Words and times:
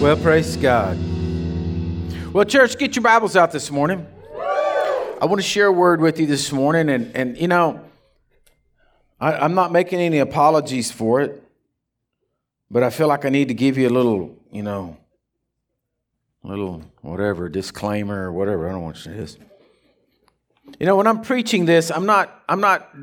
Well, 0.00 0.16
praise 0.18 0.58
God. 0.58 0.98
Well, 2.32 2.44
church, 2.44 2.76
get 2.76 2.94
your 2.94 3.02
Bibles 3.02 3.34
out 3.34 3.50
this 3.50 3.70
morning. 3.70 4.06
I 4.38 5.22
want 5.22 5.36
to 5.40 5.42
share 5.42 5.66
a 5.66 5.72
word 5.72 6.02
with 6.02 6.20
you 6.20 6.26
this 6.26 6.52
morning, 6.52 6.90
and, 6.90 7.16
and 7.16 7.36
you 7.38 7.48
know, 7.48 7.80
I, 9.18 9.32
I'm 9.32 9.54
not 9.54 9.72
making 9.72 10.00
any 10.00 10.18
apologies 10.18 10.92
for 10.92 11.22
it, 11.22 11.42
but 12.70 12.82
I 12.82 12.90
feel 12.90 13.08
like 13.08 13.24
I 13.24 13.30
need 13.30 13.48
to 13.48 13.54
give 13.54 13.78
you 13.78 13.88
a 13.88 13.90
little, 13.90 14.36
you 14.52 14.62
know, 14.62 14.98
little 16.42 16.82
whatever 17.00 17.48
disclaimer 17.48 18.28
or 18.28 18.32
whatever. 18.32 18.68
I 18.68 18.72
don't 18.72 18.84
know 18.84 18.92
to 18.92 19.10
it 19.10 19.16
is. 19.16 19.38
You 20.78 20.84
know, 20.84 20.96
when 20.96 21.06
I'm 21.06 21.22
preaching 21.22 21.64
this, 21.64 21.90
I'm 21.90 22.04
not, 22.04 22.42
I'm 22.50 22.60
not, 22.60 22.94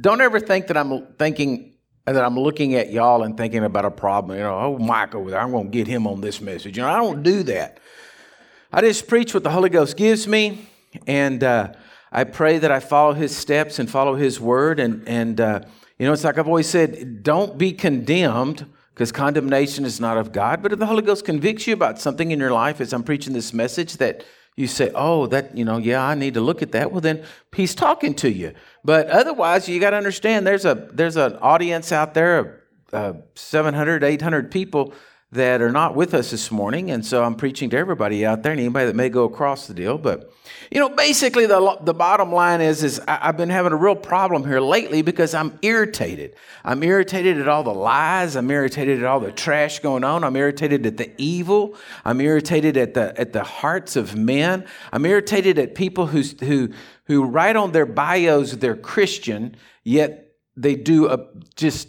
don't 0.00 0.20
ever 0.20 0.40
think 0.40 0.66
that 0.66 0.76
I'm 0.76 1.06
thinking 1.16 1.73
that 2.12 2.24
I'm 2.24 2.38
looking 2.38 2.74
at 2.74 2.92
y'all 2.92 3.22
and 3.22 3.36
thinking 3.36 3.64
about 3.64 3.84
a 3.84 3.90
problem. 3.90 4.36
You 4.36 4.44
know, 4.44 4.58
oh, 4.58 4.78
Mike 4.78 5.14
over 5.14 5.30
there, 5.30 5.40
I'm 5.40 5.50
going 5.50 5.70
to 5.70 5.70
get 5.70 5.86
him 5.86 6.06
on 6.06 6.20
this 6.20 6.40
message. 6.40 6.76
You 6.76 6.82
know, 6.82 6.90
I 6.90 6.96
don't 6.96 7.22
do 7.22 7.42
that. 7.44 7.78
I 8.72 8.80
just 8.80 9.06
preach 9.06 9.32
what 9.32 9.42
the 9.42 9.50
Holy 9.50 9.70
Ghost 9.70 9.96
gives 9.96 10.26
me, 10.26 10.66
and 11.06 11.44
uh, 11.44 11.72
I 12.10 12.24
pray 12.24 12.58
that 12.58 12.72
I 12.72 12.80
follow 12.80 13.12
His 13.12 13.34
steps 13.34 13.78
and 13.78 13.88
follow 13.88 14.16
His 14.16 14.40
word. 14.40 14.80
And 14.80 15.06
and 15.08 15.40
uh, 15.40 15.60
you 15.96 16.06
know, 16.06 16.12
it's 16.12 16.24
like 16.24 16.38
I've 16.38 16.48
always 16.48 16.68
said: 16.68 17.22
don't 17.22 17.56
be 17.56 17.72
condemned, 17.72 18.66
because 18.92 19.12
condemnation 19.12 19.84
is 19.84 20.00
not 20.00 20.16
of 20.16 20.32
God. 20.32 20.60
But 20.60 20.72
if 20.72 20.80
the 20.80 20.86
Holy 20.86 21.02
Ghost 21.02 21.24
convicts 21.24 21.66
you 21.66 21.74
about 21.74 22.00
something 22.00 22.32
in 22.32 22.40
your 22.40 22.52
life, 22.52 22.80
as 22.80 22.92
I'm 22.92 23.04
preaching 23.04 23.32
this 23.32 23.52
message, 23.52 23.94
that 23.98 24.24
you 24.56 24.66
say, 24.68 24.90
oh, 24.94 25.26
that, 25.26 25.56
you 25.56 25.64
know, 25.64 25.78
yeah, 25.78 26.02
I 26.02 26.14
need 26.14 26.34
to 26.34 26.40
look 26.40 26.62
at 26.62 26.72
that. 26.72 26.92
Well, 26.92 27.00
then 27.00 27.24
he's 27.54 27.74
talking 27.74 28.14
to 28.16 28.30
you. 28.30 28.54
But 28.84 29.08
otherwise, 29.08 29.68
you 29.68 29.80
got 29.80 29.90
to 29.90 29.96
understand 29.96 30.46
there's 30.46 30.64
a 30.64 30.88
there's 30.92 31.16
an 31.16 31.36
audience 31.36 31.90
out 31.90 32.14
there 32.14 32.38
of 32.38 32.48
uh, 32.92 33.12
700, 33.34 34.04
800 34.04 34.50
people 34.50 34.92
that 35.34 35.60
are 35.60 35.72
not 35.72 35.96
with 35.96 36.14
us 36.14 36.30
this 36.30 36.52
morning. 36.52 36.92
And 36.92 37.04
so 37.04 37.24
I'm 37.24 37.34
preaching 37.34 37.68
to 37.70 37.76
everybody 37.76 38.24
out 38.24 38.44
there 38.44 38.52
and 38.52 38.60
anybody 38.60 38.86
that 38.86 38.94
may 38.94 39.08
go 39.08 39.24
across 39.24 39.66
the 39.66 39.74
deal. 39.74 39.98
But, 39.98 40.32
you 40.70 40.78
know, 40.78 40.88
basically 40.88 41.46
the, 41.46 41.76
the 41.82 41.92
bottom 41.92 42.32
line 42.32 42.60
is, 42.60 42.84
is 42.84 43.00
I, 43.08 43.16
have 43.16 43.36
been 43.36 43.50
having 43.50 43.72
a 43.72 43.76
real 43.76 43.96
problem 43.96 44.44
here 44.44 44.60
lately 44.60 45.02
because 45.02 45.34
I'm 45.34 45.58
irritated. 45.60 46.36
I'm 46.64 46.84
irritated 46.84 47.40
at 47.40 47.48
all 47.48 47.64
the 47.64 47.74
lies. 47.74 48.36
I'm 48.36 48.48
irritated 48.48 49.00
at 49.00 49.04
all 49.04 49.18
the 49.18 49.32
trash 49.32 49.80
going 49.80 50.04
on. 50.04 50.22
I'm 50.22 50.36
irritated 50.36 50.86
at 50.86 50.98
the 50.98 51.10
evil. 51.18 51.76
I'm 52.04 52.20
irritated 52.20 52.76
at 52.76 52.94
the, 52.94 53.18
at 53.20 53.32
the 53.32 53.42
hearts 53.42 53.96
of 53.96 54.16
men. 54.16 54.64
I'm 54.92 55.04
irritated 55.04 55.58
at 55.58 55.74
people 55.74 56.06
who, 56.06 56.22
who, 56.44 56.70
who 57.06 57.24
write 57.24 57.56
on 57.56 57.72
their 57.72 57.86
bios 57.86 58.52
they're 58.52 58.76
Christian, 58.76 59.56
yet 59.82 60.36
they 60.56 60.76
do 60.76 61.08
a, 61.08 61.26
just 61.56 61.88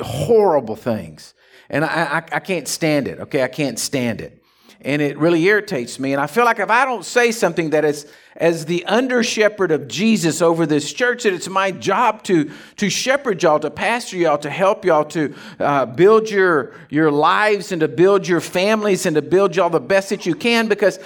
horrible 0.00 0.76
things. 0.76 1.34
And 1.70 1.84
I, 1.84 1.88
I, 1.88 2.36
I 2.36 2.40
can't 2.40 2.66
stand 2.66 3.08
it, 3.08 3.20
okay? 3.20 3.42
I 3.42 3.48
can't 3.48 3.78
stand 3.78 4.20
it. 4.20 4.42
And 4.80 5.02
it 5.02 5.18
really 5.18 5.42
irritates 5.42 5.98
me. 5.98 6.12
And 6.12 6.20
I 6.20 6.28
feel 6.28 6.44
like 6.44 6.60
if 6.60 6.70
I 6.70 6.84
don't 6.84 7.04
say 7.04 7.32
something 7.32 7.70
that 7.70 7.84
is, 7.84 8.06
as 8.36 8.64
the 8.66 8.84
under 8.84 9.24
shepherd 9.24 9.72
of 9.72 9.88
Jesus 9.88 10.40
over 10.40 10.66
this 10.66 10.92
church, 10.92 11.24
that 11.24 11.32
it's 11.32 11.48
my 11.48 11.72
job 11.72 12.22
to, 12.24 12.52
to 12.76 12.88
shepherd 12.88 13.42
y'all, 13.42 13.58
to 13.58 13.70
pastor 13.70 14.16
y'all, 14.16 14.38
to 14.38 14.48
help 14.48 14.84
y'all, 14.84 15.04
to 15.06 15.34
uh, 15.58 15.84
build 15.84 16.30
your, 16.30 16.74
your 16.90 17.10
lives 17.10 17.72
and 17.72 17.80
to 17.80 17.88
build 17.88 18.28
your 18.28 18.40
families 18.40 19.04
and 19.04 19.16
to 19.16 19.22
build 19.22 19.56
y'all 19.56 19.68
the 19.68 19.80
best 19.80 20.10
that 20.10 20.24
you 20.24 20.36
can 20.36 20.68
because 20.68 21.00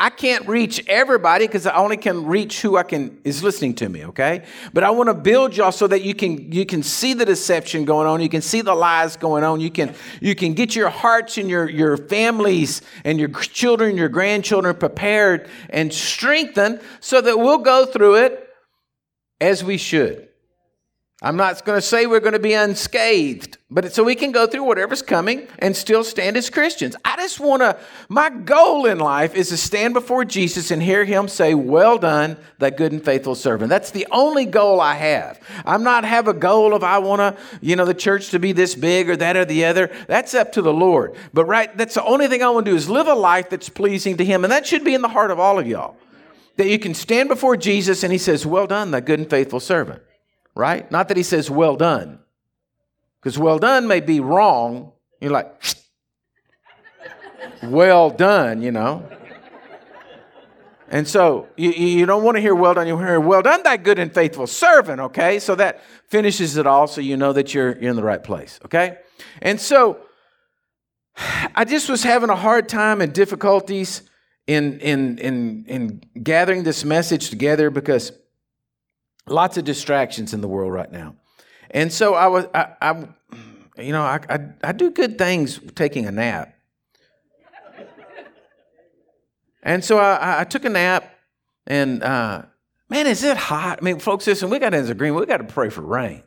I 0.00 0.10
can't 0.10 0.46
reach 0.46 0.84
everybody 0.86 1.46
because 1.46 1.66
I 1.66 1.74
only 1.74 1.96
can 1.96 2.24
reach 2.24 2.62
who 2.62 2.76
I 2.76 2.84
can 2.84 3.18
is 3.24 3.42
listening 3.42 3.74
to 3.76 3.88
me, 3.88 4.04
okay? 4.06 4.44
But 4.72 4.84
I 4.84 4.90
want 4.90 5.08
to 5.08 5.14
build 5.14 5.56
y'all 5.56 5.72
so 5.72 5.88
that 5.88 6.02
you 6.02 6.14
can 6.14 6.52
you 6.52 6.64
can 6.64 6.84
see 6.84 7.14
the 7.14 7.24
deception 7.24 7.84
going 7.84 8.06
on, 8.06 8.20
you 8.20 8.28
can 8.28 8.40
see 8.40 8.60
the 8.60 8.74
lies 8.74 9.16
going 9.16 9.42
on, 9.42 9.60
you 9.60 9.70
can 9.70 9.92
you 10.20 10.36
can 10.36 10.54
get 10.54 10.76
your 10.76 10.88
hearts 10.88 11.36
and 11.36 11.50
your 11.50 11.68
your 11.68 11.96
families 11.96 12.80
and 13.04 13.18
your 13.18 13.28
children, 13.28 13.96
your 13.96 14.08
grandchildren 14.08 14.76
prepared 14.76 15.48
and 15.70 15.92
strengthened 15.92 16.80
so 17.00 17.20
that 17.20 17.36
we'll 17.36 17.58
go 17.58 17.84
through 17.84 18.16
it 18.16 18.48
as 19.40 19.64
we 19.64 19.78
should. 19.78 20.27
I'm 21.20 21.36
not 21.36 21.64
going 21.64 21.76
to 21.76 21.82
say 21.82 22.06
we're 22.06 22.20
going 22.20 22.34
to 22.34 22.38
be 22.38 22.52
unscathed, 22.52 23.58
but 23.72 23.92
so 23.92 24.04
we 24.04 24.14
can 24.14 24.30
go 24.30 24.46
through 24.46 24.62
whatever's 24.62 25.02
coming 25.02 25.48
and 25.58 25.76
still 25.76 26.04
stand 26.04 26.36
as 26.36 26.48
Christians. 26.48 26.94
I 27.04 27.16
just 27.16 27.40
want 27.40 27.60
to, 27.60 27.76
my 28.08 28.30
goal 28.30 28.86
in 28.86 29.00
life 29.00 29.34
is 29.34 29.48
to 29.48 29.56
stand 29.56 29.94
before 29.94 30.24
Jesus 30.24 30.70
and 30.70 30.80
hear 30.80 31.04
him 31.04 31.26
say, 31.26 31.54
Well 31.54 31.98
done, 31.98 32.36
that 32.58 32.76
good 32.76 32.92
and 32.92 33.04
faithful 33.04 33.34
servant. 33.34 33.68
That's 33.68 33.90
the 33.90 34.06
only 34.12 34.46
goal 34.46 34.80
I 34.80 34.94
have. 34.94 35.40
I'm 35.64 35.82
not 35.82 36.04
have 36.04 36.28
a 36.28 36.32
goal 36.32 36.72
of 36.72 36.84
I 36.84 36.98
want 36.98 37.18
to, 37.18 37.42
you 37.60 37.74
know, 37.74 37.84
the 37.84 37.94
church 37.94 38.30
to 38.30 38.38
be 38.38 38.52
this 38.52 38.76
big 38.76 39.10
or 39.10 39.16
that 39.16 39.36
or 39.36 39.44
the 39.44 39.64
other. 39.64 39.90
That's 40.06 40.34
up 40.34 40.52
to 40.52 40.62
the 40.62 40.72
Lord. 40.72 41.16
But 41.34 41.46
right, 41.46 41.76
that's 41.76 41.94
the 41.94 42.04
only 42.04 42.28
thing 42.28 42.44
I 42.44 42.50
want 42.50 42.64
to 42.66 42.70
do 42.70 42.76
is 42.76 42.88
live 42.88 43.08
a 43.08 43.14
life 43.14 43.50
that's 43.50 43.68
pleasing 43.68 44.18
to 44.18 44.24
him. 44.24 44.44
And 44.44 44.52
that 44.52 44.68
should 44.68 44.84
be 44.84 44.94
in 44.94 45.02
the 45.02 45.08
heart 45.08 45.32
of 45.32 45.40
all 45.40 45.58
of 45.58 45.66
y'all. 45.66 45.96
That 46.58 46.68
you 46.68 46.78
can 46.78 46.94
stand 46.94 47.28
before 47.28 47.56
Jesus 47.56 48.04
and 48.04 48.12
he 48.12 48.18
says, 48.18 48.46
Well 48.46 48.68
done, 48.68 48.92
that 48.92 49.04
good 49.04 49.18
and 49.18 49.28
faithful 49.28 49.58
servant 49.58 50.02
right? 50.58 50.90
Not 50.90 51.06
that 51.08 51.16
he 51.16 51.22
says, 51.22 51.48
well 51.48 51.76
done. 51.76 52.18
Because 53.20 53.38
well 53.38 53.60
done 53.60 53.86
may 53.86 54.00
be 54.00 54.18
wrong. 54.18 54.92
You're 55.20 55.30
like, 55.30 55.62
well 57.62 58.10
done, 58.10 58.60
you 58.60 58.72
know. 58.72 59.08
And 60.88 61.06
so 61.06 61.46
you, 61.56 61.70
you 61.70 62.06
don't 62.06 62.24
want 62.24 62.38
to 62.38 62.40
hear 62.40 62.56
well 62.56 62.74
done, 62.74 62.88
you 62.88 62.98
hear 62.98 63.20
well 63.20 63.42
done, 63.42 63.62
thy 63.62 63.76
good 63.76 64.00
and 64.00 64.12
faithful 64.12 64.48
servant, 64.48 65.00
okay? 65.00 65.38
So 65.38 65.54
that 65.54 65.80
finishes 66.08 66.56
it 66.56 66.66
all 66.66 66.88
so 66.88 67.00
you 67.00 67.16
know 67.16 67.32
that 67.34 67.54
you're, 67.54 67.78
you're 67.78 67.90
in 67.90 67.96
the 67.96 68.02
right 68.02 68.22
place, 68.22 68.58
okay? 68.64 68.98
And 69.40 69.60
so 69.60 70.00
I 71.54 71.64
just 71.66 71.88
was 71.88 72.02
having 72.02 72.30
a 72.30 72.36
hard 72.36 72.68
time 72.68 73.00
and 73.00 73.12
difficulties 73.12 74.02
in, 74.48 74.80
in, 74.80 75.18
in, 75.18 75.64
in 75.66 76.22
gathering 76.22 76.64
this 76.64 76.84
message 76.84 77.30
together 77.30 77.70
because 77.70 78.10
lots 79.28 79.56
of 79.56 79.64
distractions 79.64 80.34
in 80.34 80.40
the 80.40 80.48
world 80.48 80.72
right 80.72 80.90
now. 80.90 81.16
And 81.70 81.92
so 81.92 82.14
I 82.14 82.26
was, 82.28 82.46
I, 82.54 82.74
I 82.80 83.08
you 83.78 83.92
know, 83.92 84.02
I, 84.02 84.20
I, 84.28 84.38
I 84.64 84.72
do 84.72 84.90
good 84.90 85.18
things 85.18 85.60
taking 85.74 86.06
a 86.06 86.12
nap. 86.12 86.54
and 89.62 89.84
so 89.84 89.98
I, 89.98 90.40
I 90.40 90.44
took 90.44 90.64
a 90.64 90.70
nap, 90.70 91.14
and 91.66 92.02
uh, 92.02 92.42
man, 92.88 93.06
is 93.06 93.22
it 93.22 93.36
hot? 93.36 93.78
I 93.80 93.84
mean, 93.84 93.98
folks, 93.98 94.26
listen, 94.26 94.50
we 94.50 94.58
got 94.58 94.74
an 94.74 94.90
agreement. 94.90 95.20
We 95.20 95.26
got 95.26 95.38
to 95.38 95.44
pray 95.44 95.68
for 95.68 95.82
rain. 95.82 96.22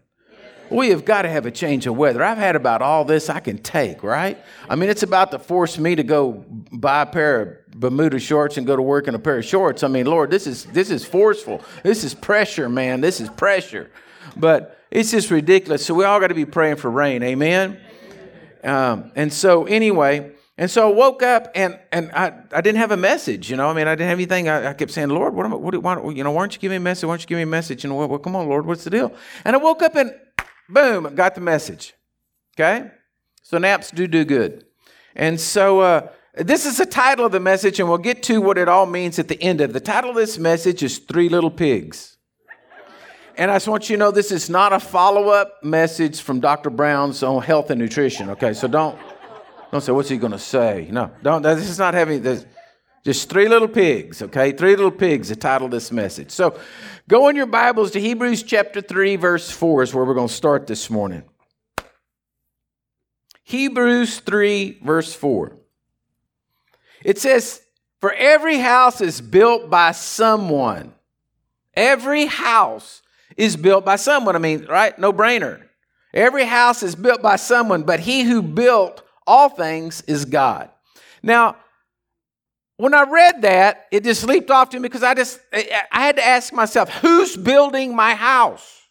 We 0.71 0.89
have 0.89 1.03
got 1.03 1.23
to 1.23 1.29
have 1.29 1.45
a 1.45 1.51
change 1.51 1.85
of 1.85 1.97
weather. 1.97 2.23
I've 2.23 2.37
had 2.37 2.55
about 2.55 2.81
all 2.81 3.03
this 3.03 3.29
I 3.29 3.41
can 3.41 3.57
take, 3.57 4.03
right? 4.03 4.37
I 4.69 4.75
mean, 4.75 4.89
it's 4.89 5.03
about 5.03 5.31
to 5.31 5.39
force 5.39 5.77
me 5.77 5.95
to 5.95 6.03
go 6.03 6.45
buy 6.71 7.01
a 7.01 7.05
pair 7.05 7.41
of 7.41 7.71
Bermuda 7.79 8.19
shorts 8.19 8.57
and 8.57 8.65
go 8.65 8.77
to 8.77 8.81
work 8.81 9.09
in 9.09 9.15
a 9.15 9.19
pair 9.19 9.37
of 9.37 9.45
shorts. 9.45 9.83
I 9.83 9.89
mean, 9.89 10.05
Lord, 10.05 10.31
this 10.31 10.47
is 10.47 10.63
this 10.65 10.89
is 10.89 11.03
forceful. 11.03 11.61
This 11.83 12.05
is 12.05 12.13
pressure, 12.13 12.69
man. 12.69 13.01
This 13.01 13.19
is 13.19 13.29
pressure. 13.29 13.91
But 14.37 14.79
it's 14.89 15.11
just 15.11 15.29
ridiculous. 15.29 15.85
So 15.85 15.93
we 15.93 16.05
all 16.05 16.21
got 16.21 16.27
to 16.27 16.35
be 16.35 16.45
praying 16.45 16.77
for 16.77 16.89
rain. 16.89 17.21
Amen. 17.21 17.77
Um, 18.63 19.11
and 19.15 19.33
so 19.33 19.65
anyway, 19.65 20.31
and 20.57 20.69
so 20.69 20.89
I 20.89 20.93
woke 20.93 21.23
up 21.23 21.51
and 21.55 21.79
and 21.91 22.11
I, 22.11 22.33
I 22.53 22.61
didn't 22.61 22.77
have 22.77 22.91
a 22.91 22.97
message. 22.97 23.49
You 23.49 23.57
know, 23.57 23.69
I 23.69 23.73
mean, 23.73 23.87
I 23.87 23.95
didn't 23.95 24.09
have 24.09 24.19
anything. 24.19 24.47
I, 24.47 24.69
I 24.69 24.73
kept 24.73 24.91
saying, 24.91 25.09
Lord, 25.09 25.33
what 25.33 25.45
am 25.45 25.53
I, 25.53 25.55
what, 25.57 25.75
why, 25.81 26.11
you 26.11 26.23
know, 26.23 26.31
why 26.31 26.43
don't 26.43 26.53
you 26.53 26.59
give 26.59 26.69
me 26.69 26.77
a 26.77 26.79
message? 26.79 27.07
Why 27.07 27.13
don't 27.13 27.21
you 27.21 27.27
give 27.27 27.37
me 27.37 27.43
a 27.43 27.47
message? 27.47 27.83
You 27.83 27.89
know, 27.89 27.95
well, 27.95 28.07
well, 28.07 28.19
come 28.19 28.35
on, 28.35 28.47
Lord, 28.47 28.65
what's 28.65 28.83
the 28.83 28.89
deal? 28.89 29.11
And 29.43 29.55
I 29.55 29.59
woke 29.59 29.81
up 29.81 29.95
and 29.95 30.13
boom, 30.73 31.13
got 31.15 31.35
the 31.35 31.41
message. 31.41 31.93
Okay, 32.55 32.89
so 33.43 33.57
naps 33.57 33.91
do 33.91 34.07
do 34.07 34.25
good. 34.25 34.65
And 35.15 35.39
so. 35.39 35.81
Uh, 35.81 36.07
this 36.33 36.65
is 36.65 36.77
the 36.77 36.85
title 36.85 37.25
of 37.25 37.33
the 37.33 37.41
message, 37.41 37.81
and 37.81 37.89
we'll 37.89 37.97
get 37.97 38.23
to 38.23 38.39
what 38.39 38.57
it 38.57 38.69
all 38.69 38.85
means 38.85 39.19
at 39.19 39.27
the 39.27 39.41
end 39.43 39.59
of 39.59 39.71
it. 39.71 39.73
The 39.73 39.81
title 39.81 40.11
of 40.11 40.15
this 40.15 40.37
message 40.37 40.81
is 40.81 40.97
Three 40.97 41.27
Little 41.27 41.51
Pigs. 41.51 42.15
And 43.37 43.49
I 43.51 43.55
just 43.55 43.67
want 43.67 43.89
you 43.89 43.97
to 43.97 43.99
know 43.99 44.11
this 44.11 44.31
is 44.31 44.49
not 44.49 44.71
a 44.71 44.79
follow 44.79 45.29
up 45.29 45.63
message 45.63 46.21
from 46.21 46.39
Dr. 46.39 46.69
Brown's 46.69 47.23
on 47.23 47.41
health 47.41 47.69
and 47.69 47.79
nutrition, 47.79 48.29
okay? 48.29 48.53
So 48.53 48.67
don't, 48.67 48.97
don't 49.71 49.81
say, 49.81 49.91
what's 49.91 50.09
he 50.09 50.17
going 50.17 50.31
to 50.31 50.39
say? 50.39 50.87
No, 50.89 51.11
don't, 51.21 51.41
this 51.41 51.69
is 51.69 51.79
not 51.79 51.93
having 51.93 52.21
this. 52.21 52.45
Just 53.03 53.29
three 53.29 53.47
little 53.47 53.67
pigs, 53.67 54.21
okay? 54.21 54.51
Three 54.51 54.75
little 54.75 54.91
pigs, 54.91 55.29
the 55.29 55.35
title 55.35 55.65
of 55.65 55.71
this 55.71 55.91
message. 55.91 56.29
So 56.29 56.59
go 57.09 57.29
in 57.29 57.35
your 57.35 57.47
Bibles 57.47 57.91
to 57.91 57.99
Hebrews 57.99 58.43
chapter 58.43 58.79
3, 58.79 59.15
verse 59.15 59.49
4 59.49 59.83
is 59.83 59.93
where 59.93 60.05
we're 60.05 60.13
going 60.13 60.27
to 60.27 60.33
start 60.33 60.67
this 60.67 60.89
morning. 60.89 61.23
Hebrews 63.43 64.19
3, 64.19 64.79
verse 64.83 65.13
4. 65.15 65.57
It 67.03 67.17
says, 67.17 67.61
For 67.99 68.13
every 68.13 68.59
house 68.59 69.01
is 69.01 69.19
built 69.19 69.69
by 69.69 69.93
someone. 69.93 70.93
Every 71.73 72.27
house 72.27 73.01
is 73.35 73.57
built 73.57 73.83
by 73.83 73.95
someone. 73.95 74.35
I 74.35 74.39
mean, 74.39 74.65
right? 74.65 74.97
No 74.99 75.11
brainer. 75.11 75.63
Every 76.13 76.45
house 76.45 76.83
is 76.83 76.95
built 76.95 77.23
by 77.23 77.37
someone, 77.37 77.81
but 77.83 78.01
he 78.01 78.23
who 78.23 78.43
built 78.43 79.01
all 79.25 79.49
things 79.49 80.01
is 80.01 80.25
God. 80.25 80.69
Now, 81.23 81.55
when 82.81 82.95
I 82.95 83.03
read 83.03 83.43
that, 83.43 83.85
it 83.91 84.03
just 84.03 84.25
leaped 84.25 84.49
off 84.49 84.71
to 84.71 84.79
me 84.79 84.89
because 84.89 85.03
I 85.03 85.13
just 85.13 85.39
I 85.53 85.85
had 85.91 86.15
to 86.15 86.25
ask 86.25 86.51
myself, 86.51 86.89
who's 86.89 87.37
building 87.37 87.95
my 87.95 88.15
house? 88.15 88.81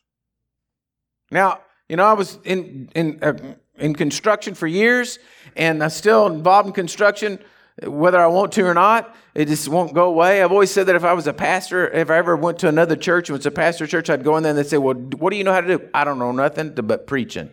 Now, 1.33 1.63
you 1.89 1.97
know, 1.97 2.05
I 2.05 2.13
was 2.13 2.39
in 2.45 2.89
in 2.95 3.19
uh, 3.21 3.33
in 3.79 3.97
construction 3.97 4.55
for 4.55 4.69
years, 4.69 5.19
and 5.57 5.83
I'm 5.83 5.91
still 5.91 6.29
involved 6.29 6.69
in 6.69 6.73
construction, 6.73 7.41
whether 7.83 8.21
I 8.21 8.29
want 8.29 8.53
to 8.53 8.63
or 8.65 8.75
not. 8.75 9.13
It 9.35 9.49
just 9.49 9.69
won't 9.69 9.93
go 9.93 10.05
away. 10.05 10.41
I've 10.41 10.53
always 10.53 10.71
said 10.71 10.87
that 10.87 10.95
if 10.95 11.03
I 11.03 11.13
was 11.13 11.27
a 11.27 11.33
pastor, 11.33 11.89
if 11.89 12.11
I 12.11 12.19
ever 12.19 12.37
went 12.37 12.61
to 12.61 12.69
another 12.69 12.95
church 12.95 13.29
and 13.29 13.37
was 13.37 13.47
a 13.47 13.51
pastor 13.51 13.89
church, 13.89 14.09
I'd 14.09 14.23
go 14.23 14.37
in 14.37 14.45
there 14.45 14.51
and 14.51 14.59
they'd 14.59 14.67
say, 14.69 14.79
Well, 14.79 14.95
what 14.95 15.31
do 15.31 15.37
you 15.37 15.43
know 15.43 15.53
how 15.53 15.63
to 15.63 15.79
do? 15.79 15.89
I 15.93 16.05
don't 16.05 16.21
know 16.21 16.31
nothing 16.31 16.75
but 16.77 17.09
preaching. 17.09 17.51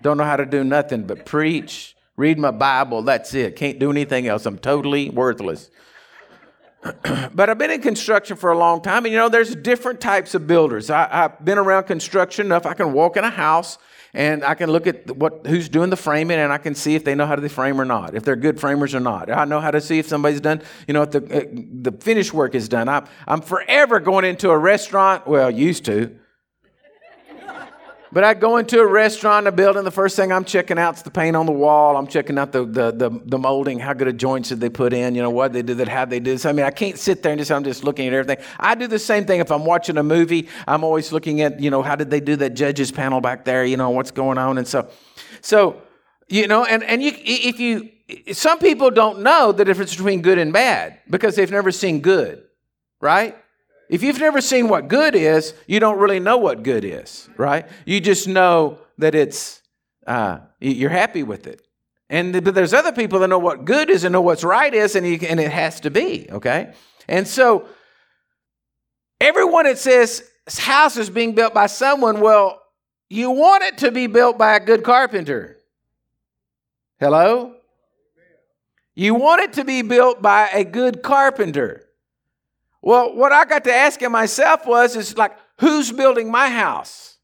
Don't 0.00 0.16
know 0.16 0.24
how 0.24 0.36
to 0.36 0.46
do 0.46 0.64
nothing 0.64 1.02
but 1.02 1.26
preach, 1.26 1.96
read 2.18 2.38
my 2.38 2.50
Bible. 2.50 3.00
That's 3.02 3.32
it. 3.32 3.56
Can't 3.56 3.78
do 3.78 3.90
anything 3.90 4.26
else. 4.26 4.44
I'm 4.44 4.58
totally 4.58 5.08
worthless. 5.08 5.70
but 6.82 7.48
I've 7.48 7.58
been 7.58 7.70
in 7.70 7.80
construction 7.80 8.36
for 8.36 8.50
a 8.50 8.58
long 8.58 8.82
time, 8.82 9.04
and 9.04 9.12
you 9.12 9.18
know, 9.18 9.28
there's 9.28 9.54
different 9.54 10.00
types 10.00 10.34
of 10.34 10.46
builders. 10.46 10.90
I, 10.90 11.08
have 11.08 11.44
been 11.44 11.58
around 11.58 11.84
construction 11.84 12.46
enough. 12.46 12.66
I 12.66 12.74
can 12.74 12.92
walk 12.92 13.16
in 13.16 13.24
a 13.24 13.30
house 13.30 13.78
and 14.14 14.44
I 14.44 14.54
can 14.54 14.70
look 14.70 14.86
at 14.86 15.16
what 15.16 15.46
who's 15.46 15.68
doing 15.68 15.90
the 15.90 15.96
framing, 15.96 16.38
and 16.38 16.52
I 16.52 16.58
can 16.58 16.74
see 16.74 16.94
if 16.94 17.04
they 17.04 17.14
know 17.14 17.26
how 17.26 17.36
to 17.36 17.48
frame 17.48 17.80
or 17.80 17.84
not, 17.84 18.14
if 18.14 18.24
they're 18.24 18.36
good 18.36 18.58
framers 18.58 18.94
or 18.94 19.00
not. 19.00 19.30
I 19.30 19.44
know 19.44 19.60
how 19.60 19.70
to 19.70 19.80
see 19.80 19.98
if 19.98 20.08
somebody's 20.08 20.40
done, 20.40 20.62
you 20.86 20.94
know, 20.94 21.02
if 21.02 21.10
the 21.10 21.18
uh, 21.18 21.44
the 21.82 21.92
finish 21.92 22.32
work 22.32 22.54
is 22.54 22.68
done. 22.68 22.88
I'm 22.88 23.06
I'm 23.26 23.42
forever 23.42 24.00
going 24.00 24.24
into 24.24 24.50
a 24.50 24.58
restaurant. 24.58 25.26
Well, 25.26 25.50
used 25.50 25.84
to 25.86 26.16
but 28.12 28.24
I 28.24 28.34
go 28.34 28.56
into 28.56 28.80
a 28.80 28.86
restaurant, 28.86 29.46
a 29.46 29.52
building, 29.52 29.84
the 29.84 29.90
first 29.90 30.16
thing 30.16 30.32
I'm 30.32 30.44
checking 30.44 30.78
out 30.78 30.96
is 30.96 31.02
the 31.02 31.10
paint 31.10 31.36
on 31.36 31.46
the 31.46 31.52
wall. 31.52 31.96
I'm 31.96 32.06
checking 32.06 32.38
out 32.38 32.52
the, 32.52 32.64
the, 32.64 32.90
the, 32.90 33.10
the 33.24 33.38
molding, 33.38 33.78
how 33.78 33.92
good 33.92 34.08
of 34.08 34.16
joints 34.16 34.48
did 34.48 34.60
they 34.60 34.70
put 34.70 34.92
in, 34.92 35.14
you 35.14 35.22
know, 35.22 35.30
what 35.30 35.52
they 35.52 35.62
did 35.62 35.86
how 35.88 36.04
they 36.04 36.20
did 36.20 36.34
this. 36.34 36.46
I 36.46 36.52
mean, 36.52 36.64
I 36.64 36.70
can't 36.70 36.98
sit 36.98 37.22
there 37.22 37.32
and 37.32 37.38
just, 37.38 37.52
I'm 37.52 37.64
just 37.64 37.84
looking 37.84 38.06
at 38.06 38.12
everything. 38.12 38.44
I 38.58 38.74
do 38.74 38.86
the 38.86 38.98
same 38.98 39.26
thing 39.26 39.40
if 39.40 39.50
I'm 39.50 39.64
watching 39.64 39.98
a 39.98 40.02
movie. 40.02 40.48
I'm 40.66 40.84
always 40.84 41.12
looking 41.12 41.42
at, 41.42 41.60
you 41.60 41.70
know, 41.70 41.82
how 41.82 41.96
did 41.96 42.10
they 42.10 42.20
do 42.20 42.36
that 42.36 42.54
judges 42.54 42.90
panel 42.90 43.20
back 43.20 43.44
there, 43.44 43.64
you 43.64 43.76
know, 43.76 43.90
what's 43.90 44.10
going 44.10 44.38
on. 44.38 44.58
And 44.58 44.66
so, 44.66 44.88
so, 45.40 45.82
you 46.28 46.46
know, 46.46 46.64
and, 46.64 46.82
and 46.84 47.02
you, 47.02 47.12
if 47.14 47.60
you, 47.60 47.90
some 48.32 48.58
people 48.58 48.90
don't 48.90 49.20
know 49.20 49.52
the 49.52 49.64
difference 49.64 49.94
between 49.94 50.22
good 50.22 50.38
and 50.38 50.52
bad 50.52 50.98
because 51.10 51.36
they've 51.36 51.50
never 51.50 51.70
seen 51.70 52.00
good, 52.00 52.42
right? 53.00 53.36
If 53.88 54.02
you've 54.02 54.20
never 54.20 54.40
seen 54.40 54.68
what 54.68 54.88
good 54.88 55.14
is, 55.14 55.54
you 55.66 55.80
don't 55.80 55.98
really 55.98 56.20
know 56.20 56.36
what 56.36 56.62
good 56.62 56.84
is, 56.84 57.28
right? 57.36 57.66
You 57.86 58.00
just 58.00 58.28
know 58.28 58.78
that 58.98 59.14
it's, 59.14 59.62
uh, 60.06 60.40
you're 60.60 60.90
happy 60.90 61.22
with 61.22 61.46
it. 61.46 61.62
And 62.10 62.44
but 62.44 62.54
there's 62.54 62.74
other 62.74 62.92
people 62.92 63.18
that 63.20 63.28
know 63.28 63.38
what 63.38 63.64
good 63.64 63.90
is 63.90 64.04
and 64.04 64.12
know 64.12 64.20
what's 64.20 64.44
right 64.44 64.72
is, 64.72 64.96
and, 64.96 65.06
you, 65.06 65.18
and 65.28 65.38
it 65.40 65.50
has 65.50 65.80
to 65.80 65.90
be, 65.90 66.26
okay? 66.30 66.72
And 67.06 67.26
so 67.26 67.66
everyone 69.20 69.64
that 69.64 69.78
says 69.78 70.22
house 70.58 70.96
is 70.96 71.10
being 71.10 71.34
built 71.34 71.52
by 71.52 71.66
someone, 71.66 72.20
well, 72.20 72.62
you 73.10 73.30
want 73.30 73.62
it 73.64 73.78
to 73.78 73.90
be 73.90 74.06
built 74.06 74.38
by 74.38 74.56
a 74.56 74.60
good 74.60 74.84
carpenter. 74.84 75.58
Hello? 77.00 77.54
You 78.94 79.14
want 79.14 79.42
it 79.42 79.52
to 79.54 79.64
be 79.64 79.82
built 79.82 80.20
by 80.20 80.48
a 80.48 80.64
good 80.64 81.02
carpenter. 81.02 81.87
Well, 82.82 83.14
what 83.14 83.32
I 83.32 83.44
got 83.44 83.64
to 83.64 83.74
asking 83.74 84.12
myself 84.12 84.66
was, 84.66 84.96
is 84.96 85.16
like, 85.16 85.36
who's 85.58 85.90
building 85.90 86.30
my 86.30 86.48
house? 86.48 87.18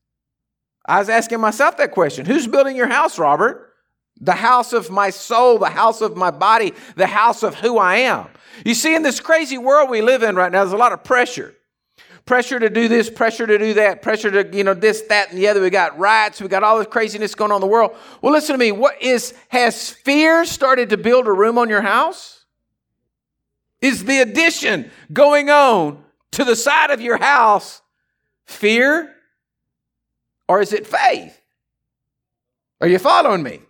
I 0.87 0.99
was 0.99 1.09
asking 1.09 1.41
myself 1.41 1.77
that 1.79 1.93
question. 1.93 2.27
Who's 2.27 2.47
building 2.47 2.77
your 2.77 2.89
house, 2.89 3.19
Robert? 3.19 3.73
The 4.21 4.33
house 4.33 4.73
of 4.73 4.91
my 4.91 5.11
soul, 5.11 5.59
the 5.59 5.71
house 5.71 6.01
of 6.01 6.17
my 6.17 6.31
body, 6.31 6.73
the 6.97 7.06
house 7.06 7.43
of 7.43 7.55
who 7.55 7.79
I 7.79 7.97
am. 7.97 8.29
You 8.65 8.75
see, 8.75 8.95
in 8.95 9.03
this 9.03 9.21
crazy 9.21 9.59
world 9.59 9.91
we 9.91 10.03
live 10.03 10.23
in 10.23 10.37
right 10.37 10.53
now, 10.53 10.62
there's 10.62 10.73
a 10.73 10.77
lot 10.77 10.93
of 10.93 11.03
pressure. 11.03 11.55
Pressure 12.27 12.59
to 12.59 12.71
do 12.71 12.89
this, 12.89 13.11
pressure 13.11 13.47
to 13.47 13.59
do 13.59 13.75
that, 13.75 14.00
pressure 14.00 14.31
to, 14.31 14.57
you 14.57 14.65
know, 14.65 14.73
this, 14.73 15.03
that, 15.03 15.31
and 15.31 15.39
the 15.39 15.49
other. 15.49 15.61
We 15.61 15.69
got 15.71 15.99
riots, 15.99 16.41
we 16.41 16.49
got 16.49 16.62
all 16.62 16.79
this 16.79 16.87
craziness 16.87 17.35
going 17.35 17.50
on 17.50 17.57
in 17.57 17.61
the 17.61 17.67
world. 17.67 17.95
Well, 18.23 18.33
listen 18.33 18.55
to 18.55 18.59
me. 18.59 18.73
What 18.73 19.00
is, 19.03 19.35
has 19.49 19.91
fear 19.91 20.45
started 20.45 20.91
to 20.91 20.97
build 20.97 21.27
a 21.27 21.33
room 21.33 21.59
on 21.59 21.69
your 21.69 21.83
house? 21.83 22.44
Is 23.85 24.03
the 24.07 24.21
addition 24.21 24.91
going 25.13 25.51
on 25.51 26.03
to 26.33 26.43
the 26.43 26.57
side 26.57 26.91
of 26.91 27.03
your 27.03 27.19
house 27.19 27.83
fear 28.47 29.15
or 30.49 30.63
is 30.63 30.73
it 30.73 30.87
faith? 30.87 31.39
Are 32.81 32.89
you 32.89 32.99
following 32.99 33.43
me? 33.43 33.61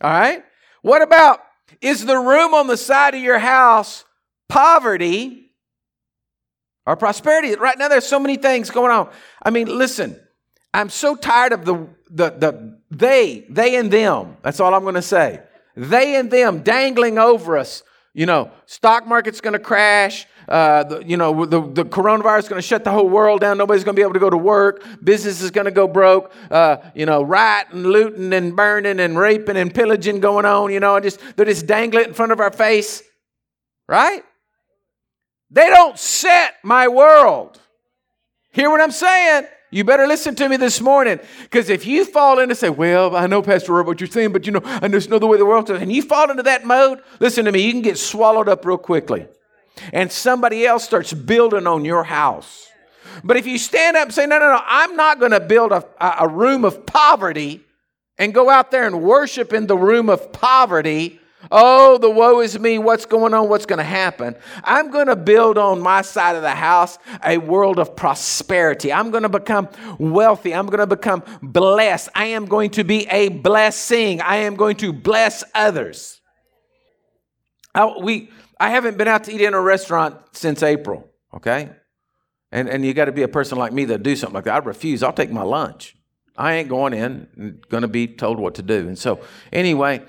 All 0.00 0.10
right. 0.10 0.42
What 0.82 1.00
about 1.00 1.38
is 1.80 2.04
the 2.04 2.18
room 2.18 2.54
on 2.54 2.66
the 2.66 2.76
side 2.76 3.14
of 3.14 3.20
your 3.20 3.38
house 3.38 4.04
poverty 4.48 5.52
or 6.84 6.96
prosperity? 6.96 7.54
Right 7.54 7.78
now, 7.78 7.86
there's 7.86 8.06
so 8.06 8.18
many 8.18 8.36
things 8.36 8.68
going 8.68 8.90
on. 8.90 9.10
I 9.40 9.50
mean, 9.50 9.68
listen, 9.68 10.18
I'm 10.74 10.90
so 10.90 11.14
tired 11.14 11.52
of 11.52 11.64
the, 11.64 11.86
the, 12.10 12.30
the 12.30 12.80
they, 12.90 13.46
they 13.48 13.76
and 13.76 13.92
them. 13.92 14.38
That's 14.42 14.58
all 14.58 14.74
I'm 14.74 14.82
going 14.82 14.96
to 14.96 15.02
say. 15.02 15.40
They 15.76 16.16
and 16.16 16.32
them 16.32 16.64
dangling 16.64 17.16
over 17.16 17.56
us 17.56 17.84
you 18.12 18.26
know, 18.26 18.50
stock 18.66 19.06
market's 19.06 19.40
going 19.40 19.52
to 19.52 19.60
crash. 19.60 20.26
Uh, 20.48 20.82
the, 20.82 21.04
you 21.04 21.16
know, 21.16 21.46
the, 21.46 21.60
the 21.60 21.84
coronavirus 21.84 22.40
is 22.40 22.48
going 22.48 22.60
to 22.60 22.66
shut 22.66 22.82
the 22.82 22.90
whole 22.90 23.08
world 23.08 23.40
down. 23.40 23.56
Nobody's 23.56 23.84
going 23.84 23.94
to 23.94 23.98
be 23.98 24.02
able 24.02 24.14
to 24.14 24.18
go 24.18 24.30
to 24.30 24.36
work. 24.36 24.84
Business 25.02 25.40
is 25.42 25.52
going 25.52 25.66
to 25.66 25.70
go 25.70 25.86
broke. 25.86 26.32
Uh, 26.50 26.78
you 26.94 27.06
know, 27.06 27.22
rioting, 27.22 27.84
looting, 27.84 28.32
and 28.32 28.56
burning, 28.56 28.98
and 28.98 29.16
raping, 29.16 29.56
and 29.56 29.72
pillaging 29.72 30.18
going 30.18 30.44
on. 30.44 30.72
You 30.72 30.80
know, 30.80 30.96
and 30.96 31.04
just 31.04 31.20
they're 31.36 31.46
just 31.46 31.66
dangling 31.66 32.06
in 32.06 32.14
front 32.14 32.32
of 32.32 32.40
our 32.40 32.52
face, 32.52 33.02
right? 33.88 34.24
They 35.50 35.68
don't 35.68 35.98
set 35.98 36.54
my 36.64 36.88
world. 36.88 37.60
Hear 38.52 38.70
what 38.70 38.80
I'm 38.80 38.90
saying? 38.90 39.46
You 39.70 39.84
better 39.84 40.06
listen 40.06 40.34
to 40.34 40.48
me 40.48 40.56
this 40.56 40.80
morning. 40.80 41.20
Because 41.42 41.70
if 41.70 41.86
you 41.86 42.04
fall 42.04 42.40
in 42.40 42.50
and 42.50 42.58
say, 42.58 42.70
Well, 42.70 43.14
I 43.14 43.26
know, 43.26 43.40
Pastor 43.42 43.72
Rob, 43.72 43.86
what 43.86 44.00
you're 44.00 44.08
saying, 44.08 44.32
but 44.32 44.46
you 44.46 44.52
know, 44.52 44.62
I 44.64 44.88
just 44.88 45.10
know 45.10 45.18
the 45.18 45.26
way 45.26 45.38
the 45.38 45.46
world 45.46 45.70
is, 45.70 45.80
and 45.80 45.92
you 45.92 46.02
fall 46.02 46.30
into 46.30 46.42
that 46.42 46.64
mode, 46.64 47.00
listen 47.20 47.44
to 47.44 47.52
me, 47.52 47.60
you 47.60 47.72
can 47.72 47.82
get 47.82 47.98
swallowed 47.98 48.48
up 48.48 48.64
real 48.64 48.78
quickly. 48.78 49.26
And 49.92 50.10
somebody 50.10 50.66
else 50.66 50.84
starts 50.84 51.12
building 51.12 51.66
on 51.66 51.84
your 51.84 52.04
house. 52.04 52.68
But 53.22 53.36
if 53.36 53.46
you 53.46 53.58
stand 53.58 53.96
up 53.96 54.06
and 54.06 54.14
say, 54.14 54.26
No, 54.26 54.38
no, 54.38 54.48
no, 54.48 54.60
I'm 54.66 54.96
not 54.96 55.20
going 55.20 55.32
to 55.32 55.40
build 55.40 55.70
a, 55.70 55.84
a 56.00 56.28
room 56.28 56.64
of 56.64 56.84
poverty 56.84 57.60
and 58.18 58.34
go 58.34 58.50
out 58.50 58.72
there 58.72 58.86
and 58.86 59.02
worship 59.02 59.52
in 59.52 59.68
the 59.68 59.76
room 59.76 60.10
of 60.10 60.32
poverty, 60.32 61.19
Oh, 61.50 61.98
the 61.98 62.10
woe 62.10 62.40
is 62.40 62.58
me. 62.58 62.78
What's 62.78 63.06
going 63.06 63.32
on? 63.32 63.48
What's 63.48 63.66
going 63.66 63.78
to 63.78 63.84
happen? 63.84 64.36
I'm 64.62 64.90
going 64.90 65.06
to 65.06 65.16
build 65.16 65.56
on 65.56 65.80
my 65.80 66.02
side 66.02 66.36
of 66.36 66.42
the 66.42 66.50
house 66.50 66.98
a 67.24 67.38
world 67.38 67.78
of 67.78 67.96
prosperity. 67.96 68.92
I'm 68.92 69.10
going 69.10 69.22
to 69.22 69.28
become 69.28 69.68
wealthy. 69.98 70.54
I'm 70.54 70.66
going 70.66 70.80
to 70.80 70.86
become 70.86 71.22
blessed. 71.42 72.10
I 72.14 72.26
am 72.26 72.46
going 72.46 72.70
to 72.72 72.84
be 72.84 73.06
a 73.08 73.28
blessing. 73.28 74.20
I 74.20 74.36
am 74.36 74.56
going 74.56 74.76
to 74.76 74.92
bless 74.92 75.42
others. 75.54 76.20
I, 77.74 77.94
we, 78.00 78.30
I 78.58 78.70
haven't 78.70 78.98
been 78.98 79.08
out 79.08 79.24
to 79.24 79.32
eat 79.32 79.40
in 79.40 79.54
a 79.54 79.60
restaurant 79.60 80.16
since 80.32 80.62
April, 80.62 81.08
okay? 81.34 81.70
And, 82.52 82.68
and 82.68 82.84
you 82.84 82.92
got 82.92 83.06
to 83.06 83.12
be 83.12 83.22
a 83.22 83.28
person 83.28 83.56
like 83.56 83.72
me 83.72 83.86
that 83.86 84.02
do 84.02 84.14
something 84.16 84.34
like 84.34 84.44
that. 84.44 84.54
I 84.54 84.58
refuse. 84.58 85.02
I'll 85.02 85.12
take 85.12 85.30
my 85.30 85.42
lunch. 85.42 85.96
I 86.36 86.54
ain't 86.54 86.68
going 86.68 86.92
in 86.92 87.28
and 87.36 87.68
going 87.68 87.82
to 87.82 87.88
be 87.88 88.06
told 88.06 88.38
what 88.38 88.56
to 88.56 88.62
do. 88.62 88.88
And 88.88 88.98
so, 88.98 89.20
anyway, 89.52 90.02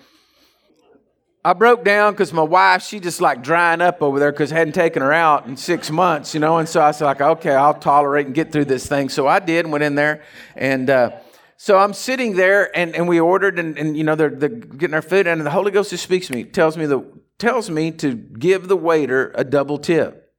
I 1.43 1.53
broke 1.53 1.83
down 1.83 2.13
because 2.13 2.31
my 2.33 2.43
wife, 2.43 2.83
she 2.83 2.99
just 2.99 3.19
like 3.19 3.41
drying 3.41 3.81
up 3.81 4.03
over 4.03 4.19
there 4.19 4.31
because 4.31 4.51
hadn't 4.51 4.73
taken 4.73 5.01
her 5.01 5.11
out 5.11 5.47
in 5.47 5.57
six 5.57 5.89
months, 5.89 6.35
you 6.35 6.39
know. 6.39 6.59
And 6.59 6.69
so 6.69 6.81
I 6.83 6.91
said, 6.91 7.05
like, 7.05 7.21
okay, 7.21 7.55
I'll 7.55 7.73
tolerate 7.73 8.27
and 8.27 8.35
get 8.35 8.51
through 8.51 8.65
this 8.65 8.85
thing. 8.85 9.09
So 9.09 9.27
I 9.27 9.39
did 9.39 9.65
and 9.65 9.71
went 9.71 9.83
in 9.83 9.95
there. 9.95 10.23
And 10.55 10.87
uh, 10.89 11.11
so 11.57 11.79
I'm 11.79 11.93
sitting 11.93 12.35
there 12.35 12.75
and, 12.77 12.95
and 12.95 13.07
we 13.07 13.19
ordered 13.19 13.57
and, 13.57 13.75
and 13.75 13.97
you 13.97 14.03
know, 14.03 14.13
they're, 14.13 14.29
they're 14.29 14.49
getting 14.49 14.93
our 14.93 15.01
food. 15.01 15.25
And 15.25 15.43
the 15.43 15.49
Holy 15.49 15.71
Ghost 15.71 15.89
just 15.89 16.03
speaks 16.03 16.27
to 16.27 16.33
me, 16.33 16.43
tells 16.43 16.77
me, 16.77 16.85
the, 16.85 17.03
tells 17.39 17.71
me 17.71 17.89
to 17.91 18.13
give 18.13 18.67
the 18.67 18.77
waiter 18.77 19.31
a 19.33 19.43
double 19.43 19.79
tip. 19.79 20.31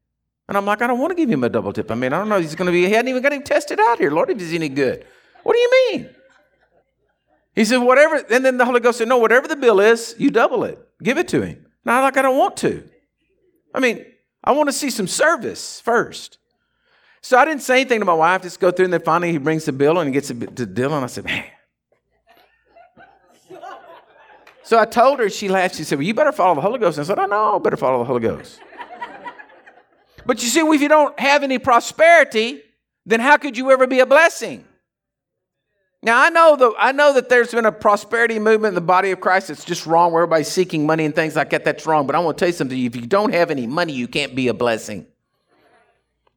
And 0.49 0.57
I'm 0.57 0.67
like, 0.67 0.83
I 0.83 0.87
don't 0.87 1.01
want 1.01 1.11
to 1.11 1.17
give 1.17 1.29
him 1.29 1.43
a 1.43 1.49
double 1.49 1.73
tip. 1.73 1.91
I 1.91 1.97
mean, 1.97 2.13
I 2.13 2.19
don't 2.19 2.29
know. 2.29 2.41
He's 2.41 2.55
going 2.55 2.67
to 2.67 2.73
be, 2.73 2.87
he 2.87 2.93
hadn't 2.93 3.09
even 3.09 3.23
got 3.23 3.33
him 3.33 3.43
tested 3.43 3.81
out 3.81 3.99
here. 3.99 4.13
Lord, 4.13 4.31
if 4.31 4.39
he's 4.39 4.53
any 4.53 4.69
good. 4.69 5.05
What 5.43 5.55
do 5.55 5.59
you 5.59 5.71
mean? 5.91 6.11
He 7.55 7.65
said, 7.65 7.79
whatever. 7.79 8.17
And 8.31 8.45
then 8.45 8.57
the 8.57 8.65
Holy 8.65 8.81
Ghost 8.81 8.99
said, 8.99 9.09
no, 9.09 9.19
whatever 9.19 9.47
the 9.47 9.57
bill 9.57 9.81
is, 9.81 10.15
you 10.19 10.31
double 10.31 10.65
it. 10.65 10.79
Give 11.03 11.19
it 11.19 11.29
to 11.29 11.43
him. 11.43 11.67
Not 11.85 12.03
like 12.03 12.17
I 12.17 12.23
don't 12.23 12.39
want 12.39 12.57
to. 12.59 12.89
I 13.75 13.81
mean, 13.81 14.05
I 14.43 14.53
want 14.53 14.69
to 14.69 14.73
see 14.73 14.91
some 14.91 15.07
service 15.07 15.81
first. 15.81 16.39
So 17.21 17.39
I 17.39 17.45
didn't 17.45 17.63
say 17.63 17.81
anything 17.81 18.01
to 18.01 18.05
my 18.05 18.15
wife, 18.15 18.43
just 18.43 18.59
go 18.59 18.71
through, 18.71 18.87
and 18.87 18.93
then 18.93 19.03
finally 19.03 19.31
he 19.31 19.39
brings 19.39 19.65
the 19.65 19.73
bill 19.73 19.99
and 19.99 20.09
he 20.09 20.13
gets 20.13 20.31
it 20.31 20.57
to 20.57 20.67
Dylan. 20.67 21.03
I 21.03 21.07
said, 21.07 21.25
man. 21.25 21.45
So 24.65 24.79
I 24.79 24.85
told 24.85 25.19
her, 25.19 25.29
she 25.29 25.49
laughed. 25.49 25.75
She 25.75 25.85
said, 25.85 25.99
Well, 25.99 26.07
you 26.07 26.15
better 26.15 26.33
follow 26.33 26.55
the 26.55 26.61
Holy 26.61 26.79
Ghost. 26.79 26.97
And 26.97 27.05
I 27.05 27.07
said, 27.07 27.19
I 27.19 27.27
know, 27.27 27.57
I 27.57 27.59
better 27.59 27.77
follow 27.77 27.99
the 27.99 28.05
Holy 28.05 28.21
Ghost. 28.21 28.61
but 30.25 30.43
you 30.43 30.49
see, 30.49 30.61
if 30.61 30.81
you 30.81 30.89
don't 30.89 31.19
have 31.19 31.43
any 31.43 31.59
prosperity, 31.59 32.63
then 33.05 33.21
how 33.21 33.37
could 33.37 33.57
you 33.57 33.71
ever 33.71 33.87
be 33.87 34.01
a 34.01 34.07
blessing? 34.07 34.65
Now 36.03 36.21
I 36.21 36.31
know 36.31 36.57
the, 36.57 36.75
I 36.79 36.93
know 36.93 37.13
that 37.15 37.29
there's 37.29 37.53
been 37.53 37.65
a 37.65 37.73
prosperity 37.73 38.39
movement 38.41 38.73
in 38.73 38.75
the 38.75 38.81
body 38.81 39.13
of 39.13 39.21
Christ 39.21 39.49
that's 39.49 39.65
just 39.65 39.87
wrong, 39.87 40.13
where 40.13 40.23
everybody's 40.23 40.49
seeking 40.49 40.85
money 40.85 41.05
and 41.05 41.15
things 41.15 41.37
like 41.37 41.51
that. 41.51 41.65
That's 41.65 41.87
wrong. 41.87 42.07
But 42.07 42.17
I 42.17 42.19
want 42.19 42.39
to 42.39 42.43
tell 42.43 42.49
you 42.49 42.55
something. 42.55 42.85
If 42.85 42.97
you 42.97 43.07
don't 43.07 43.33
have 43.33 43.51
any 43.51 43.67
money, 43.69 43.93
you 43.93 44.09
can't 44.09 44.35
be 44.35 44.49
a 44.49 44.55
blessing. 44.55 45.07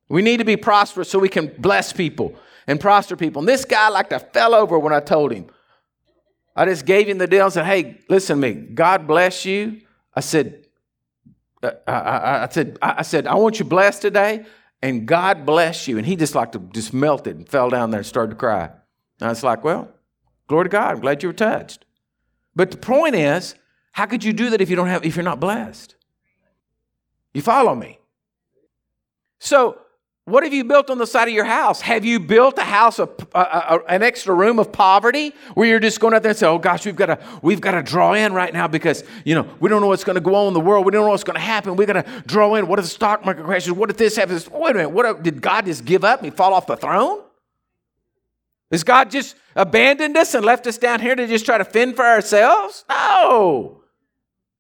We 0.08 0.22
need 0.22 0.38
to 0.38 0.46
be 0.46 0.56
prosperous 0.56 1.10
so 1.10 1.18
we 1.18 1.30
can 1.30 1.52
bless 1.58 1.92
people 1.92 2.36
and 2.68 2.80
prosper 2.80 3.16
people. 3.16 3.40
And 3.40 3.50
this 3.50 3.66
guy 3.66 3.90
like 3.90 4.10
to 4.10 4.20
fell 4.20 4.54
over 4.54 4.78
when 4.78 4.94
I 4.94 5.00
told 5.00 5.32
him. 5.32 5.48
I 6.56 6.66
just 6.66 6.86
gave 6.86 7.08
him 7.08 7.18
the 7.18 7.28
deal 7.28 7.46
and 7.46 7.54
said, 7.54 7.66
hey, 7.66 8.00
listen 8.08 8.40
to 8.40 8.42
me. 8.42 8.54
God 8.54 9.08
bless 9.08 9.46
you. 9.46 9.82
I 10.14 10.20
said, 10.20 10.68
uh, 11.62 11.72
I, 11.88 11.92
I, 11.92 12.44
I, 12.44 12.48
said, 12.50 12.78
I 12.82 13.02
said, 13.02 13.28
I 13.28 13.36
want 13.36 13.60
you 13.60 13.66
blessed 13.66 14.04
today, 14.04 14.46
and 14.82 15.06
God 15.06 15.46
bless 15.46 15.88
you. 15.88 15.98
And 15.98 16.06
he 16.06 16.16
just 16.16 16.36
like 16.36 16.52
to 16.54 16.60
just 16.60 16.94
melted 16.94 17.36
and 17.36 17.50
fell 17.50 17.70
down 17.70 17.92
there 17.92 18.00
and 18.00 18.08
started 18.08 18.30
to 18.30 18.36
cry. 18.38 18.70
And 19.20 19.28
I 19.28 19.30
was 19.30 19.44
like, 19.44 19.64
well, 19.64 19.90
glory 20.48 20.66
to 20.66 20.70
God. 20.70 20.96
I'm 20.96 21.00
glad 21.00 21.24
you 21.24 21.30
were 21.30 21.34
touched. 21.34 21.86
But 22.56 22.72
the 22.72 22.78
point 22.78 23.16
is, 23.16 23.56
how 23.92 24.06
could 24.06 24.24
you 24.24 24.34
do 24.34 24.50
that 24.50 24.62
if 24.62 24.70
you 24.70 24.76
don't 24.76 24.88
have 24.88 25.06
if 25.06 25.16
you're 25.16 25.24
not 25.24 25.40
blessed? 25.40 25.96
You 27.34 27.42
follow 27.42 27.76
me? 27.76 28.00
So 29.40 29.80
what 30.28 30.44
have 30.44 30.56
you 30.56 30.64
built 30.64 30.90
on 30.90 30.98
the 30.98 31.06
side 31.06 31.28
of 31.28 31.36
your 31.36 31.46
house? 31.46 31.82
Have 31.82 32.04
you 32.04 32.20
built 32.20 32.58
a 32.58 32.64
house 32.64 32.98
of 32.98 33.12
uh, 33.36 33.38
uh, 33.38 33.80
an 33.88 34.02
extra 34.02 34.34
room 34.34 34.58
of 34.58 34.72
poverty 34.72 35.34
where 35.54 35.68
you're 35.68 35.80
just 35.80 36.00
going 36.00 36.16
out 36.16 36.24
there 36.24 36.32
and 36.32 36.38
say, 36.38 36.48
"Oh 36.48 36.58
gosh, 36.58 36.84
we've 36.84 36.96
got 36.96 37.06
to 37.06 37.20
we've 37.44 37.62
got 37.62 37.72
to 37.72 37.84
draw 37.84 38.14
in 38.14 38.34
right 38.34 38.52
now 38.52 38.68
because 38.68 39.04
you 39.24 39.36
know 39.36 39.48
we 39.60 39.70
don't 39.70 39.82
know 39.82 39.88
what's 39.88 40.04
going 40.04 40.16
to 40.16 40.22
go 40.22 40.34
on 40.34 40.48
in 40.48 40.54
the 40.56 40.60
world. 40.60 40.84
We 40.84 40.92
don't 40.92 41.06
know 41.06 41.12
what's 41.12 41.24
going 41.24 41.36
to 41.36 41.42
happen. 41.42 41.76
We 41.76 41.86
got 41.86 42.04
to 42.04 42.24
draw 42.26 42.56
in. 42.56 42.68
What 42.68 42.80
if 42.80 42.86
the 42.86 42.90
stock 42.90 43.24
market 43.24 43.46
crashes? 43.46 43.72
What 43.74 43.92
if 43.92 43.98
this 43.98 44.16
happens? 44.16 44.50
Wait 44.50 44.72
a 44.72 44.74
minute. 44.74 44.90
What 44.90 45.22
did 45.22 45.42
God 45.42 45.66
just 45.68 45.86
give 45.86 46.04
up 46.04 46.24
and 46.24 46.36
fall 46.36 46.56
off 46.56 46.66
the 46.66 46.76
throne? 46.76 47.22
Has 48.76 48.84
God 48.84 49.10
just 49.10 49.38
abandoned 49.56 50.18
us 50.18 50.34
and 50.34 50.44
left 50.44 50.68
us 50.68 50.78
down 50.78 51.00
here 51.00 51.16
to 51.16 51.28
just 51.28 51.46
try 51.46 51.58
to 51.58 51.64
fend 51.64 51.96
for 51.96 52.04
ourselves? 52.04 52.84
No. 52.90 53.84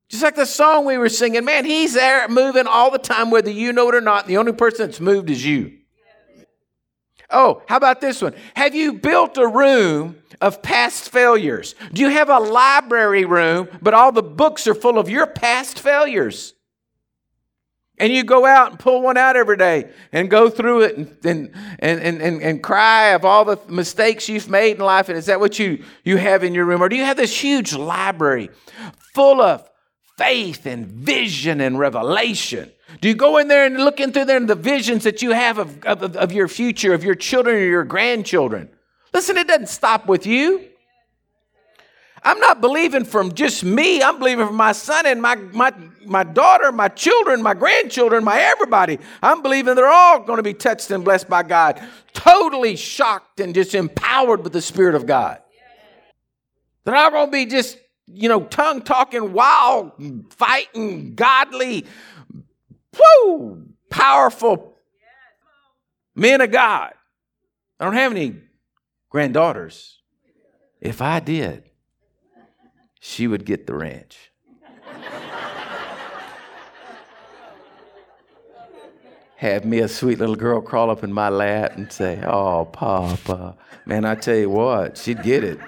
Just 0.07 0.23
like 0.23 0.35
the 0.35 0.45
song 0.45 0.85
we 0.85 0.97
were 0.97 1.09
singing, 1.09 1.43
man, 1.43 1.65
he's 1.65 1.95
there 1.95 2.25
moving 2.29 2.65
all 2.65 2.89
the 2.91 2.97
time, 2.97 3.29
whether 3.29 3.51
you 3.51 3.73
know 3.73 3.89
it 3.89 3.95
or 3.95 3.99
not. 3.99 4.25
The 4.25 4.37
only 4.37 4.53
person 4.53 4.85
that's 4.85 5.01
moved 5.01 5.29
is 5.29 5.45
you. 5.45 5.79
Oh, 7.29 7.61
how 7.67 7.75
about 7.75 7.99
this 7.99 8.21
one? 8.21 8.33
Have 8.55 8.73
you 8.73 8.93
built 8.93 9.37
a 9.37 9.45
room 9.45 10.15
of 10.39 10.61
past 10.61 11.09
failures? 11.09 11.75
Do 11.91 12.01
you 12.01 12.07
have 12.07 12.29
a 12.29 12.39
library 12.39 13.25
room, 13.25 13.67
but 13.81 13.93
all 13.93 14.13
the 14.13 14.23
books 14.23 14.65
are 14.65 14.75
full 14.75 14.97
of 14.97 15.09
your 15.09 15.27
past 15.27 15.77
failures? 15.77 16.53
And 17.97 18.11
you 18.11 18.23
go 18.23 18.45
out 18.45 18.71
and 18.71 18.79
pull 18.79 19.01
one 19.01 19.15
out 19.15 19.37
every 19.37 19.55
day 19.55 19.89
and 20.11 20.29
go 20.29 20.49
through 20.49 20.81
it 20.81 20.97
and, 20.97 21.17
and, 21.23 21.51
and, 21.79 22.21
and, 22.21 22.41
and, 22.41 22.61
cry 22.61 23.09
of 23.09 23.23
all 23.23 23.45
the 23.45 23.57
mistakes 23.69 24.27
you've 24.27 24.49
made 24.49 24.77
in 24.77 24.83
life. 24.83 25.07
And 25.07 25.17
is 25.17 25.27
that 25.27 25.39
what 25.39 25.57
you, 25.59 25.81
you 26.03 26.17
have 26.17 26.43
in 26.43 26.53
your 26.53 26.65
room? 26.65 26.83
Or 26.83 26.89
do 26.89 26.97
you 26.97 27.05
have 27.05 27.15
this 27.15 27.41
huge 27.41 27.73
library 27.73 28.49
full 29.13 29.41
of 29.41 29.69
faith 30.17 30.65
and 30.65 30.87
vision 30.87 31.61
and 31.61 31.79
revelation? 31.79 32.69
Do 32.99 33.07
you 33.07 33.15
go 33.15 33.37
in 33.37 33.47
there 33.47 33.65
and 33.65 33.77
look 33.77 34.01
into 34.01 34.25
there 34.25 34.37
and 34.37 34.49
the 34.49 34.55
visions 34.55 35.05
that 35.05 35.21
you 35.21 35.31
have 35.31 35.57
of, 35.57 35.83
of, 35.85 36.15
of 36.17 36.31
your 36.33 36.49
future, 36.49 36.93
of 36.93 37.03
your 37.03 37.15
children 37.15 37.55
or 37.55 37.65
your 37.65 37.85
grandchildren? 37.85 38.69
Listen, 39.13 39.37
it 39.37 39.47
doesn't 39.47 39.69
stop 39.69 40.07
with 40.07 40.25
you. 40.25 40.65
I'm 42.25 42.39
not 42.39 42.59
believing 42.59 43.05
from 43.05 43.33
just 43.33 43.63
me. 43.63 44.01
I'm 44.01 44.19
believing 44.19 44.47
from 44.47 44.55
my 44.55 44.71
son 44.71 45.05
and 45.05 45.21
my, 45.21 45.35
my, 45.35 45.71
my 46.05 46.23
daughter, 46.23 46.71
my 46.71 46.87
children, 46.89 47.41
my 47.41 47.53
grandchildren, 47.53 48.23
my 48.23 48.39
everybody. 48.39 48.99
I'm 49.21 49.41
believing 49.41 49.75
they're 49.75 49.87
all 49.87 50.21
going 50.21 50.37
to 50.37 50.43
be 50.43 50.55
touched 50.55 50.91
and 50.91 51.05
blessed 51.05 51.29
by 51.29 51.43
God, 51.43 51.81
totally 52.13 52.75
shocked 52.75 53.39
and 53.39 53.53
just 53.53 53.75
empowered 53.75 54.43
with 54.43 54.53
the 54.53 54.61
Spirit 54.61 54.95
of 54.95 55.05
God. 55.05 55.39
They're 56.83 56.95
not 56.95 57.11
going 57.13 57.27
to 57.27 57.31
be 57.31 57.45
just 57.45 57.77
you 58.07 58.29
know, 58.29 58.43
tongue 58.43 58.81
talking, 58.81 59.33
wild, 59.33 59.91
fighting, 60.29 61.15
godly, 61.15 61.85
whoo, 62.97 63.67
powerful 63.89 64.77
men 66.13 66.41
of 66.41 66.51
God. 66.51 66.93
I 67.79 67.85
don't 67.85 67.93
have 67.93 68.11
any 68.11 68.35
granddaughters. 69.09 69.99
If 70.79 71.01
I 71.01 71.19
did, 71.19 71.63
she 73.07 73.27
would 73.27 73.45
get 73.45 73.67
the 73.67 73.75
ranch. 73.75 74.31
have 79.35 79.63
me 79.63 79.77
a 79.79 79.87
sweet 79.87 80.17
little 80.17 80.35
girl 80.35 80.59
crawl 80.59 80.89
up 80.89 81.03
in 81.03 81.13
my 81.13 81.29
lap 81.29 81.73
and 81.75 81.91
say, 81.91 82.19
Oh, 82.25 82.65
Papa. 82.65 83.55
Man, 83.85 84.05
I 84.05 84.15
tell 84.15 84.35
you 84.35 84.49
what, 84.49 84.97
she'd 84.97 85.21
get 85.21 85.43
it. 85.43 85.59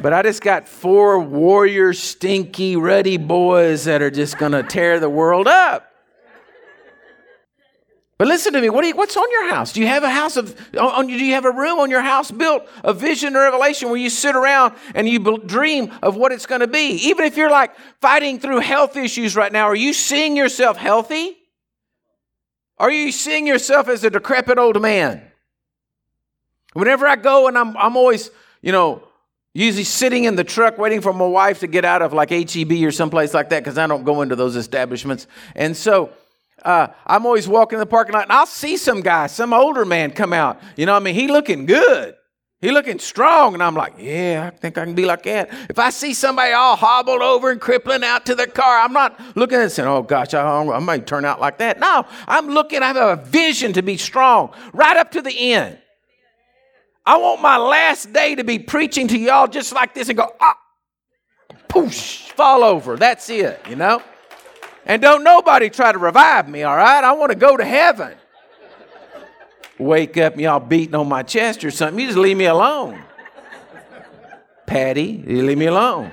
But 0.00 0.12
I 0.12 0.22
just 0.22 0.40
got 0.40 0.68
four 0.68 1.18
warrior, 1.18 1.92
stinky, 1.92 2.76
ruddy 2.76 3.16
boys 3.16 3.86
that 3.86 4.00
are 4.00 4.10
just 4.10 4.38
going 4.38 4.52
to 4.52 4.62
tear 4.62 5.00
the 5.00 5.10
world 5.10 5.48
up. 5.48 5.87
But 8.18 8.26
listen 8.26 8.52
to 8.52 8.60
me. 8.60 8.68
What 8.68 8.84
you, 8.84 8.96
what's 8.96 9.16
on 9.16 9.30
your 9.30 9.48
house? 9.48 9.72
Do 9.72 9.80
you 9.80 9.86
have 9.86 10.02
a 10.02 10.10
house 10.10 10.36
of? 10.36 10.54
On, 10.76 11.06
do 11.06 11.12
you 11.12 11.34
have 11.34 11.44
a 11.44 11.52
room 11.52 11.78
on 11.78 11.88
your 11.88 12.02
house 12.02 12.32
built 12.32 12.68
a 12.82 12.92
vision 12.92 13.36
or 13.36 13.40
revelation 13.40 13.88
where 13.88 13.96
you 13.96 14.10
sit 14.10 14.34
around 14.34 14.74
and 14.96 15.08
you 15.08 15.38
dream 15.38 15.92
of 16.02 16.16
what 16.16 16.32
it's 16.32 16.44
going 16.44 16.60
to 16.60 16.66
be? 16.66 16.96
Even 17.08 17.24
if 17.24 17.36
you're 17.36 17.50
like 17.50 17.76
fighting 18.00 18.40
through 18.40 18.58
health 18.58 18.96
issues 18.96 19.36
right 19.36 19.52
now, 19.52 19.66
are 19.66 19.76
you 19.76 19.92
seeing 19.92 20.36
yourself 20.36 20.76
healthy? 20.76 21.36
Are 22.76 22.90
you 22.90 23.12
seeing 23.12 23.46
yourself 23.46 23.88
as 23.88 24.02
a 24.02 24.10
decrepit 24.10 24.58
old 24.58 24.80
man? 24.82 25.22
Whenever 26.72 27.06
I 27.06 27.16
go 27.16 27.46
and 27.46 27.56
I'm, 27.56 27.76
I'm 27.76 27.96
always, 27.96 28.30
you 28.62 28.72
know, 28.72 29.08
Usually 29.58 29.82
sitting 29.82 30.22
in 30.22 30.36
the 30.36 30.44
truck 30.44 30.78
waiting 30.78 31.00
for 31.00 31.12
my 31.12 31.26
wife 31.26 31.58
to 31.60 31.66
get 31.66 31.84
out 31.84 32.00
of 32.00 32.12
like 32.12 32.30
HEB 32.30 32.70
or 32.84 32.92
someplace 32.92 33.34
like 33.34 33.48
that 33.48 33.64
because 33.64 33.76
I 33.76 33.88
don't 33.88 34.04
go 34.04 34.22
into 34.22 34.36
those 34.36 34.54
establishments. 34.54 35.26
And 35.56 35.76
so 35.76 36.10
uh, 36.64 36.88
I'm 37.06 37.26
always 37.26 37.48
walking 37.48 37.76
in 37.76 37.80
the 37.80 37.86
parking 37.86 38.14
lot 38.14 38.24
and 38.24 38.32
I'll 38.32 38.46
see 38.46 38.76
some 38.76 39.00
guy, 39.00 39.26
some 39.26 39.52
older 39.52 39.84
man 39.84 40.10
come 40.10 40.32
out. 40.32 40.60
You 40.76 40.86
know, 40.86 40.94
I 40.94 40.98
mean, 40.98 41.14
he 41.14 41.28
looking 41.28 41.66
good. 41.66 42.14
He 42.60 42.72
looking 42.72 42.98
strong, 42.98 43.54
and 43.54 43.62
I'm 43.62 43.76
like, 43.76 43.94
yeah, 43.98 44.50
I 44.52 44.56
think 44.56 44.78
I 44.78 44.84
can 44.84 44.96
be 44.96 45.04
like 45.04 45.22
that. 45.22 45.48
If 45.70 45.78
I 45.78 45.90
see 45.90 46.12
somebody 46.12 46.52
all 46.52 46.74
hobbled 46.74 47.22
over 47.22 47.52
and 47.52 47.60
crippling 47.60 48.02
out 48.02 48.26
to 48.26 48.34
their 48.34 48.48
car, 48.48 48.80
I'm 48.80 48.92
not 48.92 49.36
looking 49.36 49.58
at 49.58 49.60
it 49.60 49.64
and 49.64 49.72
saying, 49.72 49.88
oh 49.88 50.02
gosh, 50.02 50.34
I, 50.34 50.42
I 50.42 50.78
might 50.80 51.06
turn 51.06 51.24
out 51.24 51.40
like 51.40 51.58
that. 51.58 51.78
No, 51.78 52.04
I'm 52.26 52.48
looking, 52.48 52.82
I 52.82 52.88
have 52.88 52.96
a 52.96 53.22
vision 53.22 53.74
to 53.74 53.82
be 53.82 53.96
strong 53.96 54.52
right 54.72 54.96
up 54.96 55.12
to 55.12 55.22
the 55.22 55.52
end. 55.52 55.78
I 57.06 57.16
want 57.18 57.40
my 57.40 57.58
last 57.58 58.12
day 58.12 58.34
to 58.34 58.42
be 58.42 58.58
preaching 58.58 59.06
to 59.06 59.18
y'all 59.18 59.46
just 59.46 59.72
like 59.72 59.94
this 59.94 60.08
and 60.08 60.18
go, 60.18 60.34
ah, 60.40 60.58
poosh, 61.68 62.32
fall 62.32 62.64
over. 62.64 62.96
That's 62.96 63.30
it, 63.30 63.60
you 63.68 63.76
know? 63.76 64.02
And 64.88 65.02
don't 65.02 65.22
nobody 65.22 65.68
try 65.68 65.92
to 65.92 65.98
revive 65.98 66.48
me, 66.48 66.62
all 66.62 66.76
right? 66.76 67.04
I 67.04 67.12
want 67.12 67.30
to 67.30 67.36
go 67.36 67.56
to 67.56 67.64
heaven. 67.64 68.16
Wake 69.78 70.16
up 70.16 70.36
y'all 70.36 70.58
beating 70.58 70.94
on 70.94 71.08
my 71.08 71.22
chest 71.22 71.62
or 71.62 71.70
something. 71.70 72.00
You 72.00 72.06
just 72.06 72.18
leave 72.18 72.36
me 72.36 72.46
alone. 72.46 73.00
Patty, 74.66 75.22
you 75.26 75.42
leave 75.44 75.58
me 75.58 75.66
alone. 75.66 76.10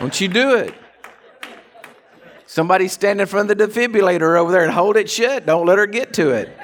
Don't 0.00 0.18
you 0.20 0.28
do 0.28 0.56
it. 0.56 0.74
Somebody 2.46 2.88
stand 2.88 3.20
in 3.20 3.26
front 3.26 3.50
of 3.50 3.58
the 3.58 3.66
defibrillator 3.66 4.38
over 4.38 4.50
there 4.50 4.64
and 4.64 4.72
hold 4.72 4.96
it 4.96 5.08
shut. 5.08 5.46
Don't 5.46 5.66
let 5.66 5.78
her 5.78 5.86
get 5.86 6.12
to 6.14 6.30
it. 6.30 6.54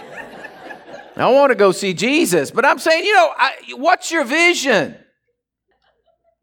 I 1.17 1.31
want 1.31 1.51
to 1.51 1.57
go 1.57 1.73
see 1.73 1.95
Jesus, 1.95 2.51
but 2.51 2.65
I'm 2.65 2.79
saying, 2.79 3.05
you 3.05 3.13
know, 3.13 3.33
I, 3.37 3.53
what's 3.77 4.13
your 4.13 4.25
vision? 4.25 4.95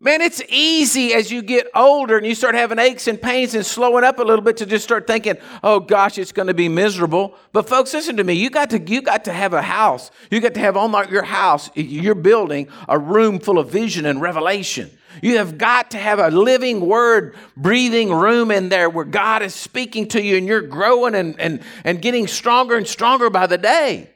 Man, 0.01 0.21
it's 0.21 0.41
easy 0.49 1.13
as 1.13 1.31
you 1.31 1.41
get 1.41 1.67
older 1.73 2.17
and 2.17 2.27
you 2.27 2.35
start 2.35 2.53
having 2.53 2.79
aches 2.79 3.07
and 3.07 3.19
pains 3.19 3.55
and 3.55 3.65
slowing 3.65 4.03
up 4.03 4.19
a 4.19 4.23
little 4.23 4.43
bit 4.43 4.57
to 4.57 4.65
just 4.65 4.83
start 4.83 5.07
thinking, 5.07 5.37
"Oh 5.63 5.79
gosh, 5.79 6.17
it's 6.17 6.33
going 6.33 6.47
to 6.47 6.53
be 6.53 6.67
miserable." 6.67 7.33
But 7.53 7.69
folks, 7.69 7.93
listen 7.93 8.17
to 8.17 8.23
me. 8.25 8.33
You 8.33 8.49
got 8.49 8.69
to 8.71 8.79
you 8.79 9.01
got 9.01 9.23
to 9.25 9.33
have 9.33 9.53
a 9.53 9.61
house. 9.61 10.11
You 10.29 10.41
got 10.41 10.53
to 10.55 10.59
have 10.59 10.75
on 10.75 10.91
your 11.09 11.23
house, 11.23 11.69
your 11.75 12.13
building, 12.13 12.67
a 12.89 12.99
room 12.99 13.39
full 13.39 13.57
of 13.57 13.69
vision 13.69 14.05
and 14.05 14.21
revelation. 14.21 14.91
You 15.21 15.37
have 15.37 15.57
got 15.57 15.91
to 15.91 15.97
have 15.97 16.19
a 16.19 16.29
living 16.29 16.81
word, 16.81 17.35
breathing 17.55 18.11
room 18.11 18.51
in 18.51 18.67
there 18.67 18.89
where 18.89 19.05
God 19.05 19.43
is 19.43 19.55
speaking 19.55 20.09
to 20.09 20.21
you 20.21 20.35
and 20.35 20.45
you're 20.45 20.61
growing 20.61 21.15
and, 21.15 21.39
and, 21.39 21.61
and 21.85 22.01
getting 22.01 22.27
stronger 22.27 22.75
and 22.75 22.85
stronger 22.85 23.29
by 23.29 23.47
the 23.47 23.57
day. 23.57 24.09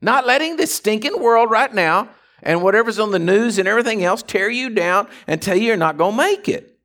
Not 0.00 0.26
letting 0.26 0.56
this 0.56 0.74
stinking 0.74 1.20
world 1.20 1.50
right 1.50 1.72
now 1.72 2.08
and 2.42 2.62
whatever's 2.62 2.98
on 2.98 3.10
the 3.10 3.18
news 3.18 3.58
and 3.58 3.68
everything 3.68 4.04
else 4.04 4.22
tear 4.22 4.48
you 4.50 4.70
down 4.70 5.08
and 5.26 5.40
tell 5.42 5.56
you 5.56 5.64
you're 5.64 5.76
not 5.76 5.96
going 5.96 6.12
to 6.12 6.16
make 6.16 6.48
it. 6.48 6.78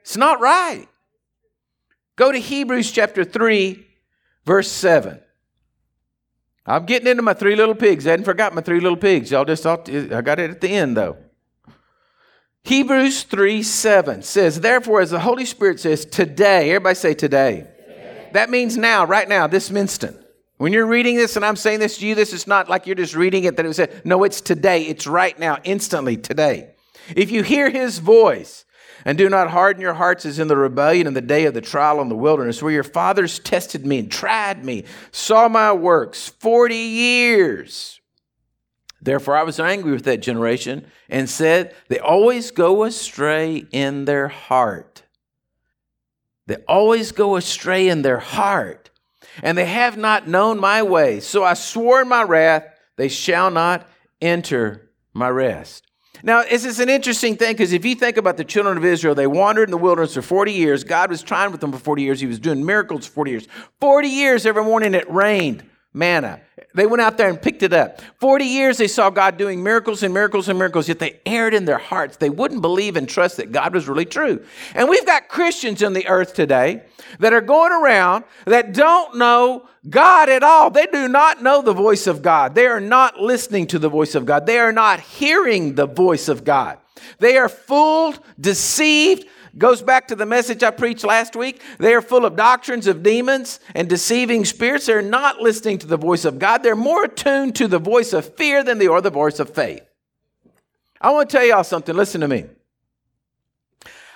It's 0.00 0.16
not 0.16 0.40
right. 0.40 0.86
Go 2.16 2.32
to 2.32 2.38
Hebrews 2.38 2.90
chapter 2.90 3.24
3, 3.24 3.86
verse 4.44 4.70
7. 4.70 5.20
I'm 6.66 6.84
getting 6.84 7.08
into 7.08 7.22
my 7.22 7.32
three 7.32 7.56
little 7.56 7.74
pigs. 7.74 8.06
I 8.06 8.10
hadn't 8.10 8.26
forgot 8.26 8.54
my 8.54 8.60
three 8.60 8.80
little 8.80 8.96
pigs. 8.96 9.30
Y'all 9.30 9.44
just 9.44 9.62
thought, 9.62 9.88
I 9.88 10.20
got 10.20 10.38
it 10.38 10.50
at 10.50 10.60
the 10.60 10.68
end 10.68 10.96
though. 10.96 11.16
Hebrews 12.64 13.22
3 13.22 13.62
7 13.62 14.22
says, 14.22 14.60
Therefore, 14.60 15.00
as 15.00 15.10
the 15.10 15.20
Holy 15.20 15.46
Spirit 15.46 15.80
says, 15.80 16.04
today, 16.04 16.70
everybody 16.70 16.94
say 16.94 17.14
today. 17.14 17.66
today. 17.86 18.30
That 18.34 18.50
means 18.50 18.76
now, 18.76 19.06
right 19.06 19.26
now, 19.26 19.46
this 19.46 19.70
instant. 19.70 20.18
When 20.58 20.72
you're 20.72 20.86
reading 20.86 21.16
this 21.16 21.36
and 21.36 21.44
I'm 21.44 21.56
saying 21.56 21.78
this 21.80 21.98
to 21.98 22.06
you, 22.06 22.14
this 22.14 22.32
is 22.32 22.46
not 22.46 22.68
like 22.68 22.86
you're 22.86 22.96
just 22.96 23.14
reading 23.14 23.44
it 23.44 23.56
that 23.56 23.64
it 23.64 23.68
was 23.68 23.76
said. 23.76 24.02
No, 24.04 24.24
it's 24.24 24.40
today. 24.40 24.82
It's 24.82 25.06
right 25.06 25.38
now, 25.38 25.58
instantly, 25.64 26.16
today. 26.16 26.74
If 27.14 27.30
you 27.30 27.42
hear 27.42 27.70
his 27.70 28.00
voice 28.00 28.64
and 29.04 29.16
do 29.16 29.28
not 29.28 29.50
harden 29.50 29.80
your 29.80 29.94
hearts 29.94 30.26
as 30.26 30.40
in 30.40 30.48
the 30.48 30.56
rebellion 30.56 31.06
in 31.06 31.14
the 31.14 31.20
day 31.20 31.46
of 31.46 31.54
the 31.54 31.60
trial 31.60 32.00
in 32.00 32.08
the 32.08 32.16
wilderness, 32.16 32.60
where 32.60 32.72
your 32.72 32.82
fathers 32.82 33.38
tested 33.38 33.86
me 33.86 34.00
and 34.00 34.10
tried 34.10 34.64
me, 34.64 34.84
saw 35.12 35.48
my 35.48 35.72
works 35.72 36.28
40 36.28 36.74
years. 36.74 38.00
Therefore, 39.00 39.36
I 39.36 39.44
was 39.44 39.60
angry 39.60 39.92
with 39.92 40.04
that 40.04 40.20
generation 40.20 40.84
and 41.08 41.30
said, 41.30 41.74
They 41.86 42.00
always 42.00 42.50
go 42.50 42.82
astray 42.82 43.64
in 43.70 44.06
their 44.06 44.26
heart. 44.26 45.04
They 46.46 46.56
always 46.66 47.12
go 47.12 47.36
astray 47.36 47.88
in 47.88 48.02
their 48.02 48.18
heart, 48.18 48.87
and 49.42 49.56
they 49.56 49.66
have 49.66 49.96
not 49.96 50.28
known 50.28 50.58
my 50.58 50.82
way. 50.82 51.20
So 51.20 51.44
I 51.44 51.54
swore 51.54 52.02
in 52.02 52.08
my 52.08 52.22
wrath, 52.22 52.64
They 52.96 53.08
shall 53.08 53.50
not 53.50 53.88
enter 54.20 54.90
my 55.12 55.28
rest. 55.28 55.84
Now, 56.22 56.42
this 56.42 56.64
is 56.64 56.80
an 56.80 56.88
interesting 56.88 57.36
thing 57.36 57.52
because 57.52 57.72
if 57.72 57.84
you 57.84 57.94
think 57.94 58.16
about 58.16 58.36
the 58.36 58.44
children 58.44 58.76
of 58.76 58.84
Israel, 58.84 59.14
they 59.14 59.28
wandered 59.28 59.68
in 59.68 59.70
the 59.70 59.78
wilderness 59.78 60.14
for 60.14 60.22
40 60.22 60.52
years. 60.52 60.82
God 60.82 61.10
was 61.10 61.22
trying 61.22 61.52
with 61.52 61.60
them 61.60 61.70
for 61.70 61.78
40 61.78 62.02
years. 62.02 62.20
He 62.20 62.26
was 62.26 62.40
doing 62.40 62.64
miracles 62.64 63.06
for 63.06 63.12
40 63.12 63.30
years. 63.30 63.48
40 63.80 64.08
years 64.08 64.44
every 64.44 64.64
morning 64.64 64.94
it 64.94 65.08
rained 65.10 65.64
manna. 65.92 66.40
They 66.74 66.86
went 66.86 67.00
out 67.00 67.16
there 67.16 67.28
and 67.28 67.40
picked 67.40 67.62
it 67.62 67.72
up. 67.72 68.00
40 68.20 68.44
years 68.44 68.76
they 68.76 68.88
saw 68.88 69.10
God 69.10 69.36
doing 69.36 69.62
miracles 69.62 70.02
and 70.02 70.12
miracles 70.12 70.48
and 70.48 70.58
miracles, 70.58 70.86
yet 70.86 70.98
they 70.98 71.20
erred 71.24 71.54
in 71.54 71.64
their 71.64 71.78
hearts. 71.78 72.18
They 72.18 72.30
wouldn't 72.30 72.62
believe 72.62 72.96
and 72.96 73.08
trust 73.08 73.38
that 73.38 73.52
God 73.52 73.74
was 73.74 73.88
really 73.88 74.04
true. 74.04 74.44
And 74.74 74.88
we've 74.88 75.06
got 75.06 75.28
Christians 75.28 75.82
in 75.82 75.94
the 75.94 76.06
earth 76.06 76.34
today 76.34 76.82
that 77.20 77.32
are 77.32 77.40
going 77.40 77.72
around 77.72 78.24
that 78.44 78.74
don't 78.74 79.16
know 79.16 79.66
God 79.88 80.28
at 80.28 80.42
all. 80.42 80.70
They 80.70 80.86
do 80.86 81.08
not 81.08 81.42
know 81.42 81.62
the 81.62 81.72
voice 81.72 82.06
of 82.06 82.22
God. 82.22 82.54
They 82.54 82.66
are 82.66 82.80
not 82.80 83.18
listening 83.18 83.66
to 83.68 83.78
the 83.78 83.88
voice 83.88 84.14
of 84.14 84.26
God. 84.26 84.46
They 84.46 84.58
are 84.58 84.72
not 84.72 85.00
hearing 85.00 85.74
the 85.74 85.86
voice 85.86 86.28
of 86.28 86.44
God. 86.44 86.78
They 87.18 87.36
are 87.38 87.48
fooled, 87.48 88.20
deceived, 88.38 89.24
Goes 89.58 89.82
back 89.82 90.06
to 90.08 90.14
the 90.14 90.24
message 90.24 90.62
I 90.62 90.70
preached 90.70 91.04
last 91.04 91.34
week. 91.34 91.60
They 91.78 91.92
are 91.92 92.00
full 92.00 92.24
of 92.24 92.36
doctrines 92.36 92.86
of 92.86 93.02
demons 93.02 93.58
and 93.74 93.88
deceiving 93.88 94.44
spirits. 94.44 94.86
They're 94.86 95.02
not 95.02 95.40
listening 95.40 95.78
to 95.78 95.86
the 95.86 95.96
voice 95.96 96.24
of 96.24 96.38
God. 96.38 96.62
They're 96.62 96.76
more 96.76 97.04
attuned 97.04 97.56
to 97.56 97.66
the 97.66 97.80
voice 97.80 98.12
of 98.12 98.36
fear 98.36 98.62
than 98.62 98.78
they 98.78 98.86
are 98.86 99.00
the 99.00 99.10
voice 99.10 99.40
of 99.40 99.50
faith. 99.50 99.82
I 101.00 101.10
want 101.10 101.28
to 101.28 101.36
tell 101.36 101.46
y'all 101.46 101.64
something. 101.64 101.94
Listen 101.94 102.20
to 102.20 102.28
me. 102.28 102.44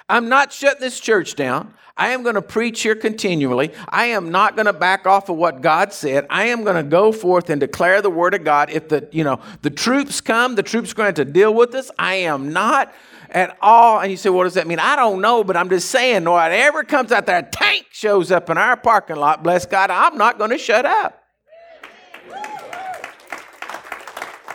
I'm 0.09 0.29
not 0.29 0.53
shutting 0.53 0.81
this 0.81 1.01
church 1.01 1.35
down. 1.35 1.75
I 1.97 2.09
am 2.09 2.23
going 2.23 2.37
to 2.37 2.43
preach 2.43 2.83
here 2.83 2.95
continually. 2.95 3.73
I 3.89 4.07
am 4.07 4.31
not 4.31 4.57
going 4.57 4.67
to 4.67 4.73
back 4.73 5.07
off 5.07 5.29
of 5.29 5.37
what 5.37 5.61
God 5.61 5.93
said. 5.93 6.27
I 6.31 6.47
am 6.47 6.65
going 6.65 6.77
to 6.77 6.83
go 6.83 7.13
forth 7.13 7.51
and 7.51 7.61
declare 7.61 8.01
the 8.01 8.11
word 8.11 8.35
of 8.35 8.45
God. 8.45 8.71
If 8.71 8.89
the, 8.89 9.09
you 9.13 9.25
know, 9.25 9.41
the 9.61 9.71
troops 9.71 10.21
come, 10.21 10.55
the 10.55 10.63
troops 10.63 10.93
are 10.93 10.95
going 10.95 11.15
to 11.15 11.25
deal 11.25 11.53
with 11.53 11.75
us. 11.75 11.91
I 11.99 12.15
am 12.15 12.53
not 12.53 12.95
at 13.33 13.57
all. 13.61 14.01
And 14.01 14.11
you 14.11 14.17
say, 14.17 14.31
what 14.31 14.45
does 14.45 14.55
that 14.55 14.67
mean? 14.67 14.79
I 14.79 14.95
don't 14.95 15.21
know, 15.21 15.43
but 15.43 15.57
I'm 15.57 15.69
just 15.69 15.91
saying, 15.91 16.25
whatever 16.25 16.85
comes 16.85 17.11
out 17.11 17.27
there, 17.27 17.39
a 17.39 17.43
tank 17.43 17.87
shows 17.91 18.31
up 18.31 18.51
in 18.51 18.59
our 18.59 18.77
parking 18.77 19.17
lot, 19.17 19.43
bless 19.43 19.67
God, 19.67 19.91
I'm 19.91 20.17
not 20.17 20.39
going 20.39 20.51
to 20.51 20.59
shut 20.59 20.87
up. 20.87 21.19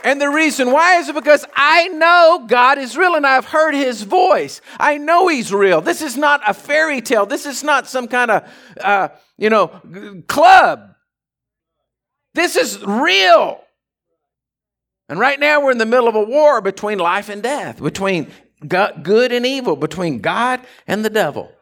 And 0.04 0.20
the 0.20 0.28
reason 0.28 0.70
why 0.70 1.00
is 1.00 1.10
because 1.10 1.44
I 1.54 1.88
know 1.88 2.46
God 2.48 2.78
is 2.78 2.96
real 2.96 3.16
and 3.16 3.26
I've 3.26 3.44
heard 3.44 3.74
his 3.74 4.02
voice. 4.02 4.60
I 4.78 4.96
know 4.96 5.26
he's 5.26 5.52
real. 5.52 5.80
This 5.80 6.00
is 6.00 6.16
not 6.16 6.40
a 6.48 6.54
fairy 6.54 7.00
tale. 7.00 7.26
This 7.26 7.44
is 7.46 7.64
not 7.64 7.88
some 7.88 8.06
kind 8.06 8.30
of, 8.30 8.52
uh, 8.80 9.08
you 9.36 9.50
know, 9.50 9.68
club. 10.28 10.94
This 12.34 12.56
is 12.56 12.82
real. 12.86 13.60
And 15.08 15.18
right 15.18 15.40
now 15.40 15.62
we're 15.62 15.72
in 15.72 15.78
the 15.78 15.86
middle 15.86 16.06
of 16.06 16.14
a 16.14 16.22
war 16.22 16.60
between 16.60 16.98
life 16.98 17.28
and 17.28 17.42
death, 17.42 17.82
between 17.82 18.30
good 18.66 19.32
and 19.32 19.46
evil, 19.46 19.76
between 19.76 20.20
God 20.20 20.60
and 20.86 21.04
the 21.04 21.10
devil. 21.10 21.52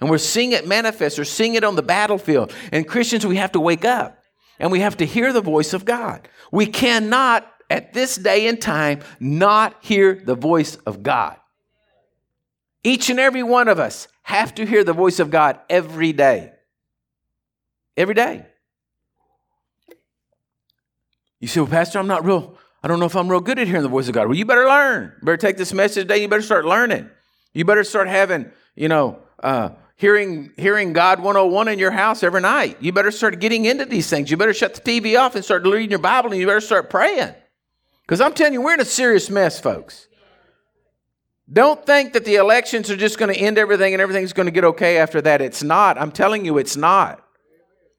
And 0.00 0.10
we're 0.10 0.18
seeing 0.18 0.52
it 0.52 0.66
manifest, 0.66 1.18
or 1.18 1.24
seeing 1.24 1.54
it 1.54 1.64
on 1.64 1.76
the 1.76 1.82
battlefield. 1.82 2.52
And 2.72 2.86
Christians, 2.86 3.24
we 3.24 3.36
have 3.36 3.52
to 3.52 3.60
wake 3.60 3.84
up 3.84 4.18
and 4.58 4.70
we 4.70 4.80
have 4.80 4.96
to 4.98 5.06
hear 5.06 5.32
the 5.32 5.40
voice 5.40 5.72
of 5.72 5.84
God. 5.84 6.28
We 6.52 6.66
cannot, 6.66 7.50
at 7.70 7.92
this 7.92 8.16
day 8.16 8.46
and 8.46 8.60
time, 8.60 9.00
not 9.18 9.76
hear 9.80 10.14
the 10.14 10.34
voice 10.34 10.76
of 10.86 11.02
God. 11.02 11.36
Each 12.82 13.08
and 13.08 13.18
every 13.18 13.42
one 13.42 13.68
of 13.68 13.78
us 13.78 14.08
have 14.22 14.54
to 14.56 14.66
hear 14.66 14.84
the 14.84 14.92
voice 14.92 15.20
of 15.20 15.30
God 15.30 15.58
every 15.70 16.12
day. 16.12 16.52
Every 17.96 18.14
day. 18.14 18.46
You 21.40 21.48
say, 21.48 21.60
well, 21.60 21.70
Pastor, 21.70 21.98
I'm 21.98 22.06
not 22.06 22.24
real, 22.24 22.58
I 22.84 22.86
don't 22.86 23.00
know 23.00 23.06
if 23.06 23.16
I'm 23.16 23.30
real 23.30 23.40
good 23.40 23.58
at 23.58 23.66
hearing 23.66 23.82
the 23.82 23.88
voice 23.88 24.08
of 24.08 24.14
God. 24.14 24.26
Well, 24.28 24.36
you 24.36 24.44
better 24.44 24.66
learn. 24.66 25.14
You 25.16 25.24
better 25.24 25.38
take 25.38 25.56
this 25.56 25.72
message 25.72 26.02
today. 26.02 26.18
You 26.18 26.28
better 26.28 26.42
start 26.42 26.66
learning. 26.66 27.08
You 27.54 27.64
better 27.64 27.82
start 27.82 28.08
having, 28.08 28.52
you 28.76 28.88
know, 28.88 29.20
uh, 29.42 29.70
hearing 29.96 30.52
hearing 30.58 30.92
God 30.92 31.20
101 31.20 31.68
in 31.68 31.78
your 31.78 31.92
house 31.92 32.22
every 32.22 32.42
night. 32.42 32.76
You 32.80 32.92
better 32.92 33.10
start 33.10 33.40
getting 33.40 33.64
into 33.64 33.86
these 33.86 34.10
things. 34.10 34.30
You 34.30 34.36
better 34.36 34.52
shut 34.52 34.74
the 34.74 34.82
TV 34.82 35.18
off 35.18 35.34
and 35.34 35.42
start 35.42 35.64
reading 35.64 35.88
your 35.88 35.98
Bible, 35.98 36.30
and 36.30 36.38
you 36.38 36.46
better 36.46 36.60
start 36.60 36.90
praying. 36.90 37.34
Because 38.02 38.20
I'm 38.20 38.34
telling 38.34 38.52
you, 38.52 38.60
we're 38.60 38.74
in 38.74 38.80
a 38.80 38.84
serious 38.84 39.30
mess, 39.30 39.58
folks. 39.58 40.06
Don't 41.50 41.86
think 41.86 42.12
that 42.12 42.26
the 42.26 42.34
elections 42.34 42.90
are 42.90 42.98
just 42.98 43.18
going 43.18 43.32
to 43.32 43.40
end 43.40 43.56
everything 43.56 43.94
and 43.94 44.02
everything's 44.02 44.34
going 44.34 44.46
to 44.46 44.52
get 44.52 44.64
okay 44.64 44.98
after 44.98 45.22
that. 45.22 45.40
It's 45.40 45.62
not. 45.62 45.96
I'm 45.96 46.12
telling 46.12 46.44
you, 46.44 46.58
it's 46.58 46.76
not. 46.76 47.26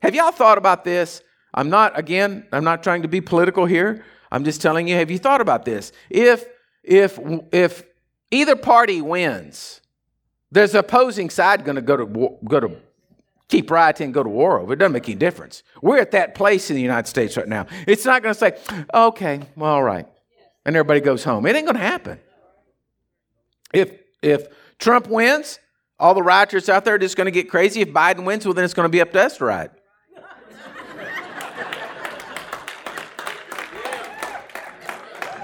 Have 0.04 0.13
y'all 0.13 0.32
thought 0.32 0.60
about 0.60 0.84
this? 0.84 1.24
I'm 1.56 1.71
not, 1.71 1.98
again, 1.98 2.45
I'm 2.52 2.63
not 2.63 2.84
trying 2.84 3.02
to 3.02 3.08
be 3.08 3.21
political 3.21 3.65
here. 3.65 4.06
I'm 4.32 4.44
just 4.44 4.62
telling 4.62 4.88
you, 4.88 4.96
have 4.96 5.12
you 5.12 5.18
thought 5.18 5.42
about 5.42 5.66
this? 5.66 5.92
If 6.10 6.46
if 6.84 7.20
if 7.52 7.84
either 8.32 8.56
party 8.56 9.02
wins, 9.02 9.82
there's 10.52 10.76
opposing 10.76 11.30
side 11.30 11.66
going 11.66 11.76
to 11.76 11.82
go 11.82 11.98
to 11.98 12.38
go 12.46 12.60
to 12.60 12.72
keep 13.48 13.70
rioting 13.70 14.06
and 14.06 14.14
go 14.14 14.24
to 14.24 14.30
war 14.30 14.60
over. 14.60 14.74
It 14.74 14.78
doesn't 14.78 14.94
make 14.94 15.08
any 15.08 15.16
difference. 15.16 15.64
We're 15.82 16.00
at 16.00 16.12
that 16.12 16.36
place 16.36 16.70
in 16.70 16.76
the 16.76 16.82
United 16.82 17.08
States 17.08 17.38
right 17.38 17.48
now. 17.48 17.68
It's 17.88 18.06
not 18.06 18.24
going 18.24 18.34
to 18.34 18.40
say, 18.40 18.58
okay, 18.94 19.42
well, 19.56 19.74
all 19.74 19.84
right, 19.84 20.08
and 20.66 20.76
everybody 20.76 21.00
goes 21.00 21.24
home. 21.24 21.46
It 21.46 21.56
ain't 21.56 21.66
going 21.66 21.78
to 21.78 21.82
happen. 21.82 22.20
If 23.74 23.92
if 24.22 24.48
Trump 24.80 25.08
wins, 25.08 25.60
all 26.00 26.14
the 26.14 26.24
rioters 26.24 26.70
out 26.70 26.86
there 26.86 26.96
are 26.96 27.00
just 27.00 27.16
going 27.16 27.26
to 27.26 27.32
get 27.32 27.50
crazy. 27.50 27.82
If 27.82 27.90
Biden 27.90 28.26
wins, 28.26 28.46
well, 28.46 28.54
then 28.54 28.66
it's 28.66 28.74
going 28.74 28.86
to 28.86 28.92
be 28.92 29.02
up 29.02 29.12
to 29.14 29.22
us 29.22 29.38
to 29.38 29.46
riot. 29.46 29.72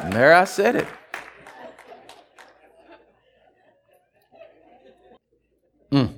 And 0.02 0.14
there 0.14 0.34
I 0.34 0.46
said 0.46 0.76
it. 0.76 0.88
Mm. 5.92 6.14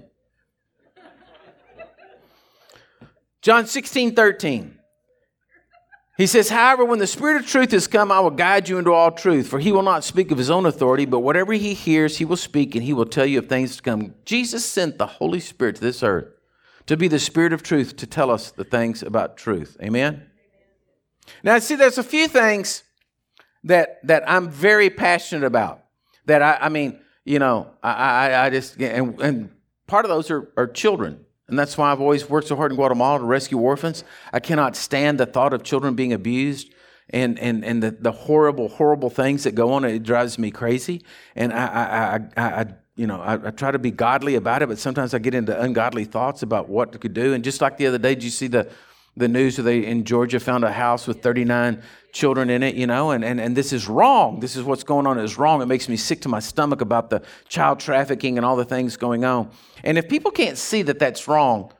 John 3.41 3.67
16, 3.67 4.15
13. 4.15 4.79
He 6.15 6.27
says, 6.27 6.49
However, 6.49 6.85
when 6.85 6.99
the 6.99 7.07
Spirit 7.07 7.41
of 7.41 7.47
truth 7.47 7.71
has 7.71 7.87
come, 7.87 8.11
I 8.11 8.19
will 8.19 8.29
guide 8.29 8.69
you 8.69 8.77
into 8.77 8.93
all 8.93 9.11
truth, 9.11 9.47
for 9.47 9.59
he 9.59 9.71
will 9.71 9.81
not 9.81 10.03
speak 10.03 10.31
of 10.31 10.37
his 10.37 10.49
own 10.49 10.65
authority, 10.65 11.05
but 11.05 11.19
whatever 11.19 11.53
he 11.53 11.73
hears, 11.73 12.17
he 12.17 12.25
will 12.25 12.37
speak, 12.37 12.75
and 12.75 12.83
he 12.83 12.93
will 12.93 13.05
tell 13.05 13.25
you 13.25 13.39
of 13.39 13.49
things 13.49 13.75
to 13.75 13.81
come. 13.81 14.13
Jesus 14.23 14.63
sent 14.63 14.97
the 14.97 15.07
Holy 15.07 15.39
Spirit 15.39 15.75
to 15.75 15.81
this 15.81 16.03
earth 16.03 16.27
to 16.85 16.95
be 16.95 17.07
the 17.07 17.19
Spirit 17.19 17.51
of 17.51 17.63
truth 17.63 17.97
to 17.97 18.07
tell 18.07 18.29
us 18.29 18.51
the 18.51 18.63
things 18.63 19.01
about 19.01 19.37
truth. 19.37 19.75
Amen? 19.81 20.27
Now, 21.43 21.57
see, 21.59 21.75
there's 21.75 21.97
a 21.97 22.03
few 22.03 22.27
things 22.27 22.83
that 23.63 24.05
that 24.07 24.29
I'm 24.29 24.49
very 24.49 24.89
passionate 24.89 25.45
about. 25.45 25.83
That 26.25 26.41
I, 26.41 26.57
I 26.61 26.69
mean, 26.69 26.99
you 27.25 27.39
know, 27.39 27.71
I, 27.81 27.91
I, 27.91 28.45
I 28.45 28.49
just 28.49 28.79
and, 28.79 29.19
and 29.21 29.49
part 29.87 30.05
of 30.05 30.09
those 30.09 30.31
are, 30.31 30.51
are 30.57 30.67
children. 30.67 31.25
And 31.47 31.59
that's 31.59 31.77
why 31.77 31.91
I've 31.91 32.01
always 32.01 32.29
worked 32.29 32.47
so 32.47 32.55
hard 32.55 32.71
in 32.71 32.77
Guatemala 32.77 33.19
to 33.19 33.25
rescue 33.25 33.59
orphans. 33.59 34.03
I 34.31 34.39
cannot 34.39 34.75
stand 34.75 35.19
the 35.19 35.25
thought 35.25 35.53
of 35.53 35.63
children 35.63 35.93
being 35.93 36.13
abused 36.13 36.73
and, 37.09 37.37
and, 37.37 37.65
and 37.65 37.83
the, 37.83 37.91
the 37.91 38.11
horrible, 38.11 38.69
horrible 38.69 39.09
things 39.09 39.43
that 39.43 39.53
go 39.53 39.73
on. 39.73 39.83
It 39.83 40.03
drives 40.03 40.39
me 40.39 40.51
crazy. 40.51 41.03
And 41.35 41.51
I, 41.53 41.65
I, 41.65 42.15
I, 42.15 42.61
I 42.61 42.65
you 42.95 43.07
know, 43.07 43.21
I, 43.21 43.47
I, 43.47 43.51
try 43.51 43.71
to 43.71 43.79
be 43.79 43.91
godly 43.91 44.35
about 44.35 44.61
it, 44.61 44.69
but 44.69 44.79
sometimes 44.79 45.13
I 45.13 45.19
get 45.19 45.33
into 45.33 45.59
ungodly 45.59 46.05
thoughts 46.05 46.43
about 46.43 46.69
what 46.69 46.99
could 47.01 47.13
do. 47.13 47.33
And 47.33 47.43
just 47.43 47.59
like 47.59 47.77
the 47.77 47.87
other 47.87 47.97
day, 47.97 48.15
did 48.15 48.23
you 48.23 48.29
see 48.29 48.47
the, 48.47 48.69
the 49.15 49.27
news 49.27 49.57
where 49.57 49.65
they 49.65 49.85
in 49.85 50.03
Georgia 50.05 50.39
found 50.39 50.63
a 50.63 50.71
house 50.71 51.05
with 51.05 51.21
39 51.21 51.83
children 52.11 52.49
in 52.49 52.63
it, 52.63 52.75
you 52.75 52.87
know, 52.87 53.11
and, 53.11 53.23
and, 53.23 53.39
and 53.39 53.55
this 53.55 53.71
is 53.71 53.87
wrong. 53.87 54.39
This 54.39 54.55
is 54.55 54.63
what's 54.63 54.83
going 54.83 55.05
on 55.05 55.19
is 55.19 55.37
wrong. 55.37 55.61
It 55.61 55.67
makes 55.67 55.87
me 55.87 55.97
sick 55.97 56.21
to 56.21 56.29
my 56.29 56.39
stomach 56.39 56.81
about 56.81 57.09
the 57.09 57.21
child 57.47 57.79
trafficking 57.79 58.37
and 58.37 58.45
all 58.45 58.55
the 58.55 58.65
things 58.65 58.97
going 58.97 59.23
on. 59.23 59.51
And 59.83 59.97
if 59.97 60.09
people 60.09 60.31
can't 60.31 60.57
see 60.57 60.81
that 60.83 60.99
that's 60.99 61.27
wrong, 61.27 61.71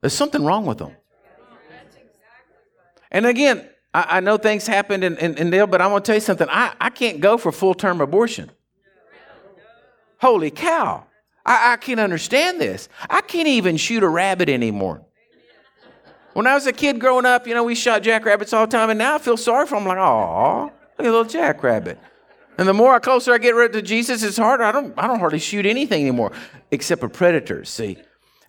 there's 0.00 0.12
something 0.12 0.44
wrong 0.44 0.66
with 0.66 0.78
them. 0.78 0.92
And 3.10 3.26
again, 3.26 3.68
I, 3.92 4.16
I 4.16 4.20
know 4.20 4.36
things 4.36 4.66
happened 4.66 5.04
in, 5.04 5.16
in, 5.18 5.36
in 5.38 5.50
Dale, 5.50 5.66
but 5.66 5.80
I 5.80 5.86
want 5.86 6.04
to 6.04 6.08
tell 6.08 6.16
you 6.16 6.20
something. 6.20 6.48
I, 6.50 6.74
I 6.80 6.90
can't 6.90 7.20
go 7.20 7.38
for 7.38 7.52
full 7.52 7.74
term 7.74 8.00
abortion. 8.00 8.50
Holy 10.20 10.50
cow. 10.50 11.06
I, 11.46 11.72
I 11.72 11.76
can't 11.76 12.00
understand 12.00 12.60
this. 12.60 12.88
I 13.08 13.20
can't 13.20 13.48
even 13.48 13.76
shoot 13.76 14.02
a 14.02 14.08
rabbit 14.08 14.48
anymore. 14.48 15.04
When 16.34 16.46
I 16.46 16.54
was 16.54 16.66
a 16.66 16.72
kid 16.72 17.00
growing 17.00 17.26
up, 17.26 17.46
you 17.46 17.54
know, 17.54 17.64
we 17.64 17.74
shot 17.74 18.02
jackrabbits 18.02 18.52
all 18.52 18.66
the 18.66 18.76
time, 18.76 18.90
and 18.90 18.98
now 18.98 19.14
I 19.14 19.18
feel 19.18 19.36
sorry 19.36 19.66
for 19.66 19.76
them. 19.76 19.88
I'm 19.88 19.96
like, 19.96 19.98
oh, 19.98 20.64
look 20.64 20.72
at 20.98 21.06
a 21.06 21.10
little 21.10 21.24
jackrabbit. 21.24 21.98
And 22.58 22.68
the 22.68 22.74
more 22.74 22.94
I 22.94 22.98
closer 22.98 23.32
I 23.32 23.38
get 23.38 23.72
to 23.72 23.82
Jesus, 23.82 24.22
it's 24.22 24.36
harder. 24.36 24.64
I 24.64 24.72
don't, 24.72 24.94
I 24.98 25.06
don't 25.06 25.20
hardly 25.20 25.38
shoot 25.38 25.64
anything 25.64 26.02
anymore, 26.02 26.32
except 26.70 27.00
for 27.00 27.08
predators. 27.08 27.70
See, 27.70 27.98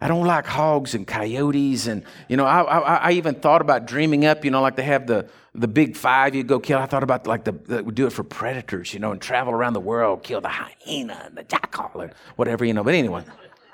I 0.01 0.07
don't 0.07 0.25
like 0.25 0.45
hogs 0.45 0.93
and 0.95 1.07
coyotes, 1.07 1.87
and 1.87 2.03
you 2.27 2.37
know, 2.37 2.45
I, 2.45 2.61
I, 2.61 2.95
I 2.95 3.11
even 3.13 3.35
thought 3.35 3.61
about 3.61 3.85
dreaming 3.85 4.25
up, 4.25 4.43
you 4.43 4.51
know, 4.51 4.61
like 4.61 4.75
they 4.75 4.83
have 4.83 5.07
the 5.07 5.29
the 5.53 5.67
big 5.67 5.95
five 5.95 6.35
you 6.35 6.43
go 6.43 6.59
kill. 6.59 6.79
I 6.79 6.85
thought 6.85 7.03
about 7.03 7.27
like 7.27 7.45
the, 7.45 7.53
the 7.53 7.83
we 7.83 7.93
do 7.93 8.05
it 8.05 8.13
for 8.13 8.23
predators, 8.23 8.93
you 8.93 8.99
know, 8.99 9.11
and 9.11 9.21
travel 9.21 9.53
around 9.53 9.73
the 9.73 9.79
world, 9.79 10.21
kill 10.23 10.41
the 10.41 10.49
hyena 10.49 11.23
and 11.25 11.37
the 11.37 11.43
jackal 11.43 12.01
and 12.01 12.13
whatever, 12.35 12.65
you 12.65 12.73
know. 12.73 12.83
But 12.83 12.95
anyway, 12.95 13.23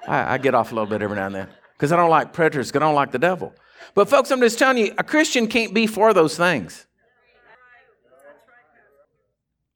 I, 0.07 0.35
I 0.35 0.37
get 0.37 0.53
off 0.53 0.71
a 0.71 0.75
little 0.75 0.89
bit 0.89 1.01
every 1.01 1.15
now 1.15 1.25
and 1.25 1.35
then 1.35 1.47
because 1.73 1.91
I 1.91 1.95
don't 1.95 2.11
like 2.11 2.33
predators, 2.33 2.69
because 2.69 2.81
I 2.81 2.85
don't 2.85 2.95
like 2.95 3.11
the 3.11 3.19
devil. 3.19 3.53
But 3.93 4.09
folks, 4.09 4.31
I'm 4.31 4.39
just 4.39 4.59
telling 4.59 4.77
you, 4.77 4.93
a 4.97 5.03
Christian 5.03 5.47
can't 5.47 5.73
be 5.73 5.87
for 5.87 6.13
those 6.13 6.37
things. 6.37 6.85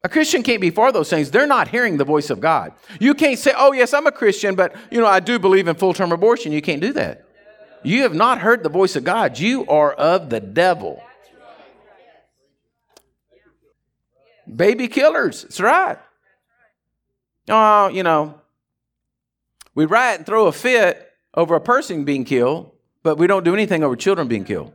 A 0.04 0.10
Christian 0.10 0.44
can't 0.44 0.62
be 0.62 0.70
for 0.70 0.92
those 0.92 1.10
things. 1.10 1.32
They're 1.32 1.48
not 1.48 1.68
hearing 1.68 1.98
the 1.98 2.04
voice 2.06 2.30
of 2.30 2.40
God. 2.40 2.74
You 3.00 3.16
can't 3.16 3.40
say, 3.40 3.54
oh, 3.58 3.74
yes, 3.74 3.92
I'm 3.92 4.06
a 4.06 4.12
Christian, 4.12 4.54
but, 4.54 4.76
you 4.92 5.00
know, 5.00 5.08
I 5.08 5.20
do 5.20 5.40
believe 5.40 5.68
in 5.68 5.76
full 5.76 5.94
term 5.94 6.12
abortion. 6.12 6.52
You 6.52 6.62
can't 6.62 6.80
do 6.80 6.94
that. 6.94 7.26
You 7.84 8.04
have 8.04 8.14
not 8.14 8.40
heard 8.40 8.62
the 8.62 8.70
voice 8.70 8.96
of 8.96 9.04
God. 9.04 9.40
You 9.40 9.66
are 9.68 9.94
of 9.94 10.30
the 10.30 10.40
devil. 10.40 11.02
Baby 14.54 14.88
killers. 14.88 15.42
That's 15.42 15.60
right. 15.60 15.98
Oh, 17.50 17.88
you 17.90 18.04
know, 18.04 18.42
we 19.74 19.86
riot 19.86 20.20
and 20.20 20.26
throw 20.26 20.48
a 20.48 20.52
fit 20.52 21.12
over 21.34 21.56
a 21.56 21.62
person 21.62 22.06
being 22.06 22.26
killed, 22.26 22.72
but 23.06 23.20
we 23.20 23.28
don't 23.28 23.46
do 23.46 23.54
anything 23.54 23.84
over 23.84 23.96
children 23.96 24.28
being 24.28 24.44
killed, 24.44 24.74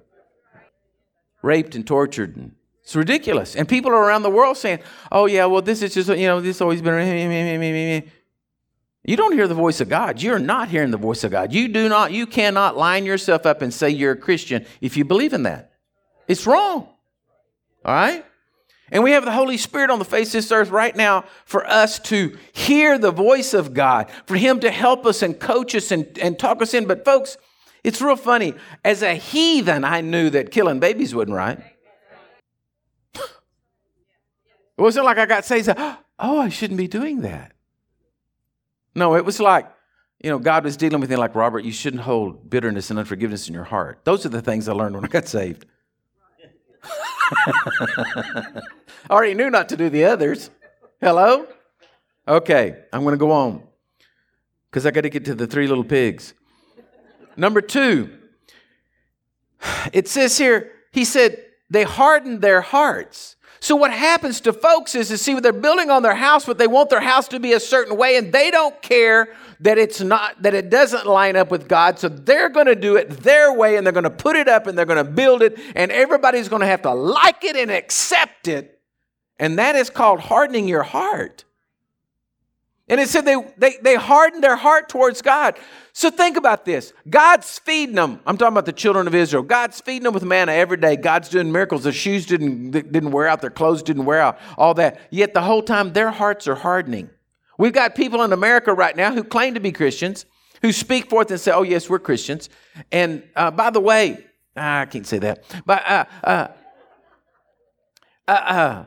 raped 1.42 1.74
and 1.74 1.84
tortured 1.84 2.36
and 2.36 2.52
it's 2.84 2.94
ridiculous. 2.94 3.56
And 3.56 3.68
people 3.68 3.90
are 3.90 4.04
around 4.04 4.22
the 4.22 4.30
world 4.30 4.56
saying, 4.56 4.78
oh, 5.10 5.26
yeah, 5.26 5.46
well, 5.46 5.62
this 5.62 5.82
is 5.82 5.94
just, 5.94 6.08
you 6.08 6.28
know, 6.28 6.40
this 6.40 6.60
always 6.60 6.80
been. 6.80 8.10
You 9.04 9.16
don't 9.16 9.32
hear 9.32 9.48
the 9.48 9.54
voice 9.54 9.80
of 9.80 9.88
God. 9.88 10.22
You're 10.22 10.38
not 10.38 10.68
hearing 10.68 10.92
the 10.92 10.96
voice 10.96 11.24
of 11.24 11.32
God. 11.32 11.52
You 11.52 11.66
do 11.68 11.88
not, 11.88 12.12
you 12.12 12.24
cannot 12.24 12.76
line 12.76 13.04
yourself 13.04 13.46
up 13.46 13.62
and 13.62 13.74
say 13.74 13.90
you're 13.90 14.12
a 14.12 14.16
Christian 14.16 14.64
if 14.80 14.96
you 14.96 15.04
believe 15.04 15.32
in 15.32 15.42
that. 15.42 15.72
It's 16.28 16.46
wrong. 16.46 16.88
All 17.84 17.94
right? 17.94 18.24
And 18.92 19.02
we 19.02 19.10
have 19.12 19.24
the 19.24 19.32
Holy 19.32 19.56
Spirit 19.56 19.90
on 19.90 19.98
the 19.98 20.04
face 20.04 20.28
of 20.28 20.32
this 20.34 20.52
earth 20.52 20.70
right 20.70 20.94
now 20.94 21.24
for 21.44 21.66
us 21.66 21.98
to 22.00 22.36
hear 22.52 22.96
the 22.96 23.10
voice 23.10 23.54
of 23.54 23.74
God, 23.74 24.08
for 24.26 24.36
Him 24.36 24.60
to 24.60 24.70
help 24.70 25.04
us 25.04 25.22
and 25.22 25.38
coach 25.38 25.74
us 25.74 25.90
and, 25.90 26.16
and 26.18 26.38
talk 26.38 26.62
us 26.62 26.74
in. 26.74 26.86
But, 26.86 27.04
folks, 27.04 27.36
it's 27.82 28.00
real 28.00 28.16
funny. 28.16 28.54
As 28.84 29.02
a 29.02 29.14
heathen, 29.14 29.84
I 29.84 30.00
knew 30.00 30.30
that 30.30 30.50
killing 30.50 30.80
babies 30.80 31.14
wasn't 31.14 31.36
right. 31.36 31.62
It 33.14 34.82
wasn't 34.82 35.04
like 35.04 35.18
I 35.18 35.26
got 35.26 35.44
saved. 35.44 35.68
Oh, 36.18 36.40
I 36.40 36.48
shouldn't 36.48 36.78
be 36.78 36.88
doing 36.88 37.20
that. 37.20 37.52
No, 38.94 39.14
it 39.14 39.24
was 39.24 39.40
like, 39.40 39.70
you 40.22 40.30
know, 40.30 40.38
God 40.38 40.64
was 40.64 40.76
dealing 40.76 41.00
with 41.00 41.10
me 41.10 41.16
like, 41.16 41.34
Robert, 41.34 41.64
you 41.64 41.72
shouldn't 41.72 42.02
hold 42.02 42.50
bitterness 42.50 42.90
and 42.90 42.98
unforgiveness 42.98 43.48
in 43.48 43.54
your 43.54 43.64
heart. 43.64 44.00
Those 44.04 44.26
are 44.26 44.30
the 44.30 44.42
things 44.42 44.68
I 44.68 44.72
learned 44.72 44.94
when 44.94 45.04
I 45.04 45.08
got 45.08 45.28
saved. 45.28 45.66
I 47.32 48.62
already 49.10 49.34
knew 49.34 49.50
not 49.50 49.68
to 49.70 49.76
do 49.76 49.88
the 49.88 50.04
others. 50.04 50.50
Hello? 51.00 51.46
Okay, 52.26 52.84
I'm 52.92 53.02
going 53.02 53.14
to 53.14 53.18
go 53.18 53.30
on 53.30 53.62
because 54.70 54.86
I 54.86 54.90
got 54.90 55.02
to 55.02 55.10
get 55.10 55.24
to 55.26 55.34
the 55.34 55.46
three 55.46 55.66
little 55.66 55.84
pigs. 55.84 56.34
Number 57.40 57.62
two, 57.62 58.10
it 59.94 60.08
says 60.08 60.36
here, 60.36 60.72
he 60.92 61.06
said, 61.06 61.42
they 61.70 61.84
hardened 61.84 62.42
their 62.42 62.60
hearts. 62.60 63.36
So 63.60 63.76
what 63.76 63.92
happens 63.92 64.42
to 64.42 64.52
folks 64.52 64.94
is, 64.94 65.08
to 65.08 65.16
see, 65.16 65.32
what 65.32 65.42
they're 65.42 65.54
building 65.54 65.88
on 65.88 66.02
their 66.02 66.14
house, 66.14 66.44
but 66.44 66.58
they 66.58 66.66
want 66.66 66.90
their 66.90 67.00
house 67.00 67.28
to 67.28 67.40
be 67.40 67.54
a 67.54 67.60
certain 67.60 67.96
way, 67.96 68.18
and 68.18 68.30
they 68.30 68.50
don't 68.50 68.80
care 68.82 69.34
that 69.60 69.78
it's 69.78 70.02
not 70.02 70.42
that 70.42 70.52
it 70.52 70.68
doesn't 70.68 71.06
line 71.06 71.34
up 71.34 71.50
with 71.50 71.66
God. 71.66 71.98
So 71.98 72.10
they're 72.10 72.50
going 72.50 72.66
to 72.66 72.74
do 72.74 72.96
it 72.96 73.08
their 73.08 73.50
way, 73.54 73.76
and 73.76 73.86
they're 73.86 73.92
going 73.94 74.04
to 74.04 74.10
put 74.10 74.36
it 74.36 74.46
up, 74.46 74.66
and 74.66 74.76
they're 74.76 74.84
going 74.84 75.02
to 75.02 75.10
build 75.10 75.40
it, 75.40 75.58
and 75.74 75.90
everybody's 75.90 76.50
going 76.50 76.60
to 76.60 76.66
have 76.66 76.82
to 76.82 76.92
like 76.92 77.42
it 77.42 77.56
and 77.56 77.70
accept 77.70 78.48
it. 78.48 78.80
And 79.38 79.58
that 79.58 79.76
is 79.76 79.88
called 79.88 80.20
hardening 80.20 80.68
your 80.68 80.82
heart. 80.82 81.44
And 82.90 83.00
it 83.00 83.08
said 83.08 83.24
they, 83.24 83.36
they, 83.56 83.76
they 83.80 83.94
hardened 83.94 84.42
their 84.42 84.56
heart 84.56 84.88
towards 84.88 85.22
God. 85.22 85.56
So 85.92 86.10
think 86.10 86.36
about 86.36 86.64
this. 86.64 86.92
God's 87.08 87.56
feeding 87.60 87.94
them. 87.94 88.18
I'm 88.26 88.36
talking 88.36 88.52
about 88.52 88.66
the 88.66 88.72
children 88.72 89.06
of 89.06 89.14
Israel. 89.14 89.44
God's 89.44 89.80
feeding 89.80 90.02
them 90.02 90.12
with 90.12 90.24
manna 90.24 90.52
every 90.52 90.76
day. 90.76 90.96
God's 90.96 91.28
doing 91.28 91.52
miracles. 91.52 91.84
Their 91.84 91.92
shoes 91.92 92.26
didn't, 92.26 92.72
didn't 92.72 93.12
wear 93.12 93.28
out. 93.28 93.42
Their 93.42 93.50
clothes 93.50 93.84
didn't 93.84 94.06
wear 94.06 94.20
out. 94.20 94.40
All 94.58 94.74
that. 94.74 95.00
Yet 95.10 95.34
the 95.34 95.42
whole 95.42 95.62
time 95.62 95.92
their 95.92 96.10
hearts 96.10 96.48
are 96.48 96.56
hardening. 96.56 97.10
We've 97.58 97.72
got 97.72 97.94
people 97.94 98.22
in 98.22 98.32
America 98.32 98.74
right 98.74 98.96
now 98.96 99.14
who 99.14 99.22
claim 99.22 99.54
to 99.54 99.60
be 99.60 99.70
Christians, 99.70 100.26
who 100.60 100.72
speak 100.72 101.08
forth 101.08 101.30
and 101.30 101.40
say, 101.40 101.52
oh, 101.52 101.62
yes, 101.62 101.88
we're 101.88 102.00
Christians. 102.00 102.48
And 102.90 103.22
uh, 103.36 103.52
by 103.52 103.70
the 103.70 103.80
way, 103.80 104.26
I 104.56 104.86
can't 104.86 105.06
say 105.06 105.20
that. 105.20 105.44
But, 105.64 105.86
uh, 105.86 106.04
uh, 106.24 106.48
uh, 108.26 108.32
uh, 108.32 108.84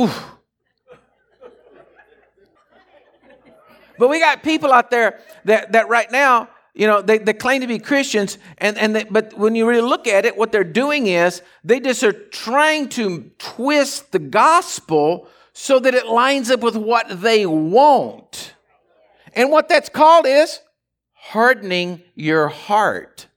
oof. 0.00 0.33
But 3.98 4.08
we 4.08 4.18
got 4.18 4.42
people 4.42 4.72
out 4.72 4.90
there 4.90 5.20
that, 5.44 5.72
that 5.72 5.88
right 5.88 6.10
now, 6.10 6.48
you 6.74 6.86
know, 6.86 7.00
they, 7.00 7.18
they 7.18 7.32
claim 7.32 7.60
to 7.60 7.68
be 7.68 7.78
Christians, 7.78 8.38
and, 8.58 8.76
and 8.76 8.96
they, 8.96 9.04
but 9.04 9.38
when 9.38 9.54
you 9.54 9.68
really 9.68 9.80
look 9.80 10.08
at 10.08 10.24
it, 10.24 10.36
what 10.36 10.50
they're 10.50 10.64
doing 10.64 11.06
is 11.06 11.40
they 11.62 11.78
just 11.78 12.02
are 12.02 12.12
trying 12.12 12.88
to 12.90 13.30
twist 13.38 14.10
the 14.10 14.18
gospel 14.18 15.28
so 15.52 15.78
that 15.78 15.94
it 15.94 16.06
lines 16.06 16.50
up 16.50 16.60
with 16.60 16.76
what 16.76 17.22
they 17.22 17.46
want. 17.46 18.54
And 19.34 19.50
what 19.50 19.68
that's 19.68 19.88
called 19.88 20.26
is 20.26 20.60
hardening 21.12 22.02
your 22.16 22.48
heart. 22.48 23.28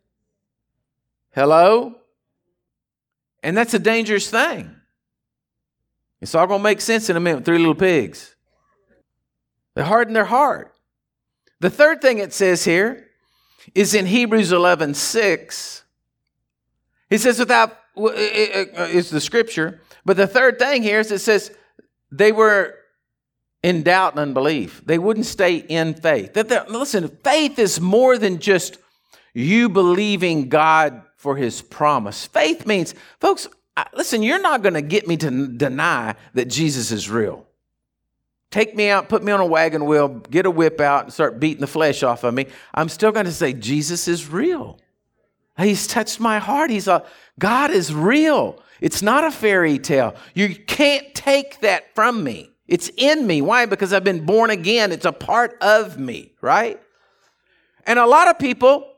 Hello? 1.33 1.95
And 3.43 3.55
that's 3.55 3.75
a 3.75 3.79
dangerous 3.79 4.29
thing. 4.29 4.75
It's 6.19 6.33
all 6.33 6.47
going 6.47 6.59
to 6.59 6.63
make 6.63 6.81
sense 6.81 7.09
in 7.11 7.15
a 7.15 7.19
minute. 7.19 7.45
Three 7.45 7.59
little 7.59 7.75
pigs. 7.75 8.35
They 9.77 9.83
harden 9.83 10.15
their 10.15 10.25
heart. 10.25 10.73
The 11.59 11.69
third 11.69 12.01
thing 12.01 12.17
it 12.17 12.33
says 12.33 12.63
here 12.63 13.11
is 13.75 13.93
in 13.93 14.07
Hebrews 14.07 14.51
11 14.51 14.95
6. 14.95 15.83
He 17.11 17.17
says, 17.19 17.37
without, 17.37 17.77
it's 17.95 19.11
uh, 19.11 19.13
the 19.13 19.21
scripture, 19.21 19.79
but 20.03 20.17
the 20.17 20.25
third 20.25 20.57
thing 20.57 20.81
here 20.81 20.99
is 20.99 21.11
it 21.11 21.19
says 21.19 21.55
they 22.11 22.31
were 22.31 22.73
in 23.61 23.83
doubt 23.83 24.13
and 24.13 24.19
unbelief. 24.19 24.81
They 24.83 24.97
wouldn't 24.97 25.27
stay 25.27 25.57
in 25.57 25.93
faith. 25.93 26.33
That 26.33 26.71
listen, 26.71 27.07
faith 27.23 27.59
is 27.59 27.79
more 27.79 28.17
than 28.17 28.39
just 28.39 28.79
you 29.35 29.69
believing 29.69 30.49
God 30.49 31.03
for 31.17 31.35
his 31.35 31.61
promise. 31.61 32.25
Faith 32.25 32.65
means, 32.65 32.95
folks, 33.21 33.47
listen, 33.93 34.23
you're 34.23 34.41
not 34.41 34.63
going 34.63 34.73
to 34.73 34.81
get 34.81 35.07
me 35.07 35.17
to 35.17 35.47
deny 35.49 36.15
that 36.33 36.45
Jesus 36.45 36.91
is 36.91 37.11
real. 37.11 37.47
Take 38.49 38.75
me 38.75 38.89
out, 38.89 39.09
put 39.09 39.23
me 39.23 39.31
on 39.31 39.39
a 39.41 39.45
wagon 39.45 39.85
wheel, 39.85 40.07
get 40.07 40.45
a 40.45 40.51
whip 40.51 40.79
out, 40.79 41.05
and 41.05 41.13
start 41.13 41.39
beating 41.39 41.61
the 41.61 41.67
flesh 41.67 42.01
off 42.01 42.23
of 42.23 42.33
me. 42.33 42.47
I'm 42.73 42.87
still 42.89 43.11
going 43.11 43.25
to 43.25 43.31
say, 43.31 43.53
Jesus 43.53 44.07
is 44.07 44.29
real. 44.29 44.79
He's 45.57 45.87
touched 45.87 46.19
my 46.19 46.39
heart. 46.39 46.69
He's 46.69 46.87
a, 46.87 47.03
God 47.39 47.71
is 47.71 47.93
real. 47.93 48.61
It's 48.79 49.01
not 49.01 49.23
a 49.23 49.31
fairy 49.31 49.79
tale. 49.79 50.15
You 50.33 50.55
can't 50.55 51.13
take 51.13 51.59
that 51.61 51.93
from 51.95 52.23
me. 52.23 52.51
It's 52.67 52.89
in 52.95 53.25
me. 53.25 53.41
Why? 53.41 53.65
Because 53.65 53.91
I've 53.91 54.03
been 54.03 54.25
born 54.25 54.49
again. 54.49 54.91
It's 54.91 55.05
a 55.05 55.11
part 55.11 55.57
of 55.61 55.97
me, 55.97 56.33
right? 56.41 56.79
And 57.85 57.97
a 57.97 58.05
lot 58.05 58.27
of 58.27 58.37
people 58.37 58.93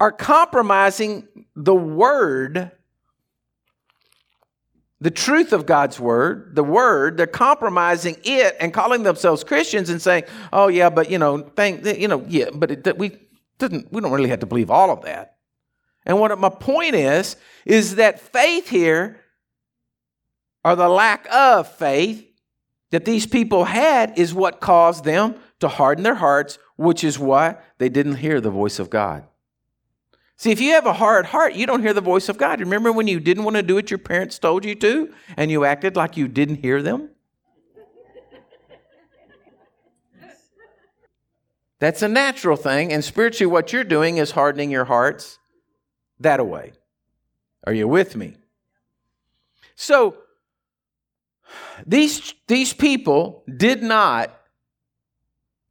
are 0.00 0.12
compromising 0.12 1.28
the 1.54 1.74
word 1.74 2.72
the 5.04 5.10
truth 5.10 5.52
of 5.52 5.66
God's 5.66 6.00
word, 6.00 6.54
the 6.54 6.64
word, 6.64 7.18
they're 7.18 7.26
compromising 7.26 8.16
it 8.24 8.56
and 8.58 8.72
calling 8.72 9.02
themselves 9.02 9.44
Christians 9.44 9.90
and 9.90 10.00
saying, 10.00 10.24
"Oh 10.50 10.68
yeah, 10.68 10.88
but 10.88 11.10
you 11.10 11.18
know, 11.18 11.40
thank 11.56 11.84
you 11.84 12.08
know, 12.08 12.24
yeah, 12.26 12.46
but 12.54 12.70
it, 12.70 12.96
we 12.96 13.18
didn't, 13.58 13.92
we 13.92 14.00
don't 14.00 14.12
really 14.12 14.30
have 14.30 14.40
to 14.40 14.46
believe 14.46 14.70
all 14.70 14.90
of 14.90 15.02
that." 15.02 15.36
And 16.06 16.18
what 16.18 16.38
my 16.38 16.48
point 16.48 16.94
is 16.94 17.36
is 17.66 17.96
that 17.96 18.18
faith 18.18 18.70
here, 18.70 19.20
or 20.64 20.74
the 20.74 20.88
lack 20.88 21.28
of 21.30 21.68
faith 21.68 22.26
that 22.90 23.04
these 23.04 23.26
people 23.26 23.66
had, 23.66 24.18
is 24.18 24.32
what 24.32 24.60
caused 24.60 25.04
them 25.04 25.34
to 25.60 25.68
harden 25.68 26.02
their 26.02 26.14
hearts, 26.14 26.58
which 26.76 27.04
is 27.04 27.18
why 27.18 27.56
they 27.76 27.90
didn't 27.90 28.16
hear 28.16 28.40
the 28.40 28.50
voice 28.50 28.78
of 28.78 28.88
God. 28.88 29.26
See, 30.36 30.50
if 30.50 30.60
you 30.60 30.72
have 30.72 30.86
a 30.86 30.92
hard 30.92 31.26
heart, 31.26 31.54
you 31.54 31.66
don't 31.66 31.80
hear 31.80 31.92
the 31.92 32.00
voice 32.00 32.28
of 32.28 32.38
God. 32.38 32.60
Remember 32.60 32.92
when 32.92 33.06
you 33.06 33.20
didn't 33.20 33.44
want 33.44 33.56
to 33.56 33.62
do 33.62 33.76
what 33.76 33.90
your 33.90 33.98
parents 33.98 34.38
told 34.38 34.64
you 34.64 34.74
to 34.76 35.14
and 35.36 35.50
you 35.50 35.64
acted 35.64 35.96
like 35.96 36.16
you 36.16 36.28
didn't 36.28 36.56
hear 36.56 36.82
them? 36.82 37.10
That's 41.78 42.02
a 42.02 42.08
natural 42.08 42.56
thing. 42.56 42.92
And 42.92 43.04
spiritually, 43.04 43.50
what 43.50 43.72
you're 43.72 43.84
doing 43.84 44.16
is 44.16 44.30
hardening 44.30 44.70
your 44.70 44.86
hearts 44.86 45.38
that 46.18 46.40
away. 46.40 46.72
Are 47.64 47.72
you 47.72 47.86
with 47.86 48.16
me? 48.16 48.36
So, 49.76 50.16
these, 51.86 52.34
these 52.46 52.72
people 52.72 53.42
did 53.54 53.82
not 53.82 54.34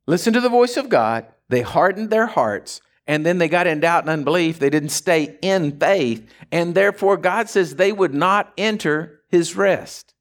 listen 0.05 0.33
to 0.33 0.41
the 0.41 0.49
voice 0.49 0.77
of 0.77 0.89
God. 0.89 1.25
They 1.49 1.61
hardened 1.61 2.09
their 2.09 2.27
hearts 2.27 2.81
and 3.07 3.25
then 3.25 3.37
they 3.37 3.49
got 3.49 3.67
in 3.67 3.81
doubt 3.81 4.03
and 4.03 4.09
unbelief. 4.09 4.59
They 4.59 4.69
didn't 4.69 4.89
stay 4.89 5.37
in 5.41 5.77
faith. 5.77 6.25
And 6.51 6.73
therefore, 6.73 7.17
God 7.17 7.49
says 7.49 7.75
they 7.75 7.91
would 7.91 8.13
not 8.13 8.53
enter 8.57 9.21
his 9.29 9.55
rest. 9.55 10.13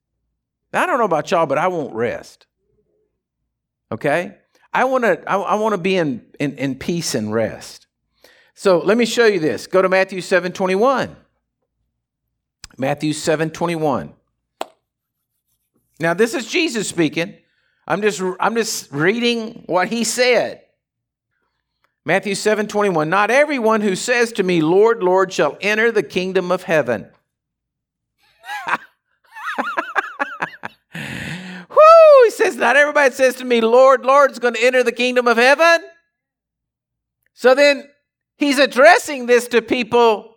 Now, 0.72 0.82
I 0.82 0.86
don't 0.86 0.98
know 0.98 1.04
about 1.04 1.30
y'all, 1.30 1.46
but 1.46 1.58
I 1.58 1.68
won't 1.68 1.94
rest. 1.94 2.46
Okay? 3.92 4.36
I 4.72 4.84
want 4.84 5.04
to 5.04 5.22
I, 5.30 5.54
want 5.56 5.74
to 5.74 5.78
be 5.78 5.96
in, 5.96 6.24
in, 6.40 6.56
in 6.56 6.74
peace 6.76 7.14
and 7.14 7.32
rest. 7.32 7.86
So 8.54 8.78
let 8.78 8.96
me 8.96 9.04
show 9.04 9.26
you 9.26 9.38
this. 9.38 9.66
Go 9.66 9.82
to 9.82 9.88
Matthew 9.88 10.20
7 10.20 10.52
21. 10.52 11.14
Matthew 12.78 13.12
7 13.12 13.50
21. 13.50 14.14
Now, 16.00 16.14
this 16.14 16.34
is 16.34 16.50
Jesus 16.50 16.88
speaking. 16.88 17.36
I'm 17.86 18.00
just, 18.00 18.20
I'm 18.40 18.54
just 18.54 18.90
reading 18.92 19.64
what 19.66 19.88
he 19.88 20.04
said. 20.04 20.62
Matthew 22.04 22.34
7 22.34 22.66
21. 22.66 23.08
Not 23.08 23.30
everyone 23.30 23.80
who 23.80 23.94
says 23.94 24.32
to 24.32 24.42
me, 24.42 24.60
Lord, 24.60 25.02
Lord, 25.02 25.32
shall 25.32 25.56
enter 25.60 25.92
the 25.92 26.02
kingdom 26.02 26.50
of 26.50 26.64
heaven. 26.64 27.08
Whoo! 30.94 32.24
He 32.24 32.30
says, 32.30 32.56
Not 32.56 32.76
everybody 32.76 33.14
says 33.14 33.36
to 33.36 33.44
me, 33.44 33.60
Lord, 33.60 34.04
Lord, 34.04 34.32
is 34.32 34.40
going 34.40 34.54
to 34.54 34.64
enter 34.64 34.82
the 34.82 34.90
kingdom 34.92 35.28
of 35.28 35.36
heaven. 35.36 35.82
So 37.34 37.54
then 37.54 37.88
he's 38.36 38.58
addressing 38.58 39.26
this 39.26 39.46
to 39.48 39.62
people 39.62 40.28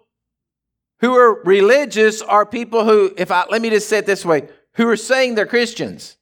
who 1.00 1.16
are 1.16 1.44
religious, 1.44 2.22
or 2.22 2.46
people 2.46 2.86
who, 2.86 3.14
if 3.18 3.32
I 3.32 3.46
let 3.50 3.62
me 3.62 3.70
just 3.70 3.90
say 3.90 3.98
it 3.98 4.06
this 4.06 4.24
way, 4.24 4.48
who 4.74 4.88
are 4.88 4.98
saying 4.98 5.36
they're 5.36 5.46
Christians. 5.46 6.18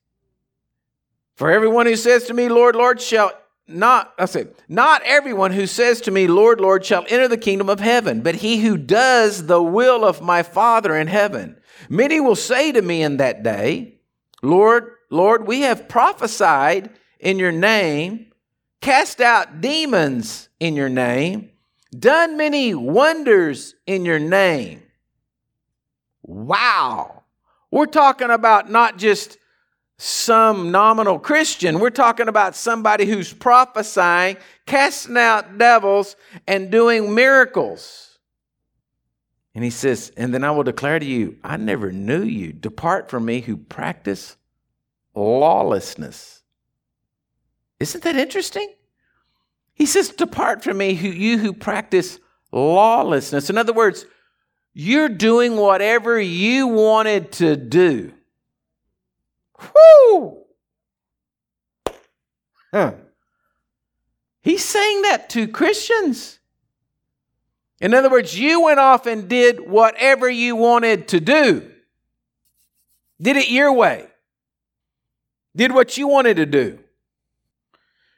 For 1.36 1.51
everyone 1.51 1.86
who 1.86 1.95
says 1.95 2.25
to 2.25 2.34
me, 2.34 2.47
Lord, 2.47 2.75
Lord, 2.75 3.01
shall 3.01 3.32
not, 3.67 4.13
I 4.17 4.26
said, 4.26 4.54
not 4.67 5.02
everyone 5.04 5.52
who 5.52 5.67
says 5.67 6.02
to 6.02 6.12
me, 6.12 6.28
Lord, 6.28 6.60
Lord, 6.60 6.86
shall 6.86 7.06
enter 7.08 7.28
the 7.28 7.38
kingdom 7.38 7.69
of 7.69 7.80
heaven, 7.80 8.21
but 8.21 8.36
he 8.36 8.60
who 8.60 8.78
does 8.78 9.45
the 9.45 9.62
will 9.62 10.04
of 10.04 10.21
my 10.21 10.43
Father 10.43 10.95
in 10.95 11.08
heaven. 11.08 11.58
Many 11.89 12.19
will 12.19 12.36
say 12.36 12.71
to 12.71 12.82
me 12.82 13.02
in 13.02 13.17
that 13.17 13.43
day, 13.43 13.99
Lord, 14.41 14.91
Lord, 15.10 15.47
we 15.47 15.62
have 15.62 15.88
prophesied 15.88 16.89
in 17.19 17.39
your 17.39 17.52
name, 17.52 18.32
cast 18.82 19.21
out 19.21 19.62
demons 19.62 20.49
in 20.60 20.76
your 20.76 20.89
name, 20.89 21.52
done 21.97 22.36
many 22.36 22.76
wonders 22.76 23.76
in 23.88 24.04
your 24.04 24.19
name. 24.19 24.84
Wow. 26.23 27.23
We're 27.71 27.86
talking 27.86 28.30
about 28.30 28.69
not 28.69 28.97
just 28.97 29.38
some 30.04 30.70
nominal 30.70 31.18
Christian. 31.18 31.80
We're 31.80 31.89
talking 31.89 32.28
about 32.28 32.58
somebody 32.58 33.06
who's 33.06 33.32
prophesying, 33.32 34.36
casting 34.66 35.16
out 35.16 35.58
devils, 35.58 36.18
and 36.46 36.70
doing 36.70 37.16
miracles. 37.16 38.20
And 39.56 39.63
he 39.63 39.70
says, 39.70 40.12
And 40.18 40.34
then 40.34 40.44
I 40.44 40.52
will 40.52 40.63
declare 40.63 41.00
to 41.00 41.06
you, 41.06 41.38
I 41.42 41.56
never 41.56 41.94
knew 41.94 42.22
you. 42.22 42.52
Depart 42.52 43.10
from 43.10 43.24
me 43.24 43.39
who 43.39 43.56
practice 43.56 44.36
lawlessness. 45.16 46.42
Isn't 47.80 48.04
that 48.04 48.18
interesting? 48.18 48.74
He 49.74 49.86
says, 49.86 50.10
Depart 50.10 50.66
from 50.66 50.80
me, 50.80 50.96
who, 50.96 51.08
you 51.08 51.38
who 51.38 51.54
practice 51.54 52.20
lawlessness. 52.52 53.50
In 53.50 53.58
other 53.58 53.72
words, 53.74 54.06
you're 54.74 55.08
doing 55.08 55.56
whatever 55.56 56.20
you 56.20 56.68
wanted 56.68 57.32
to 57.34 57.56
do. 57.56 58.12
Whoo! 59.76 60.43
Huh. 62.71 62.93
He's 64.41 64.63
saying 64.63 65.04
that 65.04 65.30
to 65.32 65.47
Christians. 65.47 66.39
In 67.80 67.93
other 67.93 68.10
words, 68.10 68.38
you 68.38 68.62
went 68.62 68.80
off 68.80 69.06
and 69.06 69.28
did 69.28 69.60
whatever 69.69 70.30
you 70.30 70.56
wanted 70.56 71.08
to 71.10 71.19
do. 71.19 71.69
Did 73.21 73.38
it 73.38 73.49
your 73.49 73.71
way. 73.71 74.08
Did 75.56 75.71
what 75.71 75.97
you 75.97 76.08
wanted 76.08 76.38
to 76.38 76.45
do. 76.45 76.80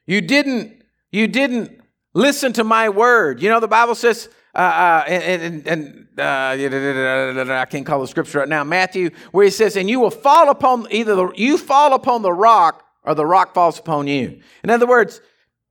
You 0.07 0.21
didn't 0.21 0.83
you 1.11 1.27
didn't 1.27 1.81
listen 2.13 2.53
to 2.53 2.63
my 2.63 2.89
word. 2.89 3.41
You 3.41 3.49
know 3.49 3.59
the 3.59 3.67
Bible 3.67 3.95
says 3.95 4.29
uh, 4.55 4.59
uh, 4.59 5.03
and, 5.07 5.67
and, 5.67 5.67
and 5.67 6.19
uh, 6.19 7.53
I 7.53 7.65
can't 7.65 7.85
call 7.85 7.99
the 7.99 8.07
scripture 8.07 8.39
right 8.39 8.47
now, 8.47 8.63
Matthew, 8.63 9.09
where 9.31 9.43
he 9.43 9.51
says, 9.51 9.75
and 9.75 9.89
you 9.89 9.99
will 9.99 10.11
fall 10.11 10.49
upon 10.49 10.87
either 10.91 11.15
the, 11.15 11.31
you 11.35 11.57
fall 11.57 11.93
upon 11.93 12.21
the 12.21 12.31
rock 12.31 12.85
or 13.03 13.15
the 13.15 13.25
rock 13.25 13.53
falls 13.53 13.77
upon 13.79 14.07
you. 14.07 14.39
In 14.63 14.69
other 14.69 14.87
words, 14.87 15.19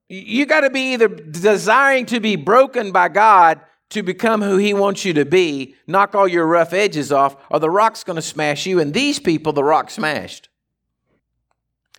you 0.09 0.45
got 0.45 0.61
to 0.61 0.71
be 0.71 0.93
either 0.93 1.09
desiring 1.09 2.05
to 2.07 2.21
be 2.21 2.37
broken 2.37 2.93
by 2.93 3.09
God 3.09 3.61
to 3.91 4.03
become 4.03 4.43
who 4.43 4.59
he 4.59 4.75
wants 4.75 5.05
you 5.05 5.15
to 5.15 5.25
be, 5.25 5.75
knock 5.87 6.15
all 6.15 6.29
your 6.29 6.47
rough 6.47 6.73
edges 6.73 7.11
off, 7.11 7.37
or 7.51 7.61
the 7.61 7.71
rock's 7.71 8.05
going 8.05 8.17
to 8.17 8.23
smash 8.23 8.67
you. 8.67 8.81
And 8.81 8.93
these 8.93 9.19
people, 9.19 9.53
the 9.53 9.65
rock 9.65 9.91
smashed. 9.91 10.49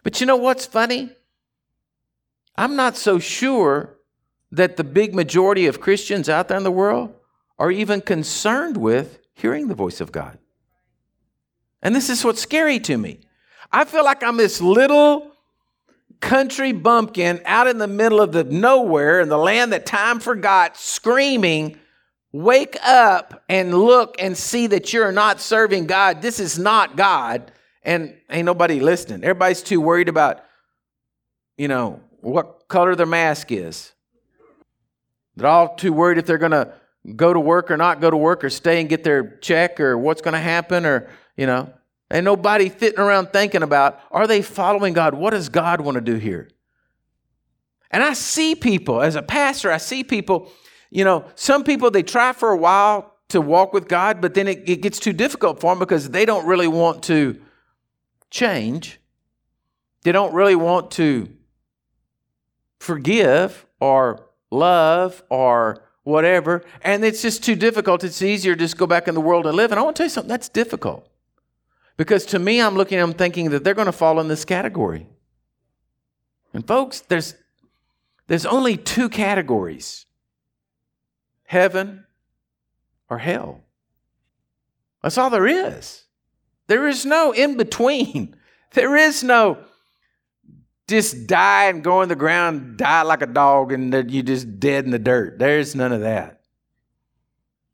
But 0.03 0.19
you 0.19 0.27
know 0.27 0.35
what's 0.35 0.65
funny? 0.65 1.09
I'm 2.55 2.75
not 2.75 2.95
so 2.95 3.17
sure 3.17 3.94
that 4.51 4.77
the 4.77 4.84
big 4.84 5.13
majority 5.13 5.67
of 5.67 5.81
Christians 5.81 6.29
out 6.29 6.47
there 6.47 6.58
in 6.58 6.63
the 6.63 6.71
world 6.71 7.13
are 7.58 7.71
even 7.71 8.01
concerned 8.01 8.77
with 8.77 9.19
hearing 9.34 9.67
the 9.67 9.75
voice 9.75 10.01
of 10.01 10.12
God. 10.12 10.38
And 11.81 11.95
this 11.95 12.10
is 12.10 12.23
what's 12.23 12.41
scary 12.41 12.79
to 12.79 12.97
me. 12.97 13.19
I 13.71 13.86
feel 13.86 14.03
like 14.03 14.23
I'm 14.23 14.38
this 14.38 14.62
little 14.62 15.31
country 16.19 16.71
bumpkin 16.71 17.41
out 17.45 17.67
in 17.67 17.77
the 17.77 17.88
middle 17.88 18.21
of 18.21 18.31
the 18.31 18.43
nowhere 18.43 19.19
in 19.19 19.29
the 19.29 19.38
land 19.38 19.73
that 19.73 19.86
time 19.86 20.19
forgot, 20.19 20.77
screaming, 20.77 21.77
Wake 22.36 22.75
up 22.84 23.45
and 23.47 23.73
look 23.73 24.17
and 24.19 24.36
see 24.36 24.67
that 24.67 24.91
you're 24.91 25.13
not 25.13 25.39
serving 25.39 25.86
God. 25.86 26.21
This 26.21 26.41
is 26.41 26.60
not 26.60 26.97
God. 26.97 27.49
And 27.81 28.13
ain't 28.29 28.45
nobody 28.45 28.81
listening. 28.81 29.23
Everybody's 29.23 29.62
too 29.62 29.79
worried 29.79 30.10
about, 30.10 30.43
you 31.58 31.69
know, 31.69 32.01
what 32.19 32.67
color 32.67 32.93
their 32.93 33.05
mask 33.05 33.53
is. 33.53 33.93
They're 35.35 35.49
all 35.49 35.75
too 35.75 35.93
worried 35.93 36.17
if 36.17 36.25
they're 36.25 36.37
going 36.37 36.51
to 36.51 36.73
go 37.15 37.33
to 37.33 37.39
work 37.39 37.69
or 37.69 37.77
not 37.77 38.01
go 38.01 38.09
to 38.09 38.17
work 38.17 38.43
or 38.43 38.49
stay 38.49 38.79
and 38.79 38.89
get 38.89 39.03
their 39.03 39.37
check 39.37 39.79
or 39.79 39.97
what's 39.97 40.21
going 40.21 40.33
to 40.33 40.39
happen 40.39 40.85
or, 40.85 41.09
you 41.37 41.45
know, 41.45 41.71
and 42.09 42.23
nobody 42.23 42.69
sitting 42.69 42.99
around 42.99 43.27
thinking 43.27 43.63
about 43.63 43.99
are 44.11 44.27
they 44.27 44.41
following 44.41 44.93
God? 44.93 45.13
What 45.13 45.31
does 45.31 45.49
God 45.49 45.81
want 45.81 45.95
to 45.95 46.01
do 46.01 46.15
here? 46.15 46.49
And 47.91 48.03
I 48.03 48.13
see 48.13 48.55
people, 48.55 49.01
as 49.01 49.15
a 49.15 49.21
pastor, 49.21 49.71
I 49.71 49.77
see 49.77 50.03
people, 50.03 50.51
you 50.89 51.03
know, 51.03 51.25
some 51.35 51.63
people 51.63 51.91
they 51.91 52.03
try 52.03 52.33
for 52.33 52.51
a 52.51 52.57
while 52.57 53.15
to 53.29 53.41
walk 53.41 53.73
with 53.73 53.87
God, 53.87 54.21
but 54.21 54.33
then 54.33 54.47
it, 54.47 54.67
it 54.69 54.81
gets 54.81 54.99
too 54.99 55.13
difficult 55.13 55.59
for 55.59 55.71
them 55.71 55.79
because 55.79 56.09
they 56.09 56.25
don't 56.25 56.45
really 56.45 56.67
want 56.67 57.03
to 57.03 57.39
change. 58.29 58.99
They 60.03 60.11
don't 60.11 60.33
really 60.33 60.55
want 60.55 60.91
to 60.91 61.29
forgive 62.79 63.65
or 63.79 64.27
love 64.51 65.23
or 65.29 65.84
whatever, 66.03 66.63
and 66.81 67.03
it's 67.03 67.21
just 67.21 67.43
too 67.43 67.55
difficult. 67.55 68.03
It's 68.03 68.21
easier 68.21 68.55
to 68.55 68.60
just 68.60 68.77
go 68.77 68.88
back 68.88 69.08
in 69.08 69.15
the 69.15 69.21
world 69.21 69.45
and 69.47 69.55
live. 69.55 69.71
And 69.71 69.79
I 69.79 69.84
want 69.84 69.95
to 69.95 69.99
tell 69.99 70.05
you 70.05 70.12
something 70.12 70.29
that's 70.29 70.49
difficult. 70.49 71.08
Because 71.97 72.25
to 72.27 72.39
me, 72.39 72.62
I'm 72.62 72.75
looking 72.75 72.99
I'm 72.99 73.13
thinking 73.13 73.49
that 73.51 73.63
they're 73.63 73.73
going 73.73 73.86
to 73.86 73.91
fall 73.91 74.19
in 74.19 74.27
this 74.27 74.45
category. 74.45 75.08
And 76.53 76.65
folks, 76.67 77.01
there's 77.01 77.36
there's 78.27 78.45
only 78.45 78.77
two 78.77 79.10
categories 79.10 80.05
heaven 81.45 82.05
or 83.10 83.19
hell. 83.19 83.62
That's 85.01 85.17
all 85.17 85.29
there 85.29 85.47
is. 85.47 86.05
There 86.67 86.88
is 86.88 87.05
no 87.05 87.31
in 87.31 87.58
between. 87.58 88.36
There 88.73 88.97
is 88.97 89.23
no 89.23 89.60
just 90.87 91.27
die 91.27 91.65
and 91.65 91.83
go 91.83 92.01
in 92.01 92.09
the 92.09 92.15
ground, 92.15 92.77
die 92.77 93.01
like 93.01 93.21
a 93.21 93.27
dog, 93.27 93.71
and 93.71 94.11
you 94.11 94.21
just 94.21 94.59
dead 94.59 94.85
in 94.85 94.91
the 94.91 94.99
dirt. 94.99 95.39
There's 95.39 95.75
none 95.75 95.91
of 95.91 96.01
that. 96.01 96.41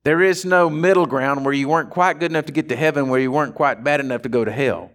There 0.03 0.21
is 0.21 0.45
no 0.45 0.69
middle 0.69 1.05
ground 1.05 1.45
where 1.45 1.53
you 1.53 1.67
weren't 1.67 1.91
quite 1.91 2.19
good 2.19 2.31
enough 2.31 2.45
to 2.45 2.53
get 2.53 2.69
to 2.69 2.75
heaven, 2.75 3.09
where 3.09 3.19
you 3.19 3.31
weren't 3.31 3.53
quite 3.53 3.83
bad 3.83 3.99
enough 3.99 4.23
to 4.23 4.29
go 4.29 4.43
to 4.43 4.51
hell. 4.51 4.91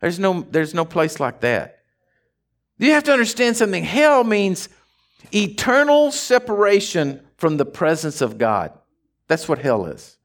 There's 0.00 0.18
no, 0.18 0.40
there's 0.50 0.74
no 0.74 0.84
place 0.84 1.20
like 1.20 1.40
that. 1.40 1.80
You 2.78 2.92
have 2.92 3.04
to 3.04 3.12
understand 3.12 3.56
something. 3.56 3.84
Hell 3.84 4.24
means 4.24 4.68
eternal 5.32 6.10
separation 6.10 7.20
from 7.36 7.56
the 7.56 7.64
presence 7.64 8.20
of 8.20 8.38
God. 8.38 8.76
That's 9.28 9.48
what 9.48 9.58
hell 9.58 9.86
is. 9.86 10.16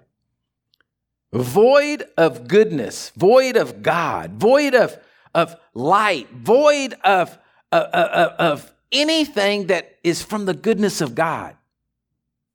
Void 1.32 2.06
of 2.18 2.48
goodness, 2.48 3.12
void 3.16 3.56
of 3.56 3.84
God, 3.84 4.32
void 4.34 4.74
of 4.74 4.98
of 5.34 5.56
light, 5.74 6.30
void 6.32 6.96
of, 7.04 7.38
of, 7.72 7.84
of, 7.84 8.74
anything 8.92 9.68
that 9.68 9.98
is 10.04 10.24
from 10.24 10.46
the 10.46 10.54
goodness 10.54 11.00
of 11.00 11.14
God. 11.14 11.56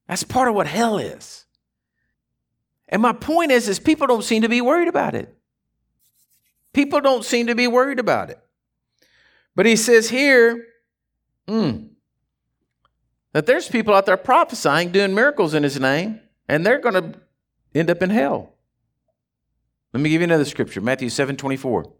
That's 0.08 0.24
part 0.24 0.48
of 0.48 0.54
what 0.56 0.66
hell 0.66 0.98
is. 0.98 1.44
And 2.88 3.00
my 3.00 3.12
point 3.12 3.52
is, 3.52 3.68
is 3.68 3.78
people 3.78 4.08
don't 4.08 4.24
seem 4.24 4.42
to 4.42 4.48
be 4.48 4.60
worried 4.60 4.88
about 4.88 5.14
it. 5.14 5.32
People 6.72 7.00
don't 7.00 7.24
seem 7.24 7.46
to 7.46 7.54
be 7.54 7.68
worried 7.68 8.00
about 8.00 8.30
it. 8.30 8.38
But 9.54 9.66
he 9.66 9.76
says 9.76 10.10
here, 10.10 10.66
mm, 11.46 11.90
that 13.32 13.46
there's 13.46 13.68
people 13.68 13.94
out 13.94 14.06
there 14.06 14.16
prophesying, 14.16 14.90
doing 14.90 15.14
miracles 15.14 15.54
in 15.54 15.62
his 15.62 15.78
name, 15.78 16.20
and 16.48 16.66
they're 16.66 16.80
going 16.80 16.94
to 16.94 17.20
end 17.74 17.90
up 17.90 18.02
in 18.02 18.10
hell. 18.10 18.54
Let 19.92 20.00
me 20.00 20.10
give 20.10 20.20
you 20.20 20.24
another 20.24 20.44
scripture, 20.44 20.80
Matthew 20.80 21.08
7 21.08 21.36
24. 21.36 21.92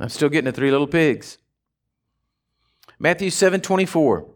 I'm 0.00 0.08
still 0.08 0.28
getting 0.28 0.46
the 0.46 0.52
three 0.52 0.70
little 0.70 0.86
pigs. 0.86 1.38
Matthew 2.98 3.30
7 3.30 3.60
24. 3.60 4.26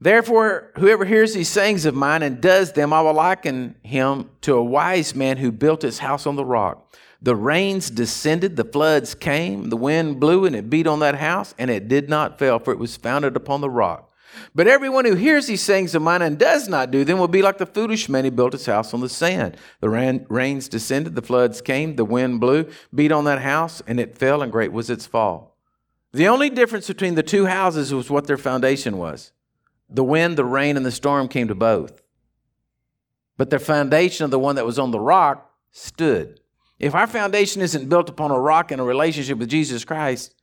Therefore, 0.00 0.72
whoever 0.76 1.04
hears 1.04 1.32
these 1.32 1.48
sayings 1.48 1.86
of 1.86 1.94
mine 1.94 2.22
and 2.22 2.40
does 2.40 2.72
them, 2.72 2.92
I 2.92 3.02
will 3.02 3.14
liken 3.14 3.76
him 3.84 4.30
to 4.40 4.54
a 4.54 4.64
wise 4.64 5.14
man 5.14 5.36
who 5.36 5.52
built 5.52 5.82
his 5.82 6.00
house 6.00 6.26
on 6.26 6.34
the 6.34 6.44
rock. 6.44 6.96
The 7.20 7.36
rains 7.36 7.88
descended, 7.88 8.56
the 8.56 8.64
floods 8.64 9.14
came, 9.14 9.70
the 9.70 9.76
wind 9.76 10.18
blew, 10.18 10.44
and 10.44 10.56
it 10.56 10.68
beat 10.68 10.88
on 10.88 10.98
that 11.00 11.14
house, 11.14 11.54
and 11.56 11.70
it 11.70 11.86
did 11.86 12.08
not 12.08 12.36
fail, 12.36 12.58
for 12.58 12.72
it 12.72 12.80
was 12.80 12.96
founded 12.96 13.36
upon 13.36 13.60
the 13.60 13.70
rock. 13.70 14.11
But 14.54 14.68
everyone 14.68 15.04
who 15.04 15.14
hears 15.14 15.46
these 15.46 15.62
sayings 15.62 15.94
of 15.94 16.02
mine 16.02 16.22
and 16.22 16.38
does 16.38 16.68
not 16.68 16.90
do 16.90 17.04
them 17.04 17.18
will 17.18 17.28
be 17.28 17.42
like 17.42 17.58
the 17.58 17.66
foolish 17.66 18.08
man 18.08 18.24
who 18.24 18.30
built 18.30 18.52
his 18.52 18.66
house 18.66 18.92
on 18.94 19.00
the 19.00 19.08
sand. 19.08 19.56
The 19.80 19.88
rains 19.88 20.68
descended, 20.68 21.14
the 21.14 21.22
floods 21.22 21.60
came, 21.60 21.96
the 21.96 22.04
wind 22.04 22.40
blew, 22.40 22.68
beat 22.94 23.12
on 23.12 23.24
that 23.24 23.40
house, 23.40 23.82
and 23.86 24.00
it 24.00 24.16
fell, 24.16 24.42
and 24.42 24.52
great 24.52 24.72
was 24.72 24.90
its 24.90 25.06
fall. 25.06 25.56
The 26.12 26.28
only 26.28 26.50
difference 26.50 26.86
between 26.86 27.14
the 27.14 27.22
two 27.22 27.46
houses 27.46 27.94
was 27.94 28.10
what 28.10 28.26
their 28.26 28.38
foundation 28.38 28.98
was. 28.98 29.32
The 29.88 30.04
wind, 30.04 30.36
the 30.36 30.44
rain, 30.44 30.76
and 30.76 30.84
the 30.84 30.90
storm 30.90 31.28
came 31.28 31.48
to 31.48 31.54
both. 31.54 32.02
But 33.36 33.50
their 33.50 33.58
foundation 33.58 34.24
of 34.24 34.30
the 34.30 34.38
one 34.38 34.56
that 34.56 34.66
was 34.66 34.78
on 34.78 34.90
the 34.90 35.00
rock 35.00 35.50
stood. 35.70 36.40
If 36.78 36.94
our 36.94 37.06
foundation 37.06 37.62
isn't 37.62 37.88
built 37.88 38.08
upon 38.08 38.30
a 38.30 38.38
rock 38.38 38.70
and 38.70 38.80
a 38.80 38.84
relationship 38.84 39.38
with 39.38 39.48
Jesus 39.48 39.84
Christ, 39.84 40.34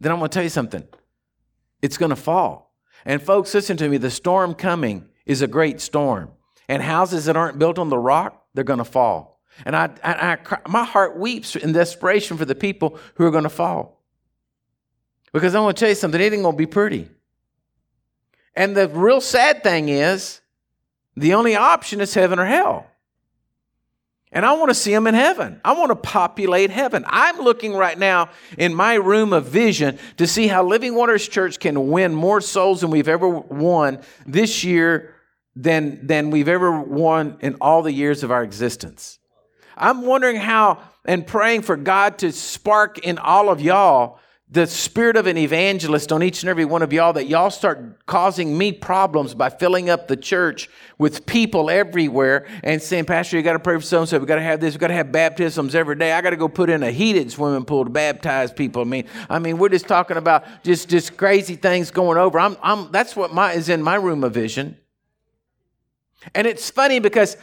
then 0.00 0.12
I'm 0.12 0.18
going 0.18 0.30
to 0.30 0.34
tell 0.34 0.42
you 0.42 0.48
something. 0.48 0.86
It's 1.80 1.96
going 1.96 2.10
to 2.10 2.16
fall. 2.16 2.71
And 3.04 3.22
folks, 3.22 3.54
listen 3.54 3.76
to 3.78 3.88
me 3.88 3.96
the 3.96 4.10
storm 4.10 4.54
coming 4.54 5.08
is 5.26 5.42
a 5.42 5.46
great 5.46 5.80
storm. 5.80 6.30
And 6.68 6.82
houses 6.82 7.26
that 7.26 7.36
aren't 7.36 7.58
built 7.58 7.78
on 7.78 7.88
the 7.88 7.98
rock, 7.98 8.46
they're 8.54 8.64
going 8.64 8.78
to 8.78 8.84
fall. 8.84 9.40
And 9.64 9.76
I, 9.76 9.90
I, 10.02 10.32
I, 10.32 10.58
my 10.68 10.84
heart 10.84 11.18
weeps 11.18 11.56
in 11.56 11.72
desperation 11.72 12.36
for 12.36 12.44
the 12.44 12.54
people 12.54 12.98
who 13.16 13.24
are 13.24 13.30
going 13.30 13.42
to 13.44 13.50
fall. 13.50 14.02
Because 15.32 15.54
I 15.54 15.60
want 15.60 15.76
to 15.76 15.80
tell 15.80 15.88
you 15.88 15.94
something, 15.94 16.20
it 16.20 16.32
ain't 16.32 16.42
going 16.42 16.54
to 16.54 16.58
be 16.58 16.66
pretty. 16.66 17.08
And 18.54 18.76
the 18.76 18.88
real 18.88 19.20
sad 19.20 19.62
thing 19.62 19.88
is, 19.88 20.40
the 21.16 21.34
only 21.34 21.56
option 21.56 22.00
is 22.00 22.14
heaven 22.14 22.38
or 22.38 22.46
hell. 22.46 22.86
And 24.34 24.46
I 24.46 24.52
want 24.54 24.70
to 24.70 24.74
see 24.74 24.92
them 24.92 25.06
in 25.06 25.14
heaven. 25.14 25.60
I 25.62 25.72
want 25.72 25.90
to 25.90 25.96
populate 25.96 26.70
heaven. 26.70 27.04
I'm 27.06 27.38
looking 27.38 27.74
right 27.74 27.98
now 27.98 28.30
in 28.56 28.74
my 28.74 28.94
room 28.94 29.34
of 29.34 29.46
vision 29.46 29.98
to 30.16 30.26
see 30.26 30.48
how 30.48 30.64
Living 30.64 30.94
Waters 30.94 31.28
Church 31.28 31.60
can 31.60 31.88
win 31.88 32.14
more 32.14 32.40
souls 32.40 32.80
than 32.80 32.90
we've 32.90 33.08
ever 33.08 33.28
won 33.28 34.00
this 34.26 34.64
year 34.64 35.14
than, 35.54 36.06
than 36.06 36.30
we've 36.30 36.48
ever 36.48 36.80
won 36.80 37.36
in 37.40 37.56
all 37.60 37.82
the 37.82 37.92
years 37.92 38.22
of 38.22 38.30
our 38.30 38.42
existence. 38.42 39.18
I'm 39.76 40.02
wondering 40.06 40.36
how 40.36 40.82
and 41.04 41.26
praying 41.26 41.62
for 41.62 41.76
God 41.76 42.18
to 42.18 42.32
spark 42.32 42.98
in 42.98 43.18
all 43.18 43.50
of 43.50 43.60
y'all 43.60 44.18
the 44.52 44.66
spirit 44.66 45.16
of 45.16 45.26
an 45.26 45.38
evangelist 45.38 46.12
on 46.12 46.22
each 46.22 46.42
and 46.42 46.50
every 46.50 46.66
one 46.66 46.82
of 46.82 46.92
y'all 46.92 47.14
that 47.14 47.26
y'all 47.26 47.48
start 47.48 48.04
causing 48.04 48.58
me 48.58 48.70
problems 48.70 49.34
by 49.34 49.48
filling 49.48 49.88
up 49.88 50.08
the 50.08 50.16
church 50.16 50.68
with 50.98 51.24
people 51.24 51.70
everywhere 51.70 52.46
and 52.62 52.82
saying, 52.82 53.06
Pastor, 53.06 53.38
you 53.38 53.42
got 53.42 53.54
to 53.54 53.58
pray 53.58 53.76
for 53.76 53.80
so 53.80 54.00
and 54.00 54.08
so. 54.08 54.18
We 54.18 54.26
got 54.26 54.36
to 54.36 54.42
have 54.42 54.60
this. 54.60 54.74
We 54.74 54.78
got 54.78 54.88
to 54.88 54.94
have 54.94 55.10
baptisms 55.10 55.74
every 55.74 55.96
day. 55.96 56.12
I 56.12 56.20
got 56.20 56.30
to 56.30 56.36
go 56.36 56.48
put 56.48 56.68
in 56.68 56.82
a 56.82 56.90
heated 56.90 57.32
swimming 57.32 57.64
pool 57.64 57.84
to 57.84 57.90
baptize 57.90 58.52
people. 58.52 58.82
I 58.82 58.84
mean, 58.84 59.04
I 59.30 59.38
mean, 59.38 59.56
we're 59.56 59.70
just 59.70 59.88
talking 59.88 60.18
about 60.18 60.44
just 60.62 60.90
just 60.90 61.16
crazy 61.16 61.56
things 61.56 61.90
going 61.90 62.18
over. 62.18 62.38
I'm, 62.38 62.58
I'm 62.62 62.92
that's 62.92 63.16
what 63.16 63.32
my 63.32 63.52
is 63.52 63.70
in 63.70 63.82
my 63.82 63.94
room 63.94 64.22
of 64.22 64.34
vision. 64.34 64.76
And 66.34 66.46
it's 66.46 66.68
funny 66.68 66.98
because 66.98 67.38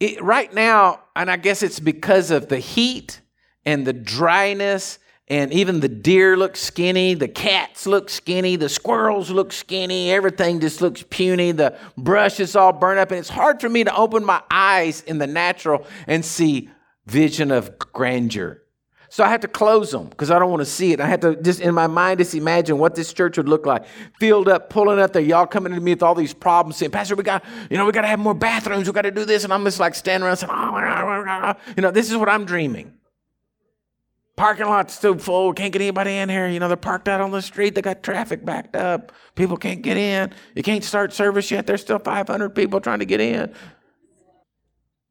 it, 0.00 0.20
right 0.20 0.52
now, 0.52 1.04
and 1.14 1.30
I 1.30 1.36
guess 1.36 1.62
it's 1.62 1.78
because 1.78 2.32
of 2.32 2.48
the 2.48 2.58
heat 2.58 3.20
and 3.64 3.86
the 3.86 3.92
dryness 3.92 4.98
and 5.28 5.52
even 5.52 5.80
the 5.80 5.88
deer 5.88 6.36
look 6.36 6.56
skinny, 6.56 7.14
the 7.14 7.28
cats 7.28 7.86
look 7.86 8.10
skinny, 8.10 8.56
the 8.56 8.68
squirrels 8.68 9.30
look 9.30 9.52
skinny, 9.52 10.10
everything 10.10 10.60
just 10.60 10.80
looks 10.80 11.02
puny, 11.02 11.52
the 11.52 11.76
brush 11.96 12.40
is 12.40 12.56
all 12.56 12.72
burnt 12.72 12.98
up, 12.98 13.10
and 13.10 13.20
it's 13.20 13.28
hard 13.28 13.60
for 13.60 13.68
me 13.68 13.84
to 13.84 13.94
open 13.96 14.24
my 14.24 14.42
eyes 14.50 15.02
in 15.02 15.18
the 15.18 15.26
natural 15.26 15.86
and 16.06 16.24
see 16.24 16.68
vision 17.06 17.50
of 17.50 17.78
grandeur. 17.78 18.62
So 19.12 19.22
I 19.22 19.28
have 19.28 19.40
to 19.40 19.48
close 19.48 19.90
them 19.90 20.06
because 20.06 20.30
I 20.30 20.38
don't 20.38 20.50
want 20.50 20.62
to 20.62 20.66
see 20.66 20.92
it. 20.92 21.00
I 21.00 21.06
have 21.06 21.20
to 21.20 21.36
just 21.36 21.60
in 21.60 21.74
my 21.74 21.86
mind 21.86 22.18
just 22.18 22.34
imagine 22.34 22.78
what 22.78 22.94
this 22.94 23.12
church 23.12 23.36
would 23.36 23.46
look 23.46 23.66
like. 23.66 23.84
Filled 24.18 24.48
up, 24.48 24.70
pulling 24.70 24.98
up 24.98 25.12
there, 25.12 25.20
y'all 25.20 25.46
coming 25.46 25.74
to 25.74 25.80
me 25.80 25.92
with 25.92 26.02
all 26.02 26.14
these 26.14 26.32
problems, 26.32 26.78
saying, 26.78 26.92
Pastor, 26.92 27.14
we 27.14 27.22
got, 27.22 27.44
you 27.68 27.76
know, 27.76 27.84
we 27.84 27.92
got 27.92 28.02
to 28.02 28.08
have 28.08 28.18
more 28.18 28.32
bathrooms, 28.32 28.86
we 28.86 28.92
got 28.94 29.02
to 29.02 29.10
do 29.10 29.26
this. 29.26 29.44
And 29.44 29.52
I'm 29.52 29.64
just 29.64 29.78
like 29.78 29.94
standing 29.94 30.26
around 30.26 30.38
saying, 30.38 30.50
oh, 30.50 31.54
you 31.76 31.82
know, 31.82 31.90
this 31.90 32.10
is 32.10 32.16
what 32.16 32.30
I'm 32.30 32.46
dreaming. 32.46 32.94
Parking 34.36 34.66
lot's 34.66 34.98
too 34.98 35.18
full. 35.18 35.52
Can't 35.52 35.72
get 35.72 35.82
anybody 35.82 36.12
in 36.12 36.28
here. 36.28 36.48
You 36.48 36.58
know, 36.58 36.68
they're 36.68 36.76
parked 36.76 37.08
out 37.08 37.20
on 37.20 37.30
the 37.30 37.42
street. 37.42 37.74
They 37.74 37.82
got 37.82 38.02
traffic 38.02 38.44
backed 38.44 38.74
up. 38.74 39.12
People 39.34 39.56
can't 39.56 39.82
get 39.82 39.96
in. 39.96 40.32
You 40.54 40.62
can't 40.62 40.82
start 40.82 41.12
service 41.12 41.50
yet. 41.50 41.66
There's 41.66 41.82
still 41.82 41.98
500 41.98 42.50
people 42.50 42.80
trying 42.80 43.00
to 43.00 43.04
get 43.04 43.20
in. 43.20 43.54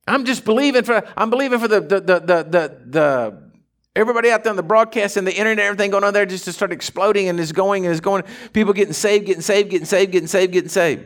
I'm 0.08 0.26
just 0.26 0.44
believing 0.44 0.84
for, 0.84 1.08
I'm 1.16 1.30
believing 1.30 1.60
for 1.60 1.68
the, 1.68 1.82
the, 1.82 2.00
the, 2.00 2.20
the, 2.20 2.44
the, 2.44 2.82
the 2.88 3.52
everybody 3.96 4.32
out 4.32 4.44
there 4.44 4.52
on 4.52 4.58
the 4.58 4.64
broadcast 4.64 5.18
and 5.18 5.28
the 5.28 5.36
internet, 5.36 5.66
everything 5.66 5.92
going 5.92 6.04
on 6.04 6.14
there 6.14 6.26
just 6.26 6.46
to 6.46 6.54
start 6.54 6.72
exploding 6.72 7.30
and 7.30 7.40
is 7.40 7.52
going 7.52 7.86
and 7.86 7.94
is 7.94 8.02
going. 8.02 8.24
People 8.54 8.74
getting 8.74 8.94
saved, 8.94 9.28
getting 9.28 9.42
saved, 9.42 9.70
getting 9.70 9.86
saved, 9.86 10.12
getting 10.12 10.28
saved, 10.28 10.54
getting 10.54 10.70
saved. 10.70 11.06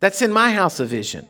That's 0.00 0.20
in 0.20 0.32
my 0.32 0.52
house 0.52 0.80
of 0.80 0.88
vision. 0.88 1.28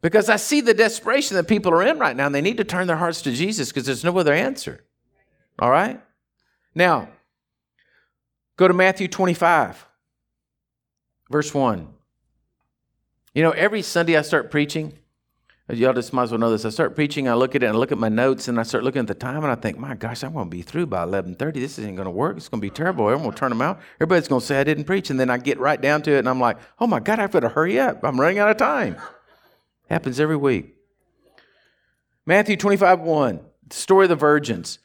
Because 0.00 0.28
I 0.28 0.36
see 0.36 0.60
the 0.60 0.74
desperation 0.74 1.36
that 1.36 1.48
people 1.48 1.72
are 1.72 1.82
in 1.82 1.98
right 1.98 2.14
now, 2.14 2.26
and 2.26 2.34
they 2.34 2.40
need 2.40 2.58
to 2.58 2.64
turn 2.64 2.86
their 2.86 2.96
hearts 2.96 3.22
to 3.22 3.32
Jesus 3.32 3.68
because 3.68 3.86
there's 3.86 4.04
no 4.04 4.16
other 4.16 4.32
answer. 4.32 4.84
All 5.58 5.70
right? 5.70 6.00
Now, 6.74 7.08
go 8.56 8.68
to 8.68 8.74
Matthew 8.74 9.08
25, 9.08 9.86
verse 11.30 11.52
1. 11.52 11.88
You 13.34 13.42
know, 13.42 13.50
every 13.50 13.82
Sunday 13.82 14.16
I 14.16 14.22
start 14.22 14.52
preaching, 14.52 14.96
y'all 15.68 15.92
just 15.92 16.12
might 16.12 16.24
as 16.24 16.30
well 16.30 16.38
know 16.38 16.50
this. 16.50 16.64
I 16.64 16.70
start 16.70 16.94
preaching, 16.94 17.28
I 17.28 17.34
look 17.34 17.56
at 17.56 17.64
it, 17.64 17.66
and 17.66 17.76
I 17.76 17.78
look 17.78 17.90
at 17.90 17.98
my 17.98 18.08
notes, 18.08 18.46
and 18.46 18.60
I 18.60 18.62
start 18.62 18.84
looking 18.84 19.00
at 19.00 19.08
the 19.08 19.14
time, 19.14 19.42
and 19.42 19.50
I 19.50 19.56
think, 19.56 19.78
my 19.78 19.96
gosh, 19.96 20.22
I'm 20.22 20.32
going 20.32 20.46
to 20.46 20.50
be 20.50 20.62
through 20.62 20.86
by 20.86 21.04
11.30. 21.04 21.54
This 21.54 21.76
isn't 21.80 21.96
going 21.96 22.06
to 22.06 22.10
work. 22.12 22.36
It's 22.36 22.48
going 22.48 22.60
to 22.60 22.64
be 22.64 22.70
terrible. 22.70 23.06
Everyone 23.08 23.24
will 23.24 23.32
turn 23.32 23.50
them 23.50 23.62
out. 23.62 23.80
Everybody's 23.96 24.28
going 24.28 24.40
to 24.40 24.46
say 24.46 24.60
I 24.60 24.64
didn't 24.64 24.84
preach, 24.84 25.10
and 25.10 25.18
then 25.18 25.28
I 25.28 25.38
get 25.38 25.58
right 25.58 25.80
down 25.80 26.02
to 26.02 26.12
it, 26.12 26.20
and 26.20 26.28
I'm 26.28 26.40
like, 26.40 26.58
oh 26.78 26.86
my 26.86 27.00
God, 27.00 27.18
I've 27.18 27.32
got 27.32 27.40
to 27.40 27.48
hurry 27.48 27.80
up. 27.80 28.04
I'm 28.04 28.20
running 28.20 28.38
out 28.38 28.50
of 28.50 28.56
time. 28.58 28.96
Happens 29.88 30.20
every 30.20 30.36
week. 30.36 30.74
Matthew 32.26 32.56
25, 32.56 33.00
1, 33.00 33.40
the 33.68 33.74
story 33.74 34.04
of 34.04 34.10
the 34.10 34.16
virgins. 34.16 34.78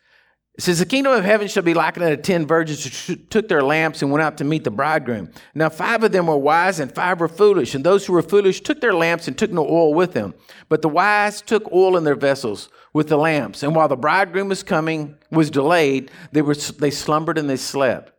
It 0.56 0.62
says, 0.62 0.80
The 0.80 0.86
kingdom 0.86 1.14
of 1.14 1.26
heaven 1.26 1.48
shall 1.48 1.64
be 1.64 1.74
likened 1.74 2.06
unto 2.06 2.22
ten 2.22 2.46
virgins 2.46 3.08
who 3.08 3.16
took 3.16 3.48
their 3.48 3.64
lamps 3.64 4.02
and 4.02 4.12
went 4.12 4.22
out 4.22 4.38
to 4.38 4.44
meet 4.44 4.64
the 4.64 4.72
bridegroom. 4.72 5.32
Now, 5.56 5.70
five 5.70 6.04
of 6.04 6.12
them 6.12 6.28
were 6.28 6.38
wise 6.38 6.80
and 6.80 6.94
five 6.94 7.20
were 7.20 7.28
foolish. 7.28 7.74
And 7.74 7.84
those 7.84 8.06
who 8.06 8.14
were 8.14 8.22
foolish 8.22 8.62
took 8.62 8.80
their 8.80 8.94
lamps 8.94 9.28
and 9.28 9.38
took 9.38 9.52
no 9.52 9.68
oil 9.68 9.94
with 9.94 10.14
them. 10.14 10.36
But 10.70 10.84
the 10.84 10.90
wise 10.90 11.42
took 11.42 11.72
oil 11.74 11.98
in 11.98 12.04
their 12.04 12.16
vessels 12.16 12.70
with 12.94 13.10
the 13.10 13.18
lamps. 13.18 13.64
And 13.64 13.76
while 13.76 13.88
the 13.88 13.98
bridegroom 13.98 14.48
was 14.48 14.62
coming, 14.62 15.18
was 15.32 15.50
delayed, 15.50 16.12
they, 16.32 16.44
were, 16.44 16.56
they 16.56 16.92
slumbered 16.92 17.40
and 17.40 17.50
they 17.50 17.58
slept. 17.58 18.14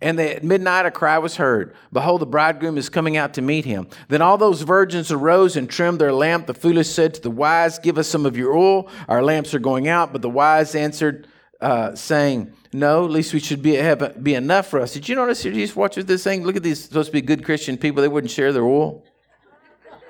And 0.00 0.18
at 0.20 0.42
midnight 0.42 0.86
a 0.86 0.90
cry 0.90 1.18
was 1.18 1.36
heard 1.36 1.74
Behold, 1.92 2.20
the 2.20 2.26
bridegroom 2.26 2.78
is 2.78 2.88
coming 2.88 3.16
out 3.16 3.34
to 3.34 3.42
meet 3.42 3.64
him. 3.64 3.88
Then 4.08 4.22
all 4.22 4.38
those 4.38 4.62
virgins 4.62 5.10
arose 5.12 5.56
and 5.56 5.68
trimmed 5.68 6.00
their 6.00 6.12
lamp. 6.12 6.46
The 6.46 6.54
foolish 6.54 6.88
said 6.88 7.14
to 7.14 7.20
the 7.20 7.30
wise, 7.30 7.78
Give 7.78 7.98
us 7.98 8.08
some 8.08 8.26
of 8.26 8.36
your 8.36 8.54
oil. 8.54 8.88
Our 9.08 9.22
lamps 9.22 9.54
are 9.54 9.58
going 9.58 9.88
out. 9.88 10.12
But 10.12 10.22
the 10.22 10.30
wise 10.30 10.74
answered, 10.74 11.26
uh, 11.60 11.94
saying, 11.94 12.52
No, 12.72 13.04
at 13.04 13.10
least 13.10 13.32
we 13.32 13.40
should 13.40 13.62
be, 13.62 13.74
have, 13.74 14.22
be 14.22 14.34
enough 14.34 14.66
for 14.66 14.80
us. 14.80 14.92
Did 14.92 15.08
you 15.08 15.14
notice? 15.14 15.42
Did 15.42 15.56
you 15.56 15.64
just 15.64 15.76
watch 15.76 15.96
this 15.96 16.24
thing? 16.24 16.44
Look 16.44 16.56
at 16.56 16.62
these 16.62 16.84
supposed 16.84 17.08
to 17.08 17.12
be 17.12 17.20
good 17.20 17.44
Christian 17.44 17.76
people. 17.76 18.02
They 18.02 18.08
wouldn't 18.08 18.30
share 18.30 18.52
their 18.52 18.64
oil. 18.64 19.04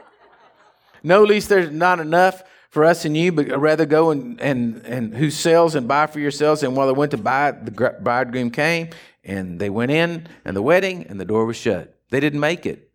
no, 1.03 1.23
at 1.23 1.29
least 1.29 1.49
there's 1.49 1.71
not 1.71 2.01
enough 2.01 2.43
for 2.73 2.87
us 2.87 3.05
and 3.05 3.15
you, 3.15 3.31
but 3.31 3.47
rather 3.61 3.85
go 3.85 4.11
and, 4.11 4.41
and, 4.41 4.85
and 4.87 5.15
who 5.15 5.31
sells 5.31 5.75
and 5.75 5.87
buy 5.87 6.07
for 6.07 6.21
yourselves. 6.21 6.63
And 6.63 6.75
while 6.75 6.87
they 6.87 6.95
went 6.95 7.11
to 7.11 7.19
buy, 7.19 7.51
the 7.51 7.71
bridegroom 8.01 8.51
came 8.51 8.89
and 9.23 9.61
they 9.61 9.69
went 9.69 9.91
in 9.91 10.27
and 10.47 10.57
the 10.57 10.63
wedding 10.63 11.05
and 11.07 11.21
the 11.21 11.27
door 11.27 11.45
was 11.45 11.57
shut. 11.57 11.95
They 12.09 12.19
didn't 12.19 12.41
make 12.41 12.65
it. 12.65 12.91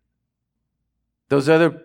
Those 1.28 1.48
other 1.48 1.80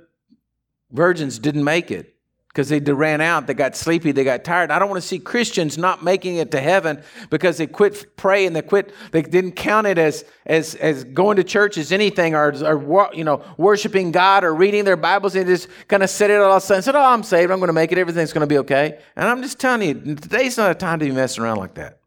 virgins 0.92 1.38
didn't 1.38 1.64
make 1.64 1.92
it 1.92 2.16
because 2.54 2.70
they 2.70 2.80
ran 2.80 3.20
out, 3.20 3.48
they 3.48 3.56
got 3.56 3.76
sleepy, 3.76 4.12
they 4.12 4.24
got 4.24 4.44
tired. 4.44 4.70
I 4.70 4.78
don't 4.78 4.88
want 4.88 5.02
to 5.02 5.08
see 5.08 5.18
Christians 5.18 5.76
not 5.76 6.04
making 6.04 6.36
it 6.36 6.52
to 6.52 6.62
heaven 6.62 7.02
because 7.32 7.58
they 7.58 7.66
quit 7.66 8.16
praying, 8.16 8.54
they 8.54 8.62
quit, 8.62 8.94
they 9.12 9.24
didn't 9.24 9.54
count 9.54 9.88
it 9.88 9.98
as 9.98 10.24
as 10.46 10.76
as 10.76 11.04
going 11.04 11.38
to 11.38 11.44
church 11.44 11.78
as 11.78 11.92
anything, 11.92 12.36
or, 12.36 12.54
or 12.64 13.10
you 13.14 13.24
know 13.24 13.44
worshiping 13.58 14.12
God 14.12 14.44
or 14.44 14.54
reading 14.54 14.86
their 14.86 14.96
Bibles. 14.96 15.36
and 15.36 15.48
just 15.48 15.68
kind 15.88 16.04
of 16.04 16.10
said 16.10 16.30
it 16.30 16.40
all 16.40 16.52
of 16.52 16.64
a 16.64 16.66
sudden, 16.66 16.84
said, 16.84 16.96
"Oh, 16.96 17.04
I'm 17.04 17.24
saved, 17.24 17.52
I'm 17.52 17.60
going 17.60 17.68
to 17.68 17.74
make 17.74 17.92
it, 17.92 17.98
everything's 17.98 18.32
going 18.32 18.48
to 18.48 18.48
be 18.48 18.60
okay." 18.60 19.00
And 19.16 19.28
I'm 19.28 19.42
just 19.42 19.60
telling 19.60 19.82
you, 19.88 20.16
today's 20.16 20.58
not 20.58 20.70
a 20.70 20.76
time 20.76 21.00
to 21.00 21.06
be 21.06 21.12
messing 21.12 21.44
around 21.44 21.58
like 21.58 21.74
that. 21.76 22.00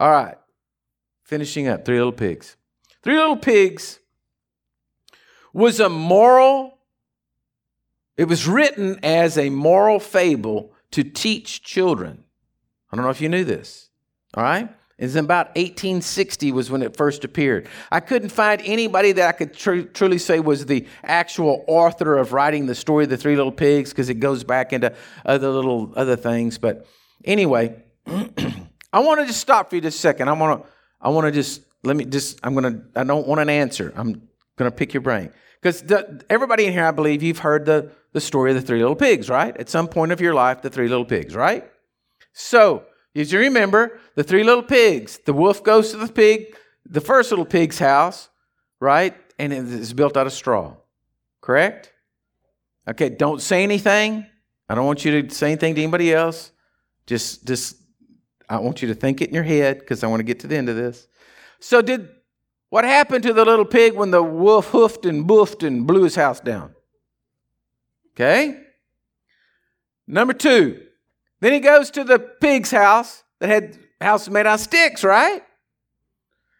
All 0.00 0.10
right, 0.10 0.36
finishing 1.22 1.68
up, 1.68 1.84
three 1.84 1.98
little 1.98 2.12
pigs. 2.12 2.56
Three 3.04 3.18
Little 3.18 3.36
Pigs 3.36 4.00
was 5.52 5.78
a 5.78 5.90
moral, 5.90 6.73
it 8.16 8.24
was 8.24 8.46
written 8.46 8.98
as 9.02 9.36
a 9.36 9.50
moral 9.50 9.98
fable 9.98 10.72
to 10.92 11.02
teach 11.02 11.62
children. 11.62 12.24
I 12.90 12.96
don't 12.96 13.04
know 13.04 13.10
if 13.10 13.20
you 13.20 13.28
knew 13.28 13.44
this. 13.44 13.90
All 14.34 14.42
right? 14.42 14.68
It's 14.96 15.16
about 15.16 15.48
1860 15.48 16.52
was 16.52 16.70
when 16.70 16.80
it 16.82 16.96
first 16.96 17.24
appeared. 17.24 17.68
I 17.90 17.98
couldn't 17.98 18.28
find 18.28 18.62
anybody 18.64 19.10
that 19.12 19.28
I 19.28 19.32
could 19.32 19.52
tr- 19.52 19.80
truly 19.80 20.18
say 20.18 20.38
was 20.38 20.66
the 20.66 20.86
actual 21.02 21.64
author 21.66 22.16
of 22.16 22.32
writing 22.32 22.66
the 22.66 22.76
story 22.76 23.04
of 23.04 23.10
the 23.10 23.16
Three 23.16 23.34
Little 23.34 23.50
Pigs 23.50 23.90
because 23.90 24.08
it 24.08 24.20
goes 24.20 24.44
back 24.44 24.72
into 24.72 24.94
other 25.26 25.48
little 25.48 25.92
other 25.96 26.14
things. 26.14 26.58
But 26.58 26.86
anyway, 27.24 27.82
I 28.06 29.00
want 29.00 29.20
to 29.20 29.26
just 29.26 29.40
stop 29.40 29.70
for 29.70 29.76
you 29.76 29.82
just 29.82 29.98
a 29.98 30.00
second. 30.00 30.28
I 30.28 30.32
want 30.34 30.62
to 30.62 30.68
I 31.00 31.08
want 31.08 31.26
to 31.26 31.32
just 31.32 31.62
let 31.82 31.96
me 31.96 32.04
just 32.04 32.38
I'm 32.44 32.54
gonna 32.54 32.84
I 32.94 33.02
don't 33.02 33.26
want 33.26 33.40
an 33.40 33.50
answer. 33.50 33.92
I'm 33.96 34.28
gonna 34.54 34.70
pick 34.70 34.94
your 34.94 35.00
brain 35.00 35.32
because 35.60 35.82
everybody 36.30 36.66
in 36.66 36.72
here, 36.72 36.86
I 36.86 36.92
believe, 36.92 37.20
you've 37.20 37.38
heard 37.38 37.66
the 37.66 37.90
the 38.14 38.20
story 38.20 38.52
of 38.52 38.56
the 38.56 38.62
Three 38.62 38.78
Little 38.80 38.96
Pigs, 38.96 39.28
right? 39.28 39.54
At 39.58 39.68
some 39.68 39.86
point 39.86 40.10
of 40.12 40.20
your 40.22 40.32
life, 40.32 40.62
the 40.62 40.70
Three 40.70 40.88
Little 40.88 41.04
Pigs, 41.04 41.36
right? 41.36 41.70
So 42.32 42.86
as 43.16 43.32
you 43.32 43.38
remember, 43.38 44.00
the 44.16 44.24
three 44.24 44.42
little 44.42 44.62
pigs, 44.62 45.20
the 45.24 45.32
wolf 45.32 45.62
goes 45.62 45.92
to 45.92 45.96
the 45.96 46.12
pig, 46.12 46.56
the 46.84 47.00
first 47.00 47.30
little 47.30 47.44
pig's 47.46 47.78
house, 47.78 48.28
right? 48.80 49.14
And 49.38 49.52
it 49.52 49.64
is 49.66 49.92
built 49.92 50.16
out 50.16 50.26
of 50.26 50.32
straw. 50.32 50.74
Correct? 51.40 51.92
Okay, 52.88 53.08
don't 53.08 53.40
say 53.40 53.62
anything. 53.62 54.26
I 54.68 54.74
don't 54.74 54.86
want 54.86 55.04
you 55.04 55.22
to 55.22 55.34
say 55.34 55.48
anything 55.48 55.74
to 55.76 55.82
anybody 55.82 56.12
else. 56.12 56.50
Just 57.06 57.46
just 57.46 57.76
I 58.48 58.58
want 58.58 58.82
you 58.82 58.88
to 58.88 58.94
think 58.94 59.20
it 59.20 59.28
in 59.28 59.34
your 59.34 59.44
head 59.44 59.78
because 59.78 60.02
I 60.02 60.06
want 60.06 60.20
to 60.20 60.24
get 60.24 60.40
to 60.40 60.46
the 60.46 60.56
end 60.56 60.68
of 60.68 60.76
this. 60.76 61.06
So 61.60 61.82
did 61.82 62.08
what 62.70 62.84
happened 62.84 63.22
to 63.24 63.32
the 63.32 63.44
little 63.44 63.64
pig 63.64 63.94
when 63.94 64.10
the 64.10 64.22
wolf 64.22 64.68
hoofed 64.68 65.06
and 65.06 65.28
boofed 65.28 65.66
and 65.66 65.86
blew 65.86 66.02
his 66.02 66.16
house 66.16 66.40
down? 66.40 66.74
Okay? 68.14 68.60
Number 70.06 70.32
two, 70.32 70.80
then 71.40 71.52
he 71.52 71.60
goes 71.60 71.90
to 71.92 72.04
the 72.04 72.18
pig's 72.18 72.70
house 72.70 73.22
that 73.40 73.48
had 73.48 73.78
house 74.00 74.28
made 74.28 74.46
out 74.46 74.54
of 74.54 74.60
sticks, 74.60 75.02
right? 75.02 75.42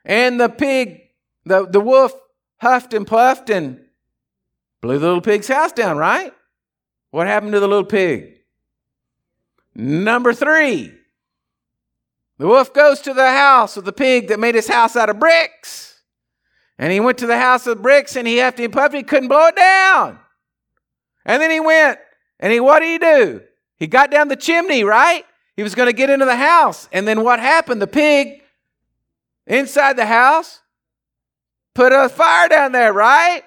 And 0.05 0.41
the 0.41 0.49
pig, 0.49 1.01
the, 1.45 1.67
the 1.67 1.81
wolf 1.81 2.13
huffed 2.59 2.95
and 2.95 3.07
puffed 3.07 3.51
and 3.51 3.81
blew 4.81 4.99
the 4.99 5.07
little 5.07 5.21
pig's 5.21 5.49
house 5.49 5.73
down, 5.73 5.97
right? 5.97 6.33
What 7.11 7.27
happened 7.27 7.53
to 7.53 7.61
the 7.61 7.69
little 7.69 7.85
pig? 7.85 8.33
Number 9.75 10.33
three, 10.33 10.93
the 12.39 12.47
wolf 12.47 12.73
goes 12.73 13.01
to 13.03 13.15
the 13.15 13.31
house 13.31 13.77
of 13.77 13.85
the 13.85 13.93
pig 13.93 14.29
that 14.29 14.41
made 14.41 14.55
his 14.55 14.69
house 14.69 14.97
out 14.97 15.11
of 15.11 15.21
bricks. 15.21 16.03
And 16.79 16.93
he 16.93 17.01
went 17.01 17.19
to 17.19 17.27
the 17.27 17.39
house 17.39 17.67
of 17.67 17.83
bricks 17.83 18.17
and 18.17 18.27
he 18.27 18.41
huffed 18.41 18.59
and 18.59 18.73
puffed, 18.73 18.95
he 18.95 19.03
couldn't 19.03 19.29
blow 19.29 19.47
it 19.47 19.57
down. 19.57 20.19
And 21.25 21.41
then 21.41 21.51
he 21.51 21.61
went 21.61 21.99
and 22.41 22.53
he, 22.53 22.61
what 22.61 22.81
did 22.81 22.89
he 22.89 22.99
do? 22.99 23.43
He 23.77 23.87
got 23.87 24.11
down 24.11 24.29
the 24.29 24.37
chimney, 24.37 24.85
right? 24.85 25.25
He 25.57 25.63
was 25.63 25.75
going 25.75 25.89
to 25.89 25.93
get 25.93 26.11
into 26.11 26.27
the 26.27 26.37
house. 26.37 26.89
And 26.93 27.07
then 27.07 27.23
what 27.23 27.41
happened? 27.41 27.81
The 27.81 27.87
pig 27.87 28.43
inside 29.47 29.97
the 29.97 30.07
house 30.07 30.61
put 31.75 31.93
a 31.93 32.09
fire 32.09 32.49
down 32.49 32.73
there, 32.73 32.93
right? 32.93 33.43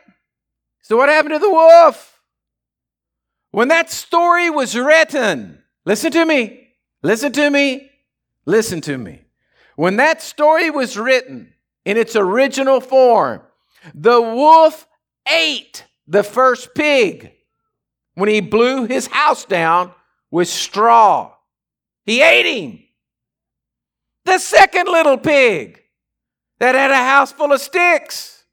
So 0.82 0.98
what 0.98 1.10
happened 1.10 1.34
to 1.34 1.40
the 1.40 1.50
wolf? 1.50 2.22
When 3.52 3.70
that 3.70 3.90
story 3.90 4.50
was 4.50 4.76
written, 4.76 5.64
listen 5.86 6.12
to 6.12 6.26
me, 6.26 6.70
listen 7.02 7.32
to 7.34 7.50
me, 7.50 7.90
listen 8.46 8.82
to 8.82 8.98
me. 8.98 9.24
When 9.76 9.98
that 9.98 10.22
story 10.22 10.70
was 10.70 10.98
written 10.98 11.54
in 11.86 11.98
its 11.98 12.16
original 12.16 12.82
form, 12.82 13.42
the 13.94 14.22
wolf 14.22 14.88
ate 15.32 15.86
the 16.08 16.24
first 16.24 16.74
pig 16.74 17.34
when 18.18 18.30
he 18.30 18.42
blew 18.42 18.86
his 18.86 19.06
house 19.06 19.46
down 19.46 19.92
with 20.32 20.48
straw. 20.48 21.32
He 22.04 22.24
ate 22.24 22.48
him. 22.48 22.80
The 24.26 24.40
second 24.40 24.88
little 24.88 25.20
pig 25.20 25.84
that 26.58 26.74
had 26.74 26.90
a 26.90 26.96
house 26.96 27.32
full 27.32 27.54
of 27.54 27.62
sticks. 27.62 28.44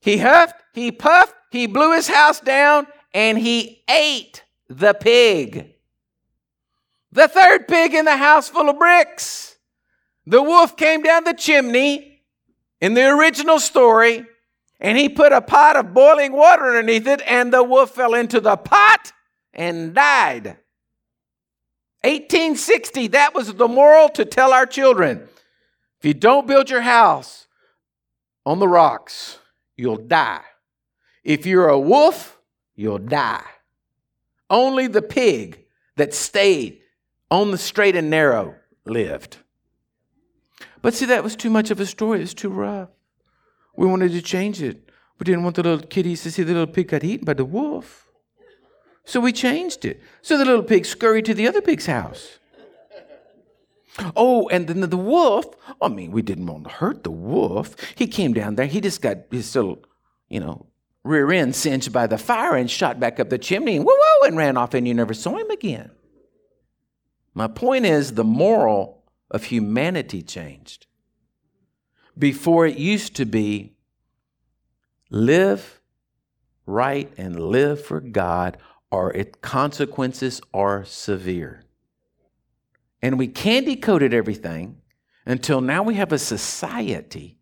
He 0.00 0.16
huffed, 0.16 0.54
he 0.72 0.90
puffed, 0.90 1.34
he 1.50 1.66
blew 1.66 1.92
his 1.92 2.08
house 2.08 2.40
down, 2.40 2.86
and 3.12 3.36
he 3.36 3.82
ate 3.86 4.44
the 4.70 4.94
pig. 4.94 5.74
The 7.12 7.28
third 7.28 7.68
pig 7.68 7.92
in 7.92 8.06
the 8.06 8.16
house 8.16 8.48
full 8.48 8.70
of 8.70 8.78
bricks. 8.78 9.58
The 10.24 10.42
wolf 10.42 10.74
came 10.74 11.02
down 11.02 11.24
the 11.24 11.34
chimney 11.34 12.22
in 12.80 12.94
the 12.94 13.06
original 13.10 13.60
story, 13.60 14.24
and 14.80 14.98
he 14.98 15.08
put 15.08 15.32
a 15.32 15.40
pot 15.40 15.76
of 15.76 15.94
boiling 15.94 16.32
water 16.32 16.66
underneath 16.66 17.06
it, 17.06 17.22
and 17.26 17.52
the 17.52 17.62
wolf 17.62 17.90
fell 17.92 18.14
into 18.14 18.40
the 18.40 18.56
pot 18.56 19.12
and 19.52 19.94
died. 19.94 20.58
1860, 22.02 23.08
that 23.08 23.34
was 23.34 23.54
the 23.54 23.68
moral 23.68 24.08
to 24.10 24.24
tell 24.24 24.52
our 24.52 24.66
children. 24.66 25.28
If 25.98 26.04
you 26.04 26.14
don't 26.14 26.46
build 26.46 26.70
your 26.70 26.82
house 26.82 27.46
on 28.44 28.58
the 28.58 28.68
rocks, 28.68 29.38
you'll 29.76 29.96
die. 29.96 30.42
If 31.24 31.46
you're 31.46 31.68
a 31.68 31.80
wolf, 31.80 32.38
you'll 32.74 32.98
die. 32.98 33.44
Only 34.48 34.86
the 34.86 35.02
pig 35.02 35.64
that 35.96 36.14
stayed 36.14 36.80
on 37.30 37.50
the 37.50 37.58
straight 37.58 37.96
and 37.96 38.10
narrow 38.10 38.54
lived. 38.84 39.38
But 40.82 40.94
see, 40.94 41.06
that 41.06 41.24
was 41.24 41.34
too 41.34 41.50
much 41.50 41.72
of 41.72 41.80
a 41.80 41.86
story. 41.86 42.22
It's 42.22 42.34
too 42.34 42.50
rough. 42.50 42.90
We 43.76 43.86
wanted 43.86 44.12
to 44.12 44.22
change 44.22 44.62
it. 44.62 44.90
We 45.18 45.24
didn't 45.24 45.44
want 45.44 45.56
the 45.56 45.62
little 45.62 45.86
kiddies 45.86 46.22
to 46.22 46.30
see 46.30 46.42
the 46.42 46.52
little 46.52 46.66
pig 46.66 46.88
got 46.88 47.04
eaten 47.04 47.24
by 47.24 47.34
the 47.34 47.44
wolf. 47.44 48.06
So 49.04 49.20
we 49.20 49.32
changed 49.32 49.84
it. 49.84 50.00
So 50.20 50.36
the 50.36 50.44
little 50.44 50.62
pig 50.62 50.84
scurried 50.84 51.24
to 51.26 51.34
the 51.34 51.46
other 51.46 51.60
pig's 51.60 51.86
house. 51.86 52.38
Oh, 54.14 54.48
and 54.48 54.66
then 54.66 54.80
the, 54.80 54.96
wolf, 54.96 55.46
I 55.80 55.88
mean, 55.88 56.10
we 56.10 56.20
didn't 56.20 56.46
want 56.46 56.64
to 56.64 56.70
hurt 56.70 57.02
the 57.02 57.10
wolf. 57.10 57.76
He 57.94 58.06
came 58.06 58.34
down 58.34 58.56
there. 58.56 58.66
He 58.66 58.80
just 58.80 59.00
got 59.00 59.18
his 59.30 59.54
little, 59.56 59.82
you 60.28 60.40
know, 60.40 60.66
rear 61.02 61.30
end 61.30 61.54
singed 61.54 61.92
by 61.92 62.06
the 62.06 62.18
fire 62.18 62.56
and 62.56 62.70
shot 62.70 63.00
back 63.00 63.18
up 63.20 63.30
the 63.30 63.38
chimney 63.38 63.76
and 63.76 63.86
woo 63.86 63.92
woo 63.92 64.26
and 64.26 64.36
ran 64.36 64.56
off, 64.56 64.74
and 64.74 64.86
you 64.86 64.92
never 64.92 65.14
saw 65.14 65.36
him 65.36 65.50
again. 65.50 65.90
My 67.32 67.46
point 67.46 67.86
is 67.86 68.14
the 68.14 68.24
moral 68.24 69.04
of 69.30 69.44
humanity 69.44 70.22
changed. 70.22 70.85
Before 72.18 72.66
it 72.66 72.78
used 72.78 73.16
to 73.16 73.26
be 73.26 73.74
live 75.10 75.80
right 76.64 77.12
and 77.16 77.38
live 77.38 77.84
for 77.84 78.00
God 78.00 78.58
or 78.90 79.12
its 79.12 79.38
consequences 79.42 80.40
are 80.54 80.84
severe. 80.84 81.64
And 83.02 83.18
we 83.18 83.28
candy 83.28 83.76
coated 83.76 84.14
everything 84.14 84.80
until 85.26 85.60
now 85.60 85.82
we 85.82 85.94
have 85.94 86.12
a 86.12 86.18
society 86.18 87.38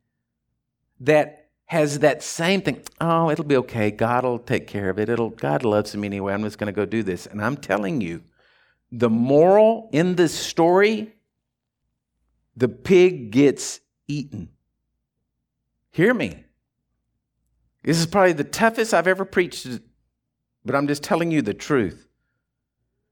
that 1.00 1.48
has 1.66 2.00
that 2.00 2.22
same 2.22 2.60
thing. 2.60 2.82
Oh, 3.00 3.30
it'll 3.30 3.44
be 3.44 3.56
okay. 3.56 3.90
God 3.90 4.24
will 4.24 4.38
take 4.38 4.66
care 4.66 4.90
of 4.90 4.98
it. 4.98 5.08
It'll 5.08 5.30
God 5.30 5.64
loves 5.64 5.96
me 5.96 6.06
anyway. 6.06 6.34
I'm 6.34 6.42
just 6.42 6.58
going 6.58 6.72
to 6.72 6.72
go 6.72 6.84
do 6.84 7.02
this. 7.02 7.26
And 7.26 7.42
I'm 7.42 7.56
telling 7.56 8.00
you, 8.00 8.22
the 8.92 9.10
moral 9.10 9.88
in 9.92 10.14
this 10.14 10.34
story, 10.34 11.14
the 12.56 12.68
pig 12.68 13.30
gets 13.30 13.80
eaten. 14.06 14.50
Hear 15.94 16.12
me. 16.12 16.42
This 17.84 18.00
is 18.00 18.06
probably 18.06 18.32
the 18.32 18.42
toughest 18.42 18.92
I've 18.92 19.06
ever 19.06 19.24
preached 19.24 19.68
but 20.64 20.74
I'm 20.74 20.88
just 20.88 21.04
telling 21.04 21.30
you 21.30 21.40
the 21.40 21.54
truth. 21.54 22.08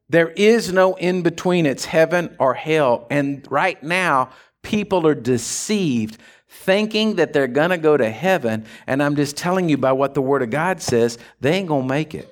There 0.09 0.30
is 0.30 0.72
no 0.72 0.95
in 0.95 1.22
between, 1.22 1.64
it's 1.64 1.85
heaven 1.85 2.35
or 2.41 2.55
hell. 2.55 3.07
And 3.09 3.47
right 3.49 3.80
now, 3.85 4.30
people 4.62 5.07
are 5.07 5.14
deceived 5.14 6.18
thinking 6.49 7.16
that 7.16 7.33
they're 7.33 7.47
going 7.47 7.70
to 7.70 7.78
go 7.78 7.97
to 7.97 8.11
heaven. 8.11 8.66
And 8.89 9.01
I'm 9.01 9.14
just 9.14 9.37
telling 9.37 9.68
you 9.68 9.76
by 9.76 9.93
what 9.93 10.14
the 10.14 10.22
Word 10.22 10.43
of 10.43 10.51
God 10.51 10.83
says, 10.83 11.18
they 11.41 11.53
ain't 11.53 11.68
going 11.68 11.83
to 11.83 11.89
make 11.89 12.16
it. 12.16 12.28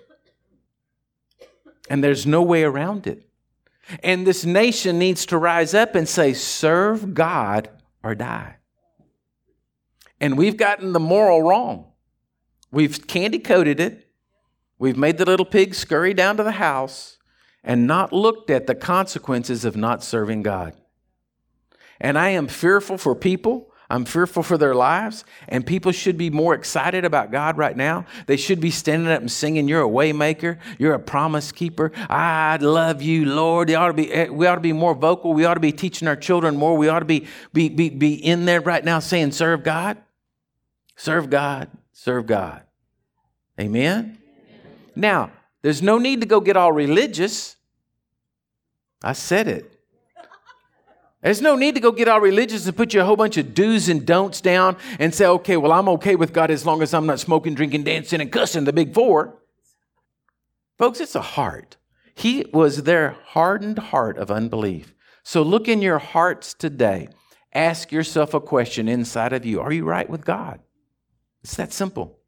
And 1.88 2.02
there's 2.02 2.26
no 2.26 2.42
way 2.42 2.64
around 2.64 3.06
it. 3.06 3.24
And 4.02 4.26
this 4.26 4.44
nation 4.44 4.98
needs 4.98 5.26
to 5.26 5.38
rise 5.38 5.74
up 5.74 5.94
and 5.94 6.08
say, 6.08 6.32
serve 6.32 7.14
God 7.14 7.70
or 8.02 8.16
die. 8.16 8.56
And 10.20 10.36
we've 10.36 10.56
gotten 10.56 10.92
the 10.92 11.00
moral 11.00 11.42
wrong. 11.42 11.86
We've 12.70 13.06
candy 13.06 13.38
coated 13.38 13.80
it. 13.80 14.08
We've 14.78 14.96
made 14.96 15.18
the 15.18 15.24
little 15.24 15.46
pig 15.46 15.74
scurry 15.74 16.14
down 16.14 16.36
to 16.36 16.42
the 16.42 16.52
house 16.52 17.18
and 17.62 17.86
not 17.86 18.12
looked 18.12 18.50
at 18.50 18.66
the 18.66 18.74
consequences 18.74 19.64
of 19.64 19.76
not 19.76 20.02
serving 20.02 20.42
God. 20.42 20.74
And 22.00 22.18
I 22.18 22.30
am 22.30 22.48
fearful 22.48 22.96
for 22.96 23.14
people. 23.14 23.66
I'm 23.90 24.04
fearful 24.04 24.42
for 24.42 24.56
their 24.56 24.74
lives. 24.74 25.24
And 25.48 25.66
people 25.66 25.92
should 25.92 26.16
be 26.16 26.30
more 26.30 26.54
excited 26.54 27.04
about 27.04 27.32
God 27.32 27.58
right 27.58 27.76
now. 27.76 28.06
They 28.26 28.36
should 28.36 28.60
be 28.60 28.70
standing 28.70 29.10
up 29.10 29.20
and 29.20 29.30
singing, 29.30 29.68
You're 29.68 29.82
a 29.82 29.88
waymaker. 29.88 30.58
You're 30.78 30.94
a 30.94 31.00
promise 31.00 31.52
keeper. 31.52 31.92
I 32.08 32.56
love 32.56 33.02
you, 33.02 33.26
Lord. 33.26 33.70
ought 33.72 33.88
to 33.88 33.92
be, 33.92 34.10
eh, 34.12 34.28
we 34.28 34.46
ought 34.46 34.54
to 34.54 34.60
be 34.60 34.72
more 34.72 34.94
vocal. 34.94 35.34
We 35.34 35.44
ought 35.44 35.54
to 35.54 35.60
be 35.60 35.72
teaching 35.72 36.08
our 36.08 36.16
children 36.16 36.56
more. 36.56 36.76
We 36.76 36.88
ought 36.88 37.00
to 37.00 37.04
be, 37.04 37.26
be, 37.52 37.68
be, 37.68 37.90
be 37.90 38.14
in 38.14 38.44
there 38.44 38.60
right 38.60 38.84
now 38.84 39.00
saying, 39.00 39.32
Serve 39.32 39.64
God. 39.64 39.98
Serve 41.00 41.30
God, 41.30 41.70
serve 41.92 42.26
God. 42.26 42.62
Amen? 43.58 44.18
Now, 44.94 45.30
there's 45.62 45.80
no 45.80 45.96
need 45.96 46.20
to 46.20 46.26
go 46.26 46.40
get 46.40 46.58
all 46.58 46.72
religious. 46.72 47.56
I 49.02 49.14
said 49.14 49.48
it. 49.48 49.80
There's 51.22 51.40
no 51.40 51.56
need 51.56 51.74
to 51.76 51.80
go 51.80 51.90
get 51.90 52.06
all 52.06 52.20
religious 52.20 52.66
and 52.66 52.76
put 52.76 52.92
you 52.92 53.00
a 53.00 53.04
whole 53.06 53.16
bunch 53.16 53.38
of 53.38 53.54
do's 53.54 53.88
and 53.88 54.04
don'ts 54.04 54.42
down 54.42 54.76
and 54.98 55.14
say, 55.14 55.24
okay, 55.24 55.56
well, 55.56 55.72
I'm 55.72 55.88
okay 55.88 56.16
with 56.16 56.34
God 56.34 56.50
as 56.50 56.66
long 56.66 56.82
as 56.82 56.92
I'm 56.92 57.06
not 57.06 57.18
smoking, 57.18 57.54
drinking, 57.54 57.84
dancing, 57.84 58.20
and 58.20 58.30
cussing 58.30 58.64
the 58.64 58.72
big 58.74 58.92
four. 58.92 59.38
Folks, 60.76 61.00
it's 61.00 61.14
a 61.14 61.22
heart. 61.22 61.78
He 62.14 62.44
was 62.52 62.82
their 62.82 63.16
hardened 63.28 63.78
heart 63.78 64.18
of 64.18 64.30
unbelief. 64.30 64.94
So 65.22 65.40
look 65.40 65.66
in 65.66 65.80
your 65.80 65.98
hearts 65.98 66.52
today. 66.52 67.08
Ask 67.54 67.90
yourself 67.90 68.34
a 68.34 68.40
question 68.40 68.86
inside 68.86 69.32
of 69.32 69.46
you 69.46 69.62
Are 69.62 69.72
you 69.72 69.86
right 69.86 70.10
with 70.10 70.26
God? 70.26 70.60
It's 71.42 71.56
that 71.56 71.72
simple. 71.72 72.18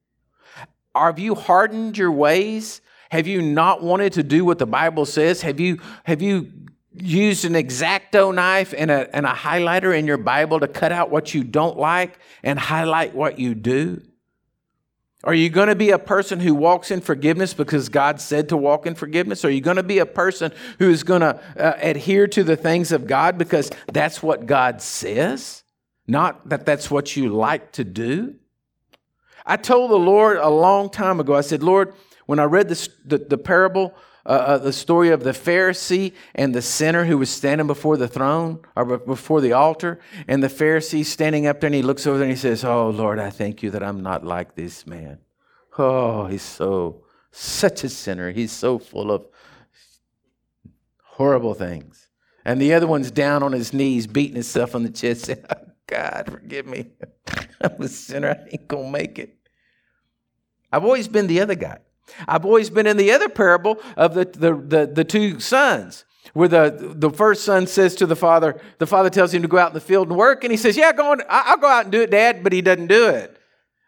Have 0.95 1.19
you 1.19 1.35
hardened 1.35 1.97
your 1.97 2.13
ways? 2.13 2.81
Have 3.11 3.27
you 3.27 3.43
not 3.43 3.83
wanted 3.83 4.15
to 4.15 4.23
do 4.23 4.45
what 4.45 4.59
the 4.59 4.67
Bible 4.67 5.05
says? 5.05 5.43
Have 5.43 5.61
you, 5.61 5.81
have 6.05 6.23
you 6.23 6.51
used 6.95 7.45
an 7.45 7.57
X-Acto 7.57 8.35
knife 8.35 8.75
and 8.77 8.91
a, 8.91 9.15
and 9.15 9.27
a 9.27 9.31
highlighter 9.31 9.97
in 9.97 10.07
your 10.07 10.19
Bible 10.19 10.61
to 10.61 10.69
cut 10.69 10.93
out 10.93 11.11
what 11.11 11.35
you 11.35 11.45
don't 11.45 11.79
like 11.79 12.19
and 12.43 12.59
highlight 12.59 13.15
what 13.15 13.39
you 13.39 13.55
do? 13.55 14.03
Are 15.25 15.35
you 15.35 15.51
going 15.51 15.69
to 15.69 15.77
be 15.77 15.91
a 15.91 15.99
person 15.99 16.41
who 16.41 16.53
walks 16.55 16.91
in 16.91 17.01
forgiveness 17.01 17.55
because 17.55 17.89
God 17.89 18.21
said 18.21 18.49
to 18.49 18.57
walk 18.57 18.87
in 18.87 18.97
forgiveness? 18.97 19.45
Are 19.45 19.51
you 19.51 19.61
going 19.61 19.77
to 19.77 19.85
be 19.85 19.99
a 19.99 20.07
person 20.07 20.53
who 20.81 20.91
is 20.91 21.05
going 21.05 21.21
to 21.21 21.41
uh, 21.57 21.79
adhere 21.81 22.27
to 22.29 22.43
the 22.43 22.57
things 22.57 22.91
of 22.91 23.07
God 23.07 23.39
because 23.39 23.71
that's 23.93 24.21
what 24.21 24.47
God 24.47 24.83
says, 24.83 25.63
not 26.09 26.49
that 26.49 26.67
that's 26.67 26.91
what 26.91 27.15
you 27.15 27.29
like 27.29 27.71
to 27.73 27.85
do? 27.85 28.35
I 29.45 29.57
told 29.57 29.91
the 29.91 29.97
Lord 29.97 30.37
a 30.37 30.49
long 30.49 30.91
time 30.91 31.21
ago, 31.21 31.35
I 31.35 31.41
said, 31.41 31.63
Lord, 31.63 31.95
when 32.27 32.39
I 32.39 32.45
read 32.45 32.69
the, 32.69 33.19
the 33.19 33.39
parable, 33.39 33.95
uh, 34.25 34.29
uh, 34.29 34.59
the 34.59 34.73
story 34.73 35.11
of 35.11 35.25
the 35.25 35.33
Pharisee 35.33 36.13
and 36.35 36.55
the 36.55 36.63
sinner 36.63 37.05
who 37.05 37.19
was 37.19 37.29
standing 37.29 37.67
before 37.67 37.97
the 37.97 38.07
throne 38.07 38.61
or 38.77 38.99
before 38.99 39.41
the 39.41 39.53
altar, 39.53 39.99
and 40.29 40.43
the 40.43 40.49
Pharisee 40.49 41.05
standing 41.05 41.47
up 41.47 41.61
there 41.61 41.69
and 41.69 41.75
he 41.75 41.83
looks 41.83 42.07
over 42.07 42.19
there 42.19 42.29
and 42.29 42.37
he 42.37 42.41
says, 42.41 42.65
Oh, 42.65 42.91
Lord, 42.91 43.19
I 43.19 43.31
thank 43.31 43.63
you 43.63 43.71
that 43.71 43.83
I'm 43.83 44.03
not 44.03 44.25
like 44.25 44.55
this 44.55 44.87
man. 44.87 45.19
Oh, 45.77 46.27
he's 46.27 46.43
so, 46.43 47.05
such 47.33 47.83
a 47.83 47.89
sinner. 47.89 48.31
He's 48.31 48.53
so 48.53 48.79
full 48.79 49.11
of 49.11 49.27
horrible 51.03 51.55
things. 51.55 52.09
And 52.45 52.61
the 52.61 52.75
other 52.75 52.87
one's 52.87 53.11
down 53.11 53.43
on 53.43 53.53
his 53.53 53.73
knees, 53.73 54.07
beating 54.07 54.35
himself 54.35 54.75
on 54.75 54.83
the 54.83 54.91
chest, 54.91 55.31
God, 55.93 56.27
forgive 56.31 56.67
me. 56.67 56.87
I'm 57.61 57.83
a 57.83 57.87
sinner. 57.87 58.31
I 58.31 58.49
ain't 58.51 58.67
going 58.67 58.87
to 58.87 58.91
make 58.91 59.19
it. 59.19 59.37
I've 60.73 60.85
always 60.85 61.07
been 61.07 61.27
the 61.27 61.41
other 61.41 61.55
guy. 61.55 61.81
I've 62.27 62.47
always 62.47 62.71
been 62.71 62.87
in 62.87 62.97
the 62.97 63.13
other 63.13 63.29
parable 63.29 63.79
of 63.95 64.15
the, 64.15 64.25
the, 64.25 64.55
the, 64.55 64.87
the 64.87 65.05
two 65.05 65.39
sons 65.39 66.07
where 66.33 66.49
the, 66.49 66.95
the 66.97 67.11
first 67.11 67.45
son 67.45 67.67
says 67.67 67.95
to 67.97 68.07
the 68.07 68.17
father, 68.17 68.59
the 68.79 68.87
father 68.87 69.11
tells 69.11 69.35
him 69.35 69.43
to 69.43 69.49
go 69.49 69.59
out 69.59 69.69
in 69.69 69.75
the 69.75 69.81
field 69.81 70.09
and 70.09 70.17
work, 70.17 70.45
and 70.45 70.51
he 70.51 70.57
says, 70.57 70.79
Yeah, 70.79 70.95
go 70.95 71.13
on, 71.13 71.21
I'll 71.29 71.59
go 71.59 71.67
out 71.67 71.85
and 71.85 71.93
do 71.93 72.01
it, 72.01 72.11
Dad, 72.11 72.43
but 72.43 72.55
he 72.55 72.63
doesn't 72.63 72.87
do 72.87 73.09
it. 73.09 73.37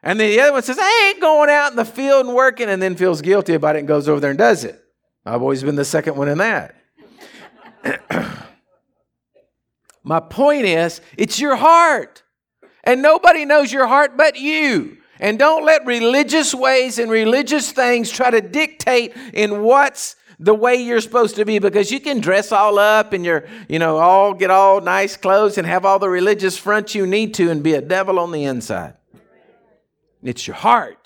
And 0.02 0.20
then 0.20 0.30
the 0.30 0.40
other 0.40 0.52
one 0.52 0.62
says, 0.62 0.76
I 0.78 1.08
ain't 1.08 1.22
going 1.22 1.48
out 1.48 1.70
in 1.70 1.76
the 1.76 1.86
field 1.86 2.26
and 2.26 2.34
working, 2.34 2.68
and 2.68 2.82
then 2.82 2.96
feels 2.96 3.22
guilty 3.22 3.54
about 3.54 3.76
it 3.76 3.78
and 3.78 3.88
goes 3.88 4.10
over 4.10 4.20
there 4.20 4.30
and 4.30 4.38
does 4.38 4.64
it. 4.64 4.78
I've 5.24 5.40
always 5.40 5.62
been 5.62 5.76
the 5.76 5.86
second 5.86 6.16
one 6.16 6.28
in 6.28 6.36
that. 6.38 6.74
My 10.04 10.20
point 10.20 10.66
is, 10.66 11.00
it's 11.16 11.40
your 11.40 11.56
heart. 11.56 12.22
And 12.84 13.00
nobody 13.00 13.46
knows 13.46 13.72
your 13.72 13.86
heart 13.86 14.16
but 14.16 14.38
you. 14.38 14.98
And 15.18 15.38
don't 15.38 15.64
let 15.64 15.86
religious 15.86 16.54
ways 16.54 16.98
and 16.98 17.10
religious 17.10 17.72
things 17.72 18.10
try 18.10 18.30
to 18.30 18.42
dictate 18.42 19.16
in 19.32 19.62
what's 19.62 20.16
the 20.38 20.54
way 20.54 20.74
you're 20.74 21.00
supposed 21.00 21.36
to 21.36 21.44
be 21.44 21.58
because 21.58 21.90
you 21.90 22.00
can 22.00 22.20
dress 22.20 22.52
all 22.52 22.78
up 22.78 23.12
and 23.12 23.24
you're, 23.24 23.46
you 23.68 23.78
know, 23.78 23.96
all 23.96 24.34
get 24.34 24.50
all 24.50 24.80
nice 24.80 25.16
clothes 25.16 25.56
and 25.56 25.66
have 25.66 25.84
all 25.84 25.98
the 25.98 26.08
religious 26.08 26.58
front 26.58 26.94
you 26.94 27.06
need 27.06 27.32
to 27.34 27.50
and 27.50 27.62
be 27.62 27.72
a 27.72 27.80
devil 27.80 28.18
on 28.18 28.32
the 28.32 28.44
inside. 28.44 28.94
It's 30.22 30.46
your 30.46 30.56
heart. 30.56 31.03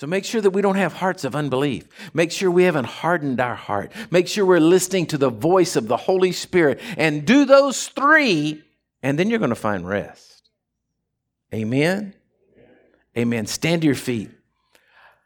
So 0.00 0.06
make 0.06 0.24
sure 0.24 0.40
that 0.40 0.52
we 0.52 0.62
don't 0.62 0.76
have 0.76 0.94
hearts 0.94 1.24
of 1.24 1.36
unbelief. 1.36 1.86
Make 2.14 2.32
sure 2.32 2.50
we 2.50 2.62
haven't 2.62 2.86
hardened 2.86 3.38
our 3.38 3.54
heart. 3.54 3.92
Make 4.10 4.28
sure 4.28 4.46
we're 4.46 4.58
listening 4.58 5.04
to 5.08 5.18
the 5.18 5.28
voice 5.28 5.76
of 5.76 5.88
the 5.88 5.98
Holy 5.98 6.32
Spirit 6.32 6.80
and 6.96 7.26
do 7.26 7.44
those 7.44 7.86
three, 7.88 8.64
and 9.02 9.18
then 9.18 9.28
you're 9.28 9.38
going 9.38 9.50
to 9.50 9.54
find 9.54 9.86
rest. 9.86 10.48
Amen. 11.52 12.14
Amen. 13.14 13.44
Stand 13.44 13.82
to 13.82 13.86
your 13.86 13.94
feet. 13.94 14.30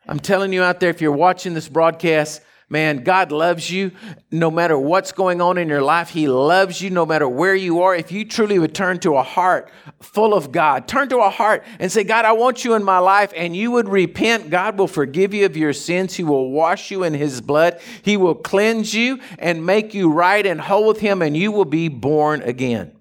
I'm 0.08 0.18
telling 0.18 0.52
you 0.52 0.64
out 0.64 0.80
there, 0.80 0.90
if 0.90 1.00
you're 1.00 1.12
watching 1.12 1.54
this 1.54 1.68
broadcast, 1.68 2.42
man, 2.68 3.04
God 3.04 3.32
loves 3.32 3.70
you 3.70 3.92
no 4.30 4.50
matter 4.50 4.78
what's 4.78 5.12
going 5.12 5.40
on 5.40 5.58
in 5.58 5.68
your 5.68 5.82
life. 5.82 6.10
He 6.10 6.28
loves 6.28 6.80
you 6.80 6.90
no 6.90 7.06
matter 7.06 7.28
where 7.28 7.54
you 7.54 7.82
are. 7.82 7.94
If 7.94 8.10
you 8.10 8.24
truly 8.24 8.58
would 8.58 8.74
turn 8.74 8.98
to 9.00 9.16
a 9.16 9.22
heart 9.22 9.70
full 10.00 10.34
of 10.34 10.52
God, 10.52 10.88
turn 10.88 11.08
to 11.10 11.18
a 11.18 11.30
heart 11.30 11.64
and 11.78 11.90
say, 11.90 12.04
God, 12.04 12.24
I 12.24 12.32
want 12.32 12.64
you 12.64 12.74
in 12.74 12.84
my 12.84 12.98
life, 12.98 13.32
and 13.36 13.56
you 13.56 13.70
would 13.72 13.88
repent, 13.88 14.50
God 14.50 14.78
will 14.78 14.88
forgive 14.88 15.34
you 15.34 15.46
of 15.46 15.56
your 15.56 15.72
sins. 15.72 16.14
He 16.14 16.24
will 16.24 16.50
wash 16.50 16.90
you 16.90 17.04
in 17.04 17.14
His 17.14 17.40
blood. 17.40 17.80
He 18.02 18.16
will 18.16 18.34
cleanse 18.34 18.94
you 18.94 19.20
and 19.38 19.64
make 19.64 19.94
you 19.94 20.12
right 20.12 20.44
and 20.44 20.60
whole 20.60 20.86
with 20.86 21.00
Him, 21.00 21.22
and 21.22 21.36
you 21.36 21.52
will 21.52 21.64
be 21.64 21.88
born 21.88 22.42
again. 22.42 22.92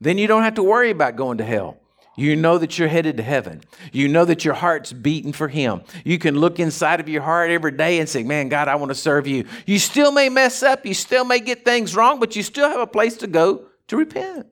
Then 0.00 0.16
you 0.16 0.26
don't 0.26 0.42
have 0.42 0.54
to 0.54 0.62
worry 0.62 0.90
about 0.90 1.16
going 1.16 1.38
to 1.38 1.44
hell. 1.44 1.79
You 2.16 2.36
know 2.36 2.58
that 2.58 2.78
you're 2.78 2.88
headed 2.88 3.16
to 3.16 3.22
heaven. 3.22 3.62
You 3.92 4.08
know 4.08 4.24
that 4.24 4.44
your 4.44 4.54
heart's 4.54 4.92
beating 4.92 5.32
for 5.32 5.48
Him. 5.48 5.82
You 6.04 6.18
can 6.18 6.38
look 6.38 6.58
inside 6.58 7.00
of 7.00 7.08
your 7.08 7.22
heart 7.22 7.50
every 7.50 7.72
day 7.72 7.98
and 7.98 8.08
say, 8.08 8.22
Man, 8.22 8.48
God, 8.48 8.68
I 8.68 8.74
want 8.74 8.90
to 8.90 8.94
serve 8.94 9.26
you. 9.26 9.46
You 9.66 9.78
still 9.78 10.12
may 10.12 10.28
mess 10.28 10.62
up, 10.62 10.84
you 10.84 10.94
still 10.94 11.24
may 11.24 11.40
get 11.40 11.64
things 11.64 11.94
wrong, 11.94 12.20
but 12.20 12.36
you 12.36 12.42
still 12.42 12.68
have 12.68 12.80
a 12.80 12.86
place 12.86 13.16
to 13.18 13.26
go 13.26 13.66
to 13.88 13.96
repent. 13.96 14.46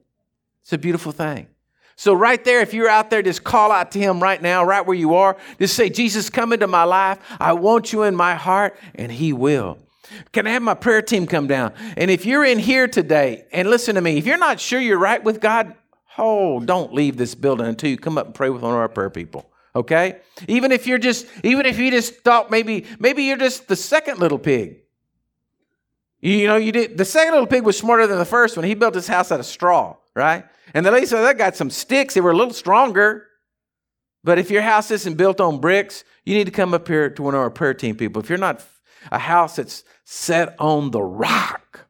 It's 0.61 0.73
a 0.73 0.77
beautiful 0.77 1.11
thing. 1.11 1.47
So, 1.95 2.13
right 2.13 2.41
there, 2.45 2.61
if 2.61 2.73
you're 2.73 2.87
out 2.87 3.09
there, 3.09 3.21
just 3.21 3.43
call 3.43 3.73
out 3.73 3.91
to 3.91 3.99
Him 3.99 4.23
right 4.23 4.41
now, 4.41 4.63
right 4.63 4.85
where 4.85 4.95
you 4.95 5.15
are. 5.15 5.35
Just 5.59 5.75
say, 5.75 5.89
Jesus, 5.89 6.29
come 6.29 6.53
into 6.53 6.67
my 6.67 6.85
life. 6.85 7.19
I 7.41 7.53
want 7.53 7.91
you 7.91 8.03
in 8.03 8.15
my 8.15 8.35
heart, 8.35 8.79
and 8.95 9.11
He 9.11 9.33
will. 9.33 9.77
Can 10.31 10.47
I 10.47 10.51
have 10.51 10.61
my 10.61 10.75
prayer 10.75 11.01
team 11.01 11.27
come 11.27 11.47
down? 11.47 11.73
And 11.97 12.09
if 12.09 12.25
you're 12.25 12.45
in 12.45 12.57
here 12.57 12.87
today, 12.87 13.45
and 13.51 13.69
listen 13.69 13.95
to 13.95 14.01
me, 14.01 14.17
if 14.17 14.25
you're 14.25 14.37
not 14.37 14.61
sure 14.61 14.79
you're 14.79 14.97
right 14.97 15.21
with 15.21 15.41
God, 15.41 15.75
Oh, 16.19 16.59
don't 16.59 16.93
leave 16.93 17.17
this 17.17 17.33
building 17.33 17.65
until 17.65 17.89
you 17.89 17.97
come 17.97 18.17
up 18.17 18.25
and 18.25 18.35
pray 18.35 18.49
with 18.49 18.61
one 18.61 18.73
of 18.73 18.77
our 18.77 18.89
prayer 18.89 19.09
people. 19.09 19.49
Okay? 19.75 20.19
Even 20.47 20.71
if 20.71 20.85
you're 20.85 20.97
just, 20.97 21.25
even 21.43 21.65
if 21.65 21.79
you 21.79 21.89
just 21.89 22.15
thought 22.17 22.51
maybe, 22.51 22.85
maybe 22.99 23.23
you're 23.23 23.37
just 23.37 23.67
the 23.67 23.75
second 23.75 24.19
little 24.19 24.37
pig. 24.39 24.81
You 26.19 26.47
know, 26.47 26.57
you 26.57 26.73
did 26.73 26.97
the 26.97 27.05
second 27.05 27.31
little 27.31 27.47
pig 27.47 27.63
was 27.63 27.77
smarter 27.77 28.05
than 28.05 28.17
the 28.17 28.25
first 28.25 28.57
one. 28.57 28.65
He 28.65 28.73
built 28.75 28.93
his 28.93 29.07
house 29.07 29.31
out 29.31 29.39
of 29.39 29.45
straw, 29.45 29.95
right? 30.15 30.43
And 30.73 30.85
the 30.85 30.91
lady 30.91 31.05
said, 31.05 31.21
that 31.21 31.37
got 31.37 31.55
some 31.55 31.69
sticks. 31.69 32.13
They 32.13 32.21
were 32.21 32.31
a 32.31 32.37
little 32.37 32.53
stronger. 32.53 33.25
But 34.21 34.37
if 34.37 34.51
your 34.51 34.61
house 34.61 34.91
isn't 34.91 35.15
built 35.15 35.39
on 35.39 35.61
bricks, 35.61 36.03
you 36.25 36.35
need 36.35 36.45
to 36.45 36.51
come 36.51 36.73
up 36.73 36.87
here 36.87 37.09
to 37.09 37.23
one 37.23 37.33
of 37.33 37.39
our 37.39 37.49
prayer 37.49 37.73
team 37.73 37.95
people. 37.95 38.21
If 38.21 38.27
you're 38.27 38.37
not 38.37 38.61
a 39.11 39.19
house 39.19 39.55
that's 39.55 39.85
set 40.03 40.55
on 40.59 40.91
the 40.91 41.01
rock, 41.01 41.87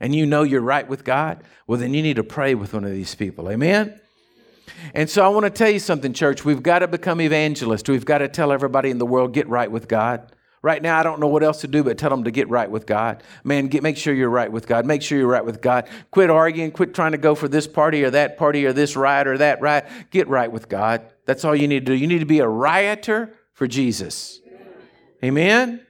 and 0.00 0.14
you 0.14 0.26
know 0.26 0.42
you're 0.42 0.60
right 0.60 0.88
with 0.88 1.04
God, 1.04 1.44
well, 1.66 1.78
then 1.78 1.94
you 1.94 2.02
need 2.02 2.16
to 2.16 2.24
pray 2.24 2.54
with 2.54 2.72
one 2.72 2.84
of 2.84 2.90
these 2.90 3.14
people. 3.14 3.50
Amen? 3.50 4.00
And 4.94 5.10
so 5.10 5.24
I 5.24 5.28
want 5.28 5.44
to 5.44 5.50
tell 5.50 5.70
you 5.70 5.78
something, 5.78 6.12
church. 6.12 6.44
We've 6.44 6.62
got 6.62 6.80
to 6.80 6.88
become 6.88 7.20
evangelists. 7.20 7.88
We've 7.88 8.04
got 8.04 8.18
to 8.18 8.28
tell 8.28 8.50
everybody 8.50 8.90
in 8.90 8.98
the 8.98 9.06
world, 9.06 9.34
get 9.34 9.48
right 9.48 9.70
with 9.70 9.88
God. 9.88 10.32
Right 10.62 10.82
now, 10.82 10.98
I 10.98 11.02
don't 11.02 11.20
know 11.20 11.26
what 11.26 11.42
else 11.42 11.62
to 11.62 11.68
do 11.68 11.82
but 11.82 11.96
tell 11.96 12.10
them 12.10 12.24
to 12.24 12.30
get 12.30 12.48
right 12.50 12.70
with 12.70 12.86
God. 12.86 13.22
Man, 13.44 13.68
get, 13.68 13.82
make 13.82 13.96
sure 13.96 14.12
you're 14.12 14.28
right 14.28 14.50
with 14.50 14.66
God. 14.66 14.84
Make 14.84 15.00
sure 15.00 15.16
you're 15.16 15.26
right 15.26 15.44
with 15.44 15.62
God. 15.62 15.88
Quit 16.10 16.28
arguing. 16.28 16.70
Quit 16.70 16.94
trying 16.94 17.12
to 17.12 17.18
go 17.18 17.34
for 17.34 17.48
this 17.48 17.66
party 17.66 18.04
or 18.04 18.10
that 18.10 18.36
party 18.36 18.66
or 18.66 18.74
this 18.74 18.94
right 18.94 19.26
or 19.26 19.38
that 19.38 19.60
right. 19.62 19.84
Get 20.10 20.28
right 20.28 20.52
with 20.52 20.68
God. 20.68 21.02
That's 21.24 21.46
all 21.46 21.56
you 21.56 21.66
need 21.66 21.86
to 21.86 21.92
do. 21.92 21.94
You 21.94 22.06
need 22.06 22.18
to 22.18 22.26
be 22.26 22.40
a 22.40 22.48
rioter 22.48 23.32
for 23.54 23.66
Jesus. 23.66 24.40
Amen? 25.24 25.80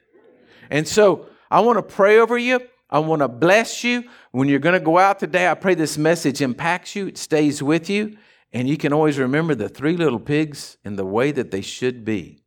And 0.70 0.86
so 0.86 1.26
I 1.50 1.60
want 1.60 1.78
to 1.78 1.82
pray 1.82 2.18
over 2.18 2.38
you. 2.38 2.60
I 2.90 2.98
want 2.98 3.22
to 3.22 3.28
bless 3.28 3.84
you. 3.84 4.04
When 4.32 4.48
you're 4.48 4.58
going 4.58 4.78
to 4.78 4.84
go 4.84 4.98
out 4.98 5.18
today, 5.18 5.48
I 5.48 5.54
pray 5.54 5.74
this 5.74 5.96
message 5.96 6.40
impacts 6.42 6.96
you, 6.96 7.06
it 7.06 7.18
stays 7.18 7.62
with 7.62 7.88
you, 7.88 8.16
and 8.52 8.68
you 8.68 8.76
can 8.76 8.92
always 8.92 9.18
remember 9.18 9.54
the 9.54 9.68
three 9.68 9.96
little 9.96 10.18
pigs 10.18 10.76
in 10.84 10.96
the 10.96 11.06
way 11.06 11.30
that 11.32 11.50
they 11.50 11.60
should 11.60 12.04
be. 12.04 12.42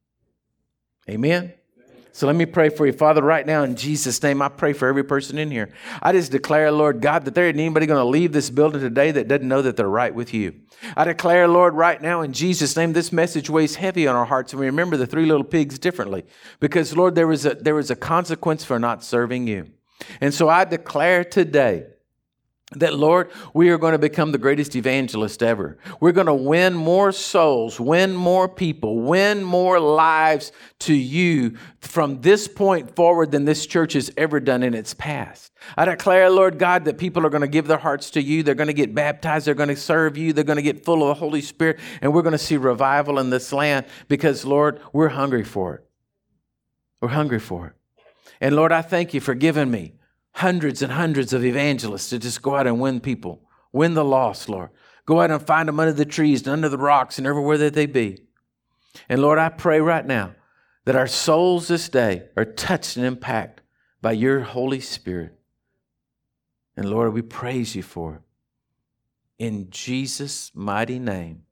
Amen. 1.10 1.54
So 2.16 2.28
let 2.28 2.36
me 2.36 2.46
pray 2.46 2.70
for 2.70 2.86
you. 2.86 2.94
Father, 2.94 3.24
right 3.24 3.46
now 3.46 3.64
in 3.64 3.76
Jesus' 3.76 4.22
name, 4.22 4.40
I 4.44 4.48
pray 4.48 4.74
for 4.74 4.88
every 4.88 5.04
person 5.04 5.40
in 5.40 5.50
here. 5.50 5.74
I 6.00 6.12
just 6.12 6.32
declare, 6.32 6.72
Lord 6.72 7.02
God, 7.02 7.26
that 7.26 7.34
there 7.34 7.48
ain't 7.48 7.58
anybody 7.58 7.88
going 7.88 8.00
to 8.00 8.06
leave 8.08 8.34
this 8.34 8.52
building 8.52 8.82
today 8.82 9.10
that 9.10 9.28
doesn't 9.28 9.48
know 9.48 9.64
that 9.64 9.78
they're 9.78 9.90
right 9.90 10.14
with 10.14 10.32
you. 10.32 10.54
I 10.96 11.06
declare, 11.06 11.48
Lord, 11.48 11.74
right 11.74 12.00
now 12.00 12.22
in 12.22 12.32
Jesus' 12.32 12.78
name, 12.78 12.94
this 12.94 13.12
message 13.12 13.50
weighs 13.50 13.76
heavy 13.76 14.06
on 14.06 14.16
our 14.16 14.26
hearts, 14.26 14.54
and 14.54 14.60
we 14.60 14.68
remember 14.68 14.96
the 14.96 15.08
three 15.08 15.26
little 15.26 15.44
pigs 15.44 15.80
differently. 15.80 16.24
Because, 16.60 16.96
Lord, 16.96 17.16
there 17.16 17.26
was 17.26 17.48
a, 17.48 17.56
there 17.56 17.74
was 17.74 17.90
a 17.90 17.96
consequence 17.96 18.64
for 18.64 18.78
not 18.78 19.04
serving 19.04 19.48
you. 19.48 19.72
And 20.22 20.34
so 20.34 20.50
I 20.50 20.66
declare 20.66 21.24
today 21.24 21.88
that 22.80 22.94
Lord, 22.94 23.32
we 23.54 23.70
are 23.70 23.78
going 23.78 23.92
to 23.92 24.00
become 24.00 24.32
the 24.32 24.38
greatest 24.38 24.76
evangelist 24.76 25.44
ever. 25.44 25.78
We're 26.00 26.12
going 26.12 26.28
to 26.28 26.34
win 26.34 26.74
more 26.74 27.12
souls, 27.12 27.80
win 27.80 28.16
more 28.16 28.48
people, 28.48 29.00
win 29.00 29.44
more 29.44 29.80
lives 29.80 30.52
to 30.80 30.94
you 30.94 31.58
from 31.82 32.22
this 32.22 32.48
point 32.48 32.96
forward 32.96 33.32
than 33.32 33.46
this 33.46 33.66
church 33.66 33.94
has 33.94 34.12
ever 34.18 34.40
done 34.40 34.64
in 34.64 34.74
its 34.74 34.94
past. 34.94 35.52
I 35.78 35.86
declare, 35.86 36.30
Lord 36.30 36.60
God, 36.60 36.86
that 36.86 36.98
people 36.98 37.26
are 37.26 37.30
going 37.30 37.42
to 37.42 37.48
give 37.48 37.68
their 37.68 37.78
hearts 37.78 38.12
to 38.12 38.22
you. 38.22 38.44
They're 38.44 38.56
going 38.56 38.68
to 38.68 38.74
get 38.74 38.96
baptized. 38.96 39.48
They're 39.48 39.54
going 39.54 39.70
to 39.70 39.76
serve 39.76 40.18
you. 40.18 40.34
They're 40.34 40.44
going 40.44 40.58
to 40.58 40.64
get 40.64 40.84
full 40.84 41.04
of 41.04 41.10
the 41.10 41.20
Holy 41.20 41.42
Spirit. 41.42 41.80
And 42.02 42.14
we're 42.14 42.22
going 42.22 42.34
to 42.34 42.38
see 42.38 42.58
revival 42.58 43.20
in 43.20 43.30
this 43.30 43.54
land 43.54 43.86
because, 44.08 44.46
Lord, 44.46 44.82
we're 44.92 45.10
hungry 45.10 45.44
for 45.44 45.76
it. 45.76 45.86
We're 47.02 47.10
hungry 47.10 47.40
for 47.40 47.68
it. 47.68 47.74
And 48.42 48.56
Lord, 48.56 48.72
I 48.72 48.82
thank 48.82 49.14
you 49.14 49.20
for 49.20 49.36
giving 49.36 49.72
me 49.72 49.94
hundreds 50.34 50.82
and 50.82 50.92
hundreds 50.92 51.34
of 51.34 51.46
evangelists 51.46 52.10
to 52.10 52.20
just 52.20 52.42
go 52.42 52.56
out 52.56 52.68
and 52.68 52.80
win 52.80 53.00
people, 53.00 53.42
win 53.72 53.94
the 53.94 54.04
lost, 54.06 54.50
Lord. 54.50 54.70
Go 55.06 55.22
out 55.22 55.32
and 55.32 55.46
find 55.46 55.68
them 55.68 55.80
under 55.80 55.94
the 55.94 56.06
trees 56.06 56.42
and 56.42 56.50
under 56.50 56.70
the 56.70 56.78
rocks 56.78 57.18
and 57.18 57.28
everywhere 57.28 57.58
that 57.58 57.74
they 57.74 57.86
be. 57.86 58.20
And 59.10 59.22
Lord, 59.22 59.40
I 59.40 59.50
pray 59.50 59.80
right 59.80 60.06
now 60.06 60.34
that 60.86 60.96
our 60.96 61.08
souls 61.08 61.68
this 61.68 61.90
day 61.90 62.24
are 62.36 62.46
touched 62.46 62.98
and 62.98 63.06
impacted 63.06 63.64
by 64.02 64.14
your 64.14 64.42
Holy 64.42 64.80
Spirit. 64.80 65.38
And 66.76 66.90
Lord, 66.90 67.14
we 67.14 67.22
praise 67.22 67.76
you 67.76 67.84
for 67.84 68.16
it. 68.16 68.22
In 69.40 69.70
Jesus' 69.70 70.52
mighty 70.54 71.00
name, 71.00 71.44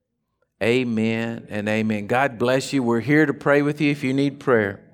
amen 0.62 1.48
and 1.50 1.68
amen. 1.68 2.08
God 2.08 2.38
bless 2.38 2.74
you. 2.74 2.84
We're 2.84 3.00
here 3.00 3.26
to 3.26 3.34
pray 3.34 3.62
with 3.62 3.82
you 3.82 3.92
if 3.92 4.04
you 4.04 4.14
need 4.14 4.40
prayer. 4.40 4.91